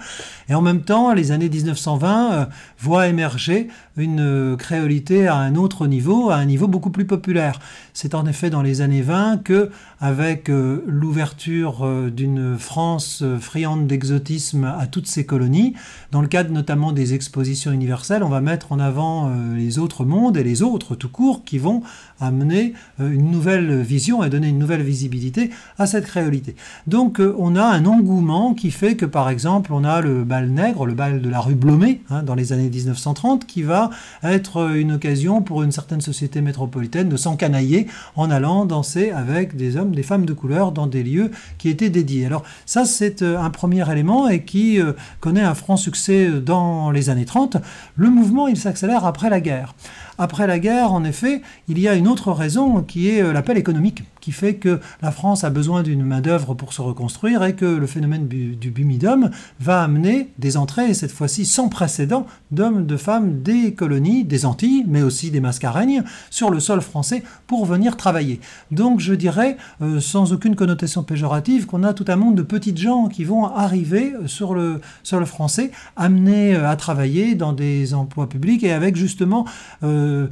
Et 0.51 0.55
en 0.55 0.61
même 0.61 0.83
temps, 0.83 1.15
les 1.15 1.33
années 1.33 1.49
1920 1.49 2.33
euh, 2.33 2.45
voient 2.79 3.09
émerger 3.09 3.69
une 3.97 4.21
euh, 4.21 4.57
créolité 4.57 5.29
à 5.29 5.37
un 5.37 5.55
autre 5.55 5.87
niveau, 5.87 6.29
à 6.29 6.37
un 6.37 6.45
niveau 6.45 6.69
beaucoup 6.69 6.91
plus 6.91 7.07
populaire. 7.07 7.59
C'est 7.95 8.15
en 8.15 8.27
effet 8.27 8.51
dans 8.51 8.61
les 8.61 8.83
années 8.83 9.01
20 9.01 9.45
que, 9.45 9.71
avec 9.99 10.49
l'ouverture 10.49 11.89
d'une 12.11 12.59
France 12.59 13.23
friande 13.41 13.87
d'exotisme 13.87 14.65
à 14.65 14.87
toutes 14.89 15.07
ses 15.07 15.25
colonies, 15.25 15.75
dans 16.11 16.21
le 16.21 16.27
cadre 16.27 16.51
notamment 16.51 16.93
des 16.93 17.15
expositions 17.15 17.71
universelles, 17.71 18.25
on 18.25 18.29
va 18.29 18.41
mettre 18.41 18.73
en 18.73 18.81
avant 18.81 19.33
les 19.55 19.79
autres 19.79 20.05
mondes 20.05 20.34
et 20.37 20.45
les 20.45 20.63
autres 20.63 20.95
tout 20.95 21.09
court 21.09 21.45
qui 21.45 21.59
vont 21.59 21.83
amener 22.21 22.75
euh, 23.01 23.11
une 23.11 23.31
nouvelle 23.31 23.81
vision 23.83 24.23
et 24.23 24.31
donner 24.31 24.49
une 24.49 24.59
nouvelle 24.59 24.83
visibilité 24.83 25.51
à 25.79 25.87
cette 25.87 26.07
créolité. 26.07 26.55
Donc 26.87 27.21
euh, 27.21 27.35
on 27.39 27.57
a 27.57 27.65
un 27.65 27.85
engouement 27.87 28.55
qui 28.55 28.71
fait 28.71 28.97
que 28.97 29.07
par 29.07 29.29
exemple 29.29 29.73
on 29.73 29.85
a 29.85 30.01
le 30.01 30.25
bal 30.25 30.49
nègre, 30.49 30.87
le 30.87 30.95
bal 30.95 31.21
de 31.21 31.29
la 31.29 31.41
rue 31.41 31.55
Blomet 31.55 32.01
hein, 32.11 32.23
dans 32.23 32.35
les 32.35 32.53
années 32.53 32.71
1930 32.71 33.47
qui 33.47 33.63
va 33.63 33.91
être 34.23 34.75
une 34.77 34.93
occasion 34.93 35.43
pour 35.43 35.63
une 35.63 35.73
certaine 35.73 36.01
société 36.01 36.41
métropolitaine 36.41 37.09
de 37.09 37.17
s'encanailler 37.17 37.87
en 38.17 38.31
allant 38.31 38.65
danser 38.65 39.11
avec 39.11 39.57
des 39.57 39.77
hommes, 39.77 39.95
des 39.95 40.03
femmes 40.03 40.27
de 40.27 40.33
couleur 40.33 40.73
dans 40.73 40.87
des 40.87 41.03
lieux 41.03 41.31
qui 41.59 41.69
étaient 41.69 41.91
dédiés. 41.91 42.27
Alors 42.27 42.45
ça 42.67 42.85
c'est 42.85 43.23
euh, 43.23 43.39
un 43.39 43.51
premier 43.51 43.91
élément 43.91 44.29
et 44.29 44.45
qui 44.45 44.79
connaît 45.21 45.43
un 45.43 45.55
franc 45.55 45.77
succès 45.77 46.29
dans 46.29 46.91
les 46.91 47.11
années 47.11 47.25
30. 47.25 47.57
Le 47.97 48.11
mouvement 48.11 48.49
il 48.49 48.57
s'accélère 48.57 49.05
après 49.05 49.31
la 49.31 49.41
guerre. 49.41 49.75
Après 50.19 50.47
la 50.47 50.59
guerre, 50.61 50.93
en 50.93 51.03
effet, 51.05 51.43
il 51.67 51.79
y 51.79 51.89
a 51.89 51.95
une 51.95 52.04
autre 52.07 52.33
raison 52.33 52.83
qui 52.83 53.09
est 53.09 53.23
euh, 53.23 53.33
l'appel 53.33 53.57
économique 53.57 54.05
qui 54.25 54.33
fait 54.33 54.55
que 54.55 54.81
la 55.03 55.11
France 55.11 55.45
a 55.45 55.51
besoin 55.51 55.83
d'une 55.83 56.03
main-d'œuvre 56.03 56.55
pour 56.55 56.73
se 56.73 56.81
reconstruire 56.81 57.45
et 57.45 57.55
que 57.55 57.67
le 57.67 57.87
phénomène 57.87 58.27
du 58.27 58.71
bumidum 58.71 59.31
va 59.61 59.83
amener 59.83 60.31
des 60.39 60.57
entrées, 60.57 60.95
cette 60.95 61.13
fois-ci 61.13 61.45
sans 61.45 61.69
précédent, 61.69 62.27
d'hommes, 62.51 62.87
de 62.87 62.97
femmes 62.97 63.43
des 63.43 63.75
colonies, 63.75 64.25
des 64.25 64.47
Antilles, 64.47 64.87
mais 64.89 65.03
aussi 65.03 65.31
des 65.31 65.41
Mascareignes, 65.41 66.05
sur 66.31 66.49
le 66.49 66.59
sol 66.59 66.81
français 66.81 67.23
pour 67.47 67.67
venir 67.67 67.99
travailler. 67.99 68.41
Donc 68.71 69.01
je 69.01 69.13
dirais, 69.13 69.59
euh, 69.83 70.01
sans 70.01 70.33
aucune 70.33 70.57
connotation 70.57 71.03
péjorative, 71.03 71.67
qu'on 71.67 71.83
a 71.83 71.93
tout 71.93 72.07
un 72.09 72.17
monde 72.17 72.35
de 72.35 72.43
petites 72.43 72.79
gens 72.79 73.09
qui 73.09 73.25
vont 73.25 73.45
arriver 73.45 74.15
sur 74.25 74.55
le 74.55 74.81
sol 75.03 75.27
français, 75.27 75.71
amenés 75.97 76.55
euh, 76.55 76.67
à 76.67 76.77
travailler 76.77 77.35
dans 77.35 77.53
des 77.53 77.93
emplois 77.93 78.29
publics 78.29 78.65
et 78.65 78.73
avec 78.73 78.97
justement 78.97 79.45
euh, 79.83 80.29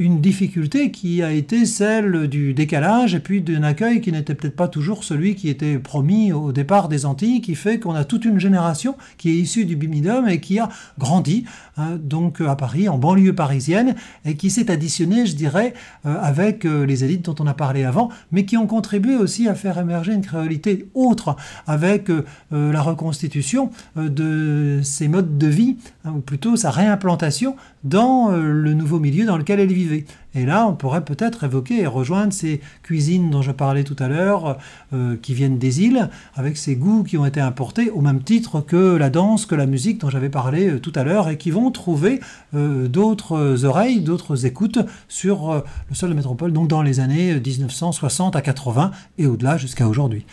une 0.00 0.22
difficulté 0.22 0.90
qui 0.90 1.22
a 1.22 1.30
été 1.30 1.66
celle 1.66 2.26
du 2.26 2.54
décalage 2.54 3.14
et 3.14 3.20
puis 3.20 3.42
d'un 3.42 3.62
accueil 3.62 4.00
qui 4.00 4.10
n'était 4.12 4.34
peut-être 4.34 4.56
pas 4.56 4.66
toujours 4.66 5.04
celui 5.04 5.34
qui 5.34 5.50
était 5.50 5.78
promis 5.78 6.32
au 6.32 6.52
départ 6.52 6.88
des 6.88 7.04
Antilles, 7.04 7.42
qui 7.42 7.54
fait 7.54 7.78
qu'on 7.78 7.94
a 7.94 8.04
toute 8.04 8.24
une 8.24 8.40
génération 8.40 8.96
qui 9.18 9.28
est 9.28 9.34
issue 9.34 9.66
du 9.66 9.76
Bimidum 9.76 10.26
et 10.26 10.40
qui 10.40 10.58
a 10.58 10.70
grandi 10.98 11.44
hein, 11.76 11.98
donc 12.02 12.40
à 12.40 12.56
Paris, 12.56 12.88
en 12.88 12.96
banlieue 12.96 13.34
parisienne, 13.34 13.94
et 14.24 14.36
qui 14.36 14.48
s'est 14.48 14.70
additionné, 14.70 15.26
je 15.26 15.36
dirais, 15.36 15.74
euh, 16.06 16.16
avec 16.22 16.64
euh, 16.64 16.86
les 16.86 17.04
élites 17.04 17.26
dont 17.26 17.34
on 17.38 17.46
a 17.46 17.52
parlé 17.52 17.84
avant, 17.84 18.08
mais 18.32 18.46
qui 18.46 18.56
ont 18.56 18.66
contribué 18.66 19.16
aussi 19.16 19.48
à 19.48 19.54
faire 19.54 19.78
émerger 19.78 20.14
une 20.14 20.22
créolité 20.22 20.88
autre 20.94 21.36
avec 21.66 22.08
euh, 22.08 22.22
la 22.50 22.80
reconstitution 22.80 23.70
de 23.96 24.80
ces 24.82 25.08
modes 25.08 25.36
de 25.36 25.46
vie, 25.46 25.76
hein, 26.04 26.12
ou 26.16 26.20
plutôt 26.20 26.56
sa 26.56 26.70
réimplantation 26.70 27.56
dans 27.84 28.30
le 28.30 28.74
nouveau 28.74 28.98
milieu 28.98 29.26
dans 29.26 29.36
lequel 29.36 29.60
elle 29.60 29.72
vivait. 29.72 30.04
Et 30.34 30.46
là, 30.46 30.66
on 30.66 30.74
pourrait 30.74 31.04
peut-être 31.04 31.44
évoquer 31.44 31.80
et 31.80 31.86
rejoindre 31.86 32.32
ces 32.32 32.60
cuisines 32.82 33.30
dont 33.30 33.42
je 33.42 33.50
parlais 33.50 33.82
tout 33.82 33.96
à 33.98 34.06
l'heure, 34.06 34.58
euh, 34.92 35.16
qui 35.20 35.34
viennent 35.34 35.58
des 35.58 35.82
îles, 35.82 36.08
avec 36.36 36.56
ces 36.56 36.76
goûts 36.76 37.02
qui 37.02 37.18
ont 37.18 37.26
été 37.26 37.40
importés 37.40 37.90
au 37.90 38.00
même 38.00 38.22
titre 38.22 38.60
que 38.60 38.96
la 38.96 39.10
danse, 39.10 39.44
que 39.44 39.56
la 39.56 39.66
musique 39.66 39.98
dont 39.98 40.10
j'avais 40.10 40.28
parlé 40.28 40.68
euh, 40.68 40.78
tout 40.78 40.92
à 40.94 41.02
l'heure, 41.02 41.28
et 41.28 41.36
qui 41.36 41.50
vont 41.50 41.70
trouver 41.72 42.20
euh, 42.54 42.86
d'autres 42.86 43.64
oreilles, 43.64 44.00
d'autres 44.00 44.46
écoutes 44.46 44.78
sur 45.08 45.64
le 45.88 45.94
sol 45.94 46.10
de 46.10 46.14
métropole, 46.14 46.52
donc 46.52 46.68
dans 46.68 46.82
les 46.82 47.00
années 47.00 47.34
1960 47.34 48.36
à 48.36 48.42
80 48.42 48.92
et 49.18 49.26
au-delà 49.26 49.56
jusqu'à 49.56 49.88
aujourd'hui. 49.88 50.24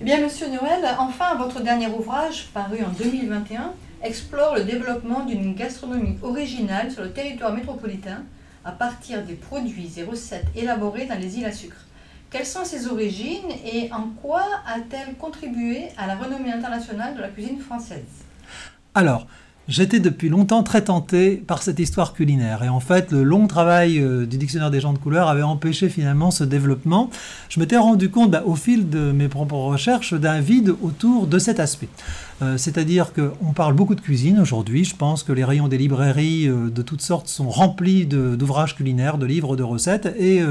Eh 0.00 0.04
bien, 0.04 0.20
Monsieur 0.22 0.48
Noël, 0.48 0.84
enfin, 0.98 1.36
votre 1.38 1.62
dernier 1.62 1.86
ouvrage, 1.86 2.48
paru 2.52 2.78
en 2.84 2.92
2021, 3.02 3.72
explore 4.02 4.56
le 4.56 4.64
développement 4.64 5.24
d'une 5.24 5.54
gastronomie 5.54 6.18
originale 6.22 6.90
sur 6.90 7.02
le 7.02 7.12
territoire 7.12 7.52
métropolitain 7.52 8.24
à 8.64 8.72
partir 8.72 9.22
des 9.22 9.34
produits 9.34 9.92
et 9.96 10.04
recettes 10.04 10.46
élaborés 10.54 11.06
dans 11.06 11.18
les 11.18 11.38
îles 11.38 11.44
à 11.44 11.52
sucre. 11.52 11.76
Quelles 12.30 12.46
sont 12.46 12.64
ses 12.64 12.88
origines 12.88 13.50
et 13.64 13.90
en 13.92 14.08
quoi 14.20 14.44
a-t-elle 14.66 15.14
contribué 15.14 15.88
à 15.96 16.06
la 16.06 16.16
renommée 16.16 16.52
internationale 16.52 17.14
de 17.14 17.20
la 17.20 17.28
cuisine 17.28 17.60
française? 17.60 18.24
J'étais 19.68 19.98
depuis 19.98 20.28
longtemps 20.28 20.62
très 20.62 20.82
tenté 20.82 21.42
par 21.44 21.60
cette 21.60 21.80
histoire 21.80 22.12
culinaire. 22.12 22.62
Et 22.62 22.68
en 22.68 22.78
fait, 22.78 23.10
le 23.10 23.24
long 23.24 23.48
travail 23.48 23.98
euh, 23.98 24.24
du 24.24 24.38
dictionnaire 24.38 24.70
des 24.70 24.80
gens 24.80 24.92
de 24.92 24.98
couleur 24.98 25.28
avait 25.28 25.42
empêché 25.42 25.88
finalement 25.88 26.30
ce 26.30 26.44
développement. 26.44 27.10
Je 27.48 27.58
m'étais 27.58 27.76
rendu 27.76 28.08
compte 28.08 28.30
bah, 28.30 28.44
au 28.46 28.54
fil 28.54 28.88
de 28.88 29.10
mes 29.10 29.26
propres 29.26 29.56
recherches 29.56 30.14
d'un 30.14 30.38
vide 30.38 30.72
autour 30.82 31.26
de 31.26 31.40
cet 31.40 31.58
aspect. 31.58 31.88
Euh, 32.42 32.56
c'est-à-dire 32.56 33.12
qu'on 33.12 33.52
parle 33.52 33.74
beaucoup 33.74 33.96
de 33.96 34.00
cuisine 34.00 34.38
aujourd'hui. 34.38 34.84
Je 34.84 34.94
pense 34.94 35.24
que 35.24 35.32
les 35.32 35.42
rayons 35.42 35.66
des 35.66 35.78
librairies 35.78 36.46
euh, 36.46 36.70
de 36.70 36.82
toutes 36.82 37.02
sortes 37.02 37.26
sont 37.26 37.50
remplis 37.50 38.06
d'ouvrages 38.06 38.76
culinaires, 38.76 39.18
de 39.18 39.26
livres 39.26 39.56
de 39.56 39.64
recettes. 39.64 40.14
Et 40.16 40.42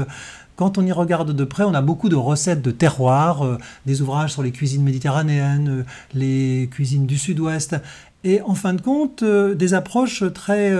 quand 0.56 0.78
on 0.78 0.84
y 0.84 0.92
regarde 0.92 1.32
de 1.32 1.44
près, 1.44 1.64
on 1.64 1.74
a 1.74 1.82
beaucoup 1.82 2.08
de 2.08 2.16
recettes 2.16 2.62
de 2.62 2.70
terroir, 2.70 3.58
des 3.84 4.02
ouvrages 4.02 4.32
sur 4.32 4.42
les 4.42 4.52
cuisines 4.52 4.82
méditerranéennes, 4.82 5.84
les 6.14 6.68
cuisines 6.70 7.06
du 7.06 7.18
sud-ouest 7.18 7.76
et 8.24 8.40
en 8.42 8.54
fin 8.54 8.74
de 8.74 8.80
compte 8.80 9.22
euh, 9.22 9.54
des 9.54 9.74
approches 9.74 10.24
très 10.32 10.72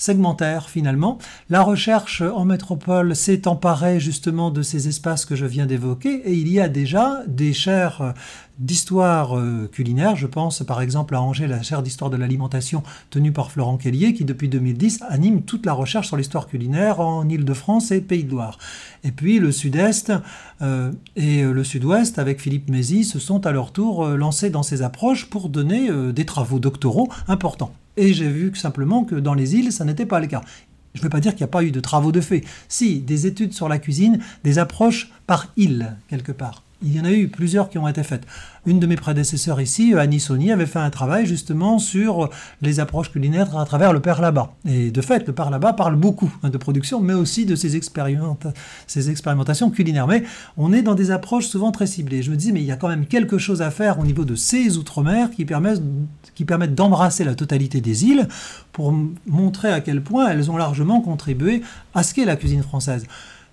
euh, 0.00 0.10
segmentaires 0.10 0.68
finalement. 0.70 1.18
La 1.48 1.62
recherche 1.62 2.22
en 2.22 2.44
métropole 2.44 3.14
s'est 3.14 3.46
emparée 3.46 4.00
justement 4.00 4.50
de 4.50 4.62
ces 4.62 4.88
espaces 4.88 5.24
que 5.24 5.36
je 5.36 5.46
viens 5.46 5.66
d'évoquer 5.66 6.22
et 6.24 6.32
il 6.32 6.48
y 6.48 6.60
a 6.60 6.68
déjà 6.68 7.22
des 7.26 7.52
chaires 7.52 8.00
euh, 8.00 8.12
d'histoire 8.58 9.38
culinaire. 9.72 10.16
Je 10.16 10.26
pense 10.26 10.62
par 10.64 10.82
exemple 10.82 11.14
à 11.14 11.22
Angers, 11.22 11.46
la 11.46 11.62
chaire 11.62 11.82
d'histoire 11.82 12.10
de 12.10 12.18
l'alimentation 12.18 12.82
tenue 13.08 13.32
par 13.32 13.50
Florent 13.50 13.78
Kellier 13.78 14.12
qui 14.12 14.26
depuis 14.26 14.50
2010 14.50 15.00
anime 15.08 15.42
toute 15.42 15.64
la 15.64 15.72
recherche 15.72 16.08
sur 16.08 16.18
l'histoire 16.18 16.46
culinaire 16.46 17.00
en 17.00 17.26
Ile-de-France 17.26 17.90
et 17.90 18.02
Pays 18.02 18.24
de 18.24 18.32
Loire. 18.32 18.58
Et 19.02 19.12
puis 19.12 19.38
le 19.38 19.50
sud-est 19.50 20.12
et 21.16 21.42
le 21.42 21.64
sud-ouest 21.64 22.18
avec 22.18 22.38
Philippe 22.38 22.68
Mézy 22.68 23.04
se 23.04 23.18
sont 23.18 23.46
à 23.46 23.52
leur 23.52 23.72
tour 23.72 24.06
lancés 24.08 24.50
dans 24.50 24.62
ces 24.62 24.82
approches 24.82 25.30
pour 25.30 25.48
donner 25.48 25.88
des 26.12 26.26
travaux 26.26 26.58
doctoraux 26.58 27.08
importants. 27.28 27.72
Et 28.00 28.14
j'ai 28.14 28.30
vu 28.30 28.50
simplement 28.54 29.04
que 29.04 29.14
dans 29.14 29.34
les 29.34 29.56
îles, 29.56 29.72
ça 29.72 29.84
n'était 29.84 30.06
pas 30.06 30.20
le 30.20 30.26
cas. 30.26 30.40
Je 30.94 31.00
ne 31.00 31.02
veux 31.02 31.10
pas 31.10 31.20
dire 31.20 31.32
qu'il 31.32 31.42
n'y 31.42 31.50
a 31.50 31.52
pas 31.52 31.62
eu 31.62 31.70
de 31.70 31.80
travaux 31.80 32.12
de 32.12 32.22
fait. 32.22 32.42
Si, 32.66 33.00
des 33.00 33.26
études 33.26 33.52
sur 33.52 33.68
la 33.68 33.78
cuisine, 33.78 34.20
des 34.42 34.58
approches 34.58 35.12
par 35.26 35.52
île, 35.58 35.98
quelque 36.08 36.32
part. 36.32 36.64
Il 36.82 36.96
y 36.96 37.00
en 37.00 37.04
a 37.04 37.12
eu 37.12 37.28
plusieurs 37.28 37.68
qui 37.68 37.76
ont 37.76 37.86
été 37.86 38.02
faites. 38.02 38.26
Une 38.64 38.80
de 38.80 38.86
mes 38.86 38.96
prédécesseurs 38.96 39.60
ici, 39.60 39.92
Annie 39.94 40.18
Sony, 40.18 40.50
avait 40.50 40.64
fait 40.64 40.78
un 40.78 40.88
travail 40.88 41.26
justement 41.26 41.78
sur 41.78 42.30
les 42.62 42.80
approches 42.80 43.10
culinaires 43.10 43.54
à 43.58 43.66
travers 43.66 43.92
le 43.92 44.00
père 44.00 44.22
là-bas. 44.22 44.54
Et 44.66 44.90
de 44.90 45.00
fait, 45.02 45.26
le 45.26 45.34
père 45.34 45.50
là-bas 45.50 45.74
parle 45.74 45.96
beaucoup 45.96 46.32
hein, 46.42 46.48
de 46.48 46.56
production, 46.56 47.00
mais 47.00 47.12
aussi 47.12 47.44
de 47.44 47.54
ses, 47.54 47.78
ses 48.86 49.10
expérimentations 49.10 49.70
culinaires. 49.70 50.06
Mais 50.06 50.24
on 50.56 50.72
est 50.72 50.80
dans 50.80 50.94
des 50.94 51.10
approches 51.10 51.46
souvent 51.46 51.70
très 51.70 51.86
ciblées. 51.86 52.22
Je 52.22 52.30
me 52.30 52.36
disais, 52.36 52.52
mais 52.52 52.60
il 52.60 52.66
y 52.66 52.72
a 52.72 52.76
quand 52.76 52.88
même 52.88 53.04
quelque 53.04 53.36
chose 53.36 53.60
à 53.60 53.70
faire 53.70 53.98
au 53.98 54.04
niveau 54.04 54.24
de 54.24 54.34
ces 54.34 54.78
outre-mer 54.78 55.28
qui 55.30 55.44
permettent 55.44 56.74
d'embrasser 56.74 57.24
la 57.24 57.34
totalité 57.34 57.82
des 57.82 58.06
îles 58.06 58.26
pour 58.72 58.94
montrer 59.26 59.70
à 59.70 59.82
quel 59.82 60.02
point 60.02 60.28
elles 60.28 60.50
ont 60.50 60.56
largement 60.56 61.02
contribué 61.02 61.62
à 61.94 62.02
ce 62.02 62.14
qu'est 62.14 62.24
la 62.24 62.36
cuisine 62.36 62.62
française. 62.62 63.04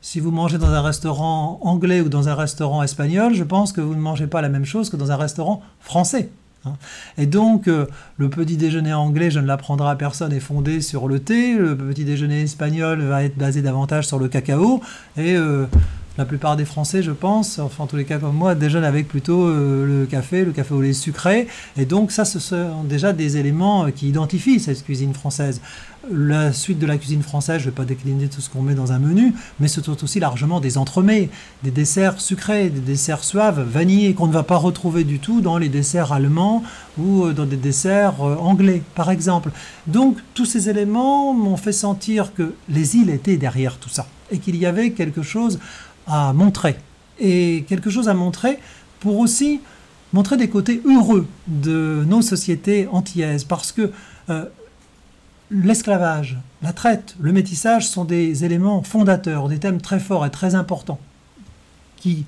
Si 0.01 0.19
vous 0.19 0.31
mangez 0.31 0.57
dans 0.57 0.69
un 0.69 0.81
restaurant 0.81 1.59
anglais 1.61 2.01
ou 2.01 2.09
dans 2.09 2.29
un 2.29 2.35
restaurant 2.35 2.83
espagnol, 2.83 3.33
je 3.33 3.43
pense 3.43 3.71
que 3.71 3.81
vous 3.81 3.95
ne 3.95 3.99
mangez 3.99 4.27
pas 4.27 4.41
la 4.41 4.49
même 4.49 4.65
chose 4.65 4.89
que 4.89 4.95
dans 4.95 5.11
un 5.11 5.15
restaurant 5.15 5.61
français. 5.79 6.29
Hein. 6.65 6.73
Et 7.17 7.25
donc, 7.25 7.67
euh, 7.67 7.87
le 8.17 8.29
petit 8.29 8.57
déjeuner 8.57 8.93
anglais, 8.93 9.31
je 9.31 9.39
ne 9.39 9.47
l'apprendrai 9.47 9.89
à 9.89 9.95
personne, 9.95 10.33
est 10.33 10.39
fondé 10.39 10.81
sur 10.81 11.07
le 11.07 11.19
thé. 11.19 11.57
Le 11.57 11.75
petit 11.75 12.05
déjeuner 12.05 12.43
espagnol 12.43 13.01
va 13.01 13.23
être 13.23 13.37
basé 13.37 13.61
davantage 13.61 14.07
sur 14.07 14.19
le 14.19 14.27
cacao. 14.27 14.81
Et 15.17 15.35
euh, 15.35 15.65
la 16.17 16.25
plupart 16.25 16.55
des 16.55 16.65
Français, 16.65 17.03
je 17.03 17.11
pense, 17.11 17.59
enfin 17.59 17.83
en 17.83 17.87
tous 17.87 17.95
les 17.95 18.05
cas 18.05 18.17
comme 18.17 18.35
moi, 18.35 18.55
déjeunent 18.55 18.83
avec 18.83 19.07
plutôt 19.07 19.47
euh, 19.47 19.85
le 19.85 20.05
café, 20.05 20.45
le 20.45 20.51
café 20.51 20.73
au 20.73 20.81
lait 20.81 20.93
sucré. 20.93 21.47
Et 21.77 21.85
donc 21.85 22.11
ça, 22.11 22.25
ce 22.25 22.39
sont 22.39 22.83
déjà 22.83 23.13
des 23.13 23.37
éléments 23.37 23.85
euh, 23.85 23.91
qui 23.91 24.09
identifient 24.09 24.59
cette 24.59 24.83
cuisine 24.83 25.13
française. 25.13 25.61
La 26.09 26.53
suite 26.53 26.79
de 26.79 26.87
la 26.87 26.97
cuisine 26.97 27.21
française, 27.21 27.59
je 27.59 27.65
ne 27.65 27.71
vais 27.71 27.75
pas 27.75 27.85
décliner 27.85 28.29
tout 28.29 28.39
ce 28.39 28.49
qu'on 28.49 28.61
met 28.61 28.75
dans 28.75 28.93
un 28.93 28.99
menu, 28.99 29.33
mais 29.59 29.67
ce 29.67 29.83
sont 29.83 30.03
aussi 30.03 30.19
largement 30.19 30.61
des 30.61 30.77
entremets, 30.77 31.29
des 31.63 31.71
desserts 31.71 32.21
sucrés, 32.21 32.69
des 32.69 32.79
desserts 32.79 33.23
suaves, 33.23 33.61
vanillés, 33.61 34.13
qu'on 34.13 34.27
ne 34.27 34.33
va 34.33 34.43
pas 34.43 34.55
retrouver 34.55 35.03
du 35.03 35.19
tout 35.19 35.41
dans 35.41 35.57
les 35.57 35.69
desserts 35.69 36.13
allemands 36.13 36.63
ou 36.97 37.25
euh, 37.25 37.33
dans 37.33 37.45
des 37.45 37.57
desserts 37.57 38.21
anglais, 38.21 38.81
par 38.95 39.11
exemple. 39.11 39.51
Donc 39.85 40.17
tous 40.33 40.45
ces 40.45 40.69
éléments 40.69 41.33
m'ont 41.33 41.57
fait 41.57 41.73
sentir 41.73 42.33
que 42.33 42.53
les 42.69 42.95
îles 42.95 43.09
étaient 43.09 43.37
derrière 43.37 43.77
tout 43.77 43.89
ça 43.89 44.07
et 44.31 44.39
qu'il 44.39 44.55
y 44.55 44.65
avait 44.65 44.91
quelque 44.91 45.21
chose 45.21 45.59
à 46.07 46.33
montrer. 46.33 46.77
Et 47.19 47.65
quelque 47.67 47.89
chose 47.89 48.09
à 48.09 48.13
montrer 48.13 48.59
pour 48.99 49.17
aussi 49.19 49.61
montrer 50.13 50.37
des 50.37 50.49
côtés 50.49 50.81
heureux 50.85 51.27
de 51.47 52.03
nos 52.07 52.21
sociétés 52.21 52.87
antillaises. 52.91 53.43
Parce 53.43 53.71
que 53.71 53.91
euh, 54.29 54.45
l'esclavage, 55.51 56.37
la 56.61 56.73
traite, 56.73 57.15
le 57.19 57.31
métissage 57.31 57.87
sont 57.87 58.05
des 58.05 58.45
éléments 58.45 58.83
fondateurs, 58.83 59.47
des 59.47 59.59
thèmes 59.59 59.81
très 59.81 59.99
forts 59.99 60.25
et 60.25 60.31
très 60.31 60.55
importants 60.55 60.99
qui 61.97 62.25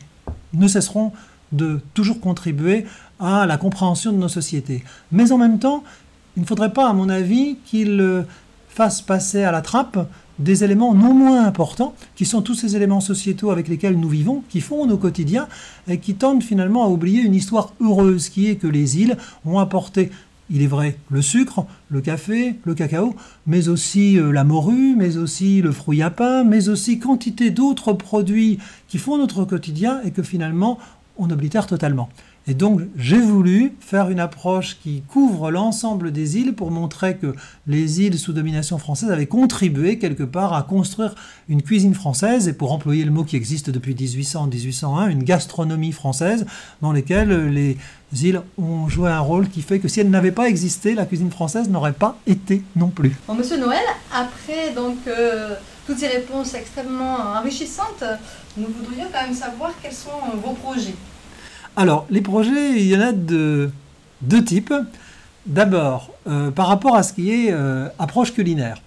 ne 0.54 0.68
cesseront 0.68 1.12
de 1.52 1.82
toujours 1.94 2.20
contribuer 2.20 2.86
à 3.20 3.46
la 3.46 3.58
compréhension 3.58 4.12
de 4.12 4.18
nos 4.18 4.28
sociétés. 4.28 4.84
Mais 5.12 5.32
en 5.32 5.38
même 5.38 5.60
temps, 5.60 5.84
il 6.38 6.42
ne 6.42 6.48
faudrait 6.48 6.74
pas, 6.74 6.90
à 6.90 6.94
mon 6.94 7.10
avis, 7.10 7.58
qu'ils 7.66 8.26
fassent 8.70 9.02
passer 9.02 9.44
à 9.44 9.52
la 9.52 9.62
trappe 9.62 10.08
des 10.40 10.64
éléments 10.64 10.94
non 10.94 11.14
moins 11.14 11.46
importants, 11.46 11.94
qui 12.16 12.26
sont 12.26 12.42
tous 12.42 12.56
ces 12.56 12.76
éléments 12.76 13.02
sociétaux 13.02 13.52
avec 13.52 13.68
lesquels 13.68 14.00
nous 14.00 14.10
vivons, 14.10 14.44
qui 14.50 14.62
font 14.62 14.86
nos 14.86 14.98
quotidiens, 14.98 15.48
et 15.88 16.00
qui 16.00 16.16
tendent 16.16 16.44
finalement 16.44 16.84
à 16.84 16.88
oublier 16.88 17.22
une 17.22 17.36
histoire 17.36 17.74
heureuse, 17.82 18.30
qui 18.30 18.48
est 18.48 18.56
que 18.56 18.68
les 18.68 19.00
îles 19.00 19.18
ont 19.46 19.60
apporté 19.60 20.12
il 20.52 20.64
est 20.64 20.68
vrai, 20.68 20.98
le 21.12 21.22
sucre, 21.22 21.66
le 21.90 22.02
café, 22.02 22.56
le 22.64 22.74
cacao, 22.74 23.16
mais 23.46 23.68
aussi 23.68 24.18
euh, 24.18 24.32
la 24.32 24.44
morue, 24.44 24.96
mais 24.98 25.18
aussi 25.18 25.62
le 25.62 25.72
fruit 25.72 26.02
à 26.02 26.10
pain, 26.10 26.44
mais 26.44 26.70
aussi 26.70 26.98
quantité 26.98 27.52
d'autres 27.52 27.94
produits 27.94 28.58
qui 28.88 28.98
font 28.98 29.18
notre 29.18 29.46
quotidien 29.46 30.02
et 30.04 30.12
que 30.12 30.24
finalement 30.24 30.80
on 31.18 31.30
oblitère 31.30 31.68
totalement. 31.68 32.10
Et 32.50 32.56
donc 32.56 32.82
j'ai 32.98 33.22
voulu 33.22 33.74
faire 33.80 34.10
une 34.10 34.20
approche 34.20 34.78
qui 34.82 35.04
couvre 35.08 35.52
l'ensemble 35.52 36.12
des 36.12 36.38
îles 36.40 36.56
pour 36.56 36.72
montrer 36.72 37.16
que 37.16 37.36
les 37.68 38.02
îles 38.02 38.18
sous 38.18 38.34
domination 38.34 38.80
française 38.80 39.12
avaient 39.12 39.28
contribué 39.28 40.00
quelque 40.00 40.24
part 40.24 40.54
à 40.54 40.64
construire 40.64 41.14
une 41.48 41.62
cuisine 41.62 41.94
française 41.94 42.48
et 42.48 42.54
pour 42.54 42.72
employer 42.72 43.06
le 43.06 43.12
mot 43.12 43.24
qui 43.24 43.36
existe 43.36 43.70
depuis 43.70 43.94
1800-1801, 43.94 45.12
une 45.12 45.24
gastronomie 45.24 45.92
française 45.92 46.48
dans 46.82 46.92
laquelle 46.92 47.50
les 47.50 47.78
îles 48.20 48.42
ont 48.58 48.90
joué 48.90 49.12
un 49.12 49.20
rôle 49.20 49.48
qui 49.48 49.62
fait 49.62 49.78
que 49.78 49.88
si 49.88 50.00
elles 50.00 50.10
n'avaient 50.10 50.32
pas 50.32 50.50
existé, 50.50 50.96
la 50.96 51.06
cuisine 51.06 51.30
française 51.30 51.70
n'aurait 51.70 51.94
pas 51.94 52.18
été 52.26 52.64
non 52.76 52.88
plus. 52.88 53.16
Monsieur 53.32 53.60
Noël, 53.60 53.86
après 54.12 54.74
donc 54.74 54.98
euh, 55.06 55.54
toutes 55.86 56.00
ces 56.00 56.08
réponses 56.08 56.56
extrêmement 56.56 57.16
enrichissantes, 57.38 58.04
nous 58.58 58.70
voudrions 58.76 59.06
quand 59.14 59.22
même 59.22 59.36
savoir 59.36 59.72
quels 59.84 59.94
sont 59.94 60.10
vos 60.44 60.54
projets. 60.54 60.96
Alors, 61.80 62.06
les 62.10 62.20
projets, 62.20 62.78
il 62.78 62.88
y 62.88 62.98
en 62.98 63.00
a 63.00 63.14
de 63.14 63.70
deux 64.20 64.44
types. 64.44 64.74
D'abord, 65.46 66.12
euh, 66.28 66.52
par 66.52 66.68
rapport 66.68 66.98
à 66.98 67.04
ce 67.04 67.14
qui 67.14 67.32
est 67.32 67.54
euh, 67.54 67.88
approche 67.98 68.34
culinaire. 68.34 68.82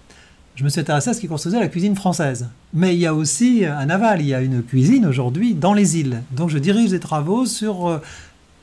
je 0.53 0.63
me 0.63 0.69
suis 0.69 0.79
intéressé 0.79 1.09
à 1.09 1.15
ce 1.15 1.19
qui 1.19 1.27
construisait 1.27 1.59
la 1.59 1.69
cuisine 1.69 1.95
française. 1.95 2.49
Mais 2.71 2.93
il 2.93 2.99
y 2.99 3.07
a 3.07 3.15
aussi 3.15 3.65
un 3.65 3.89
aval, 3.89 4.21
il 4.21 4.27
y 4.27 4.35
a 4.35 4.41
une 4.41 4.61
cuisine 4.61 5.07
aujourd'hui 5.07 5.55
dans 5.55 5.73
les 5.73 5.97
îles. 5.97 6.21
Donc 6.33 6.51
je 6.51 6.59
dirige 6.59 6.91
des 6.91 6.99
travaux 6.99 7.47
sur 7.47 7.87
euh, 7.87 7.99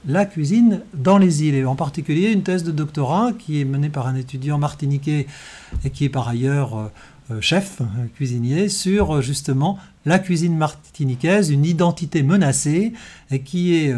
la 0.07 0.25
cuisine 0.25 0.81
dans 0.95 1.19
les 1.19 1.45
îles, 1.45 1.55
et 1.55 1.65
en 1.65 1.77
particulier 1.77 2.33
une 2.33 2.43
thèse 2.43 2.65
de 2.65 2.73
doctorat 2.73 3.33
qui 3.39 3.61
est 3.61 3.65
menée 3.65 3.91
par 3.91 4.07
un 4.07 4.15
étudiant 4.15 4.59
martiniquais 4.59 5.27
et 5.85 5.91
qui 5.91 6.05
est 6.05 6.09
par 6.09 6.29
ailleurs 6.29 6.77
euh, 6.77 6.83
euh, 6.85 6.89
chef 7.41 7.81
cuisinier 8.15 8.69
sur 8.69 9.23
justement 9.23 9.79
la 10.05 10.19
cuisine 10.19 10.57
martiniquaise, 10.57 11.51
une 11.51 11.65
identité 11.65 12.23
menacée 12.23 12.93
et 13.31 13.41
qui 13.41 13.77
est 13.77 13.95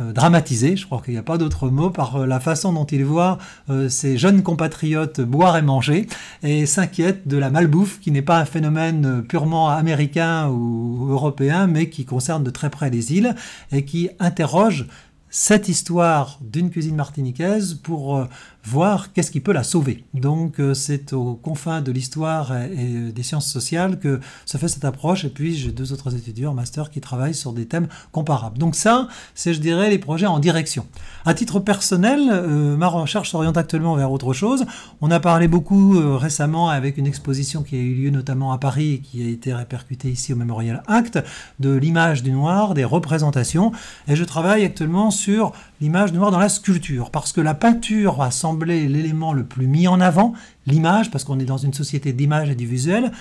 euh, 0.00 0.12
dramatisé, 0.12 0.76
je 0.76 0.86
crois 0.86 1.02
qu'il 1.04 1.14
n'y 1.14 1.18
a 1.18 1.24
pas 1.24 1.38
d'autre 1.38 1.70
mot, 1.70 1.90
par 1.90 2.16
euh, 2.16 2.26
la 2.26 2.38
façon 2.38 2.72
dont 2.72 2.84
il 2.84 3.04
voit 3.04 3.38
euh, 3.68 3.88
ses 3.88 4.16
jeunes 4.16 4.44
compatriotes 4.44 5.20
boire 5.20 5.56
et 5.56 5.62
manger, 5.62 6.06
et 6.44 6.66
s'inquiète 6.66 7.26
de 7.26 7.36
la 7.36 7.50
malbouffe, 7.50 7.98
qui 7.98 8.12
n'est 8.12 8.22
pas 8.22 8.38
un 8.38 8.44
phénomène 8.44 9.24
purement 9.24 9.70
américain 9.70 10.48
ou 10.50 11.08
européen, 11.10 11.66
mais 11.66 11.90
qui 11.90 12.04
concerne 12.04 12.44
de 12.44 12.50
très 12.50 12.70
près 12.70 12.90
les 12.90 13.12
îles, 13.12 13.34
et 13.72 13.84
qui 13.84 14.08
interroge 14.20 14.86
cette 15.30 15.68
histoire 15.68 16.38
d'une 16.42 16.70
cuisine 16.70 16.94
martiniquaise 16.94 17.74
pour 17.82 18.26
voir 18.68 19.12
qu'est-ce 19.12 19.30
qui 19.30 19.40
peut 19.40 19.52
la 19.52 19.62
sauver. 19.62 20.04
Donc 20.14 20.60
euh, 20.60 20.74
c'est 20.74 21.12
aux 21.12 21.34
confins 21.34 21.80
de 21.80 21.90
l'histoire 21.90 22.54
et, 22.56 23.12
des 23.12 23.22
sciences 23.22 23.50
sociales 23.50 23.98
que 23.98 24.20
se 24.44 24.58
fait 24.58 24.68
cette 24.68 24.84
approche. 24.84 25.24
Et 25.24 25.30
puis 25.30 25.56
j'ai 25.56 25.72
deux 25.72 25.92
autres 25.92 26.14
étudiants 26.14 26.50
en 26.50 26.54
master 26.54 26.90
qui 26.90 27.00
travaillent 27.00 27.34
sur 27.34 27.52
des 27.52 27.66
thèmes 27.66 27.88
comparables. 28.12 28.58
Donc 28.58 28.74
ça, 28.74 29.08
c'est 29.34 29.54
je 29.54 29.60
dirais 29.60 29.90
les 29.90 29.98
projets 29.98 30.26
en 30.26 30.38
direction. 30.38 30.86
À 31.24 31.34
titre 31.34 31.60
personnel, 31.60 32.28
euh, 32.30 32.76
ma 32.76 32.88
recherche 32.88 33.30
s'oriente 33.30 33.56
actuellement 33.56 33.94
vers 33.94 34.12
autre 34.12 34.32
chose. 34.32 34.66
On 35.00 35.10
a 35.10 35.20
parlé 35.20 35.48
beaucoup 35.48 35.98
euh, 35.98 36.16
récemment 36.16 36.68
avec 36.68 36.98
une 36.98 37.06
exposition 37.06 37.62
qui 37.62 37.76
a 37.76 37.78
eu 37.78 37.94
lieu 37.94 38.10
notamment 38.10 38.52
à 38.52 38.58
Paris 38.58 38.94
et 38.94 38.98
qui 39.00 39.24
a 39.24 39.28
été 39.28 39.54
répercutée 39.54 40.10
ici 40.10 40.32
au 40.32 40.36
Memorial 40.36 40.82
Act 40.86 41.18
de 41.58 41.74
l'image 41.74 42.22
du 42.22 42.32
noir, 42.32 42.74
des 42.74 42.84
représentations. 42.84 43.72
Et 44.08 44.16
je 44.16 44.24
travaille 44.24 44.64
actuellement 44.64 45.10
sur 45.10 45.52
l'image 45.80 46.12
noire 46.12 46.30
dans 46.30 46.38
la 46.38 46.48
sculpture, 46.48 47.10
parce 47.10 47.32
que 47.32 47.40
la 47.40 47.54
peinture 47.54 48.20
a 48.20 48.30
semblé 48.30 48.57
l'élément 48.66 49.32
le 49.32 49.44
plus 49.44 49.66
mis 49.66 49.88
en 49.88 50.00
avant, 50.00 50.32
l'image, 50.66 51.10
parce 51.10 51.24
qu'on 51.24 51.38
est 51.38 51.44
dans 51.44 51.58
une 51.58 51.74
société 51.74 52.12
d'image 52.12 52.50
et 52.50 52.54
du 52.54 52.66
visuel, 52.66 53.12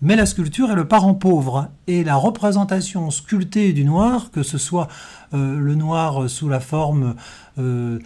mais 0.00 0.14
la 0.14 0.26
sculpture 0.26 0.70
est 0.70 0.76
le 0.76 0.86
parent 0.86 1.14
pauvre, 1.14 1.68
et 1.88 2.04
la 2.04 2.14
représentation 2.14 3.10
sculptée 3.10 3.72
du 3.72 3.84
noir, 3.84 4.30
que 4.30 4.44
ce 4.44 4.56
soit 4.56 4.86
euh, 5.34 5.58
le 5.58 5.74
noir 5.74 6.30
sous 6.30 6.48
la 6.48 6.60
forme 6.60 7.16
euh, 7.58 7.98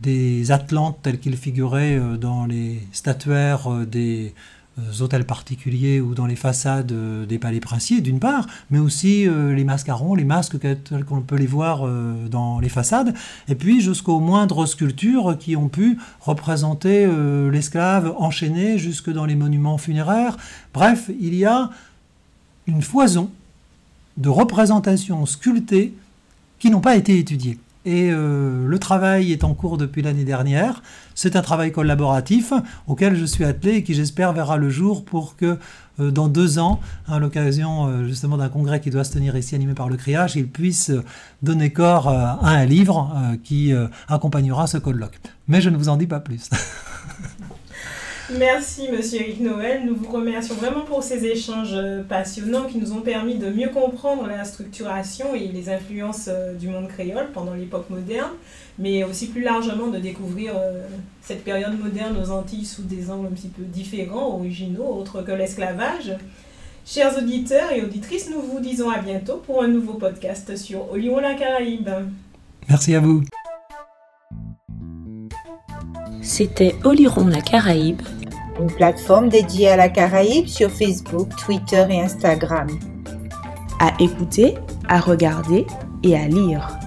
des 0.00 0.52
Atlantes 0.52 0.98
tels 1.02 1.18
qu'ils 1.18 1.36
figuraient 1.36 1.98
euh, 1.98 2.16
dans 2.16 2.46
les 2.46 2.86
statuaires 2.92 3.68
des 3.86 4.34
hôtels 5.00 5.24
particuliers 5.24 6.00
ou 6.00 6.14
dans 6.14 6.26
les 6.26 6.36
façades 6.36 6.92
euh, 6.92 7.26
des 7.26 7.38
palais 7.38 7.60
princiers, 7.60 8.00
d'une 8.00 8.18
part, 8.18 8.46
mais 8.70 8.78
aussi 8.78 9.26
euh, 9.26 9.54
les 9.54 9.64
mascarons, 9.64 10.14
les 10.14 10.24
masques 10.24 10.56
qu'on 11.06 11.20
peut 11.20 11.36
les 11.36 11.46
voir 11.46 11.88
dans 12.30 12.60
les 12.60 12.68
façades, 12.68 13.14
et 13.48 13.54
puis 13.54 13.80
jusqu'aux 13.80 14.20
moindres 14.20 14.66
sculptures 14.66 15.36
qui 15.38 15.56
ont 15.56 15.68
pu 15.68 15.98
représenter 16.20 17.08
l'esclave 17.50 18.14
enchaîné 18.16 18.78
jusque 18.78 19.10
dans 19.10 19.26
les 19.26 19.34
monuments 19.34 19.78
funéraires. 19.78 20.36
Bref, 20.72 21.10
il 21.20 21.34
y 21.34 21.44
a 21.44 21.70
une 22.66 22.82
foison 22.82 23.30
de 24.16 24.28
représentations 24.28 25.26
sculptées 25.26 25.94
qui 26.58 26.70
n'ont 26.70 26.80
pas 26.80 26.96
été 26.96 27.18
étudiées. 27.18 27.58
Et 27.86 28.10
euh, 28.12 28.66
le 28.66 28.78
travail 28.78 29.32
est 29.32 29.42
en 29.42 29.54
cours 29.54 29.78
depuis 29.78 30.02
l'année 30.02 30.24
dernière. 30.24 30.82
C'est 31.14 31.34
un 31.34 31.40
travail 31.40 31.72
collaboratif 31.72 32.52
auquel 32.86 33.16
je 33.16 33.24
suis 33.24 33.44
attelé 33.44 33.76
et 33.76 33.82
qui 33.82 33.94
j'espère 33.94 34.34
verra 34.34 34.58
le 34.58 34.68
jour 34.68 35.04
pour 35.04 35.36
que 35.36 35.58
euh, 35.98 36.10
dans 36.10 36.28
deux 36.28 36.58
ans, 36.58 36.80
à 37.08 37.18
l'occasion 37.18 37.86
euh, 37.86 38.04
justement 38.04 38.36
d'un 38.36 38.50
congrès 38.50 38.80
qui 38.80 38.90
doit 38.90 39.04
se 39.04 39.12
tenir 39.12 39.34
ici 39.34 39.54
animé 39.54 39.72
par 39.72 39.88
le 39.88 39.96
CRIAGE, 39.96 40.36
il 40.36 40.48
puisse 40.48 40.92
donner 41.42 41.72
corps 41.72 42.08
à 42.08 42.48
un 42.48 42.66
livre 42.66 43.16
qui 43.44 43.72
accompagnera 44.08 44.66
ce 44.66 44.76
colloque. 44.78 45.18
Mais 45.48 45.60
je 45.60 45.70
ne 45.70 45.76
vous 45.76 45.88
en 45.88 45.96
dis 45.96 46.06
pas 46.06 46.20
plus. 46.20 46.50
Merci, 48.38 48.88
monsieur 48.92 49.22
Eric 49.22 49.40
Noël. 49.40 49.82
Nous 49.84 49.96
vous 49.96 50.10
remercions 50.10 50.54
vraiment 50.54 50.82
pour 50.82 51.02
ces 51.02 51.24
échanges 51.24 51.74
euh, 51.74 52.02
passionnants 52.02 52.66
qui 52.66 52.78
nous 52.78 52.92
ont 52.92 53.00
permis 53.00 53.36
de 53.36 53.50
mieux 53.50 53.70
comprendre 53.70 54.26
la 54.26 54.44
structuration 54.44 55.34
et 55.34 55.48
les 55.48 55.68
influences 55.68 56.28
euh, 56.28 56.54
du 56.54 56.68
monde 56.68 56.86
créole 56.86 57.32
pendant 57.32 57.54
l'époque 57.54 57.90
moderne, 57.90 58.30
mais 58.78 59.02
aussi 59.02 59.26
plus 59.26 59.42
largement 59.42 59.88
de 59.88 59.98
découvrir 59.98 60.52
euh, 60.56 60.82
cette 61.22 61.42
période 61.42 61.76
moderne 61.78 62.16
aux 62.22 62.30
Antilles 62.30 62.64
sous 62.64 62.82
des 62.82 63.10
angles 63.10 63.26
un 63.26 63.34
petit 63.34 63.48
peu 63.48 63.62
différents, 63.64 64.36
originaux, 64.36 64.86
autres 64.86 65.22
que 65.22 65.32
l'esclavage. 65.32 66.16
Chers 66.86 67.18
auditeurs 67.18 67.72
et 67.72 67.82
auditrices, 67.82 68.30
nous 68.30 68.40
vous 68.40 68.60
disons 68.60 68.90
à 68.90 68.98
bientôt 68.98 69.42
pour 69.44 69.62
un 69.62 69.68
nouveau 69.68 69.94
podcast 69.94 70.56
sur 70.56 70.92
Olion 70.92 71.18
la 71.18 71.34
Caraïbe. 71.34 71.90
Merci 72.68 72.94
à 72.94 73.00
vous. 73.00 73.22
C'était 76.22 76.76
Oliron 76.84 77.26
la 77.26 77.40
Caraïbe 77.40 78.02
une 78.60 78.70
plateforme 78.70 79.28
dédiée 79.28 79.68
à 79.68 79.76
la 79.76 79.88
Caraïbe 79.88 80.46
sur 80.46 80.70
Facebook, 80.70 81.28
Twitter 81.36 81.84
et 81.90 82.00
Instagram. 82.00 82.68
À 83.78 83.92
écouter, 83.98 84.54
à 84.88 85.00
regarder 85.00 85.66
et 86.02 86.16
à 86.16 86.28
lire. 86.28 86.79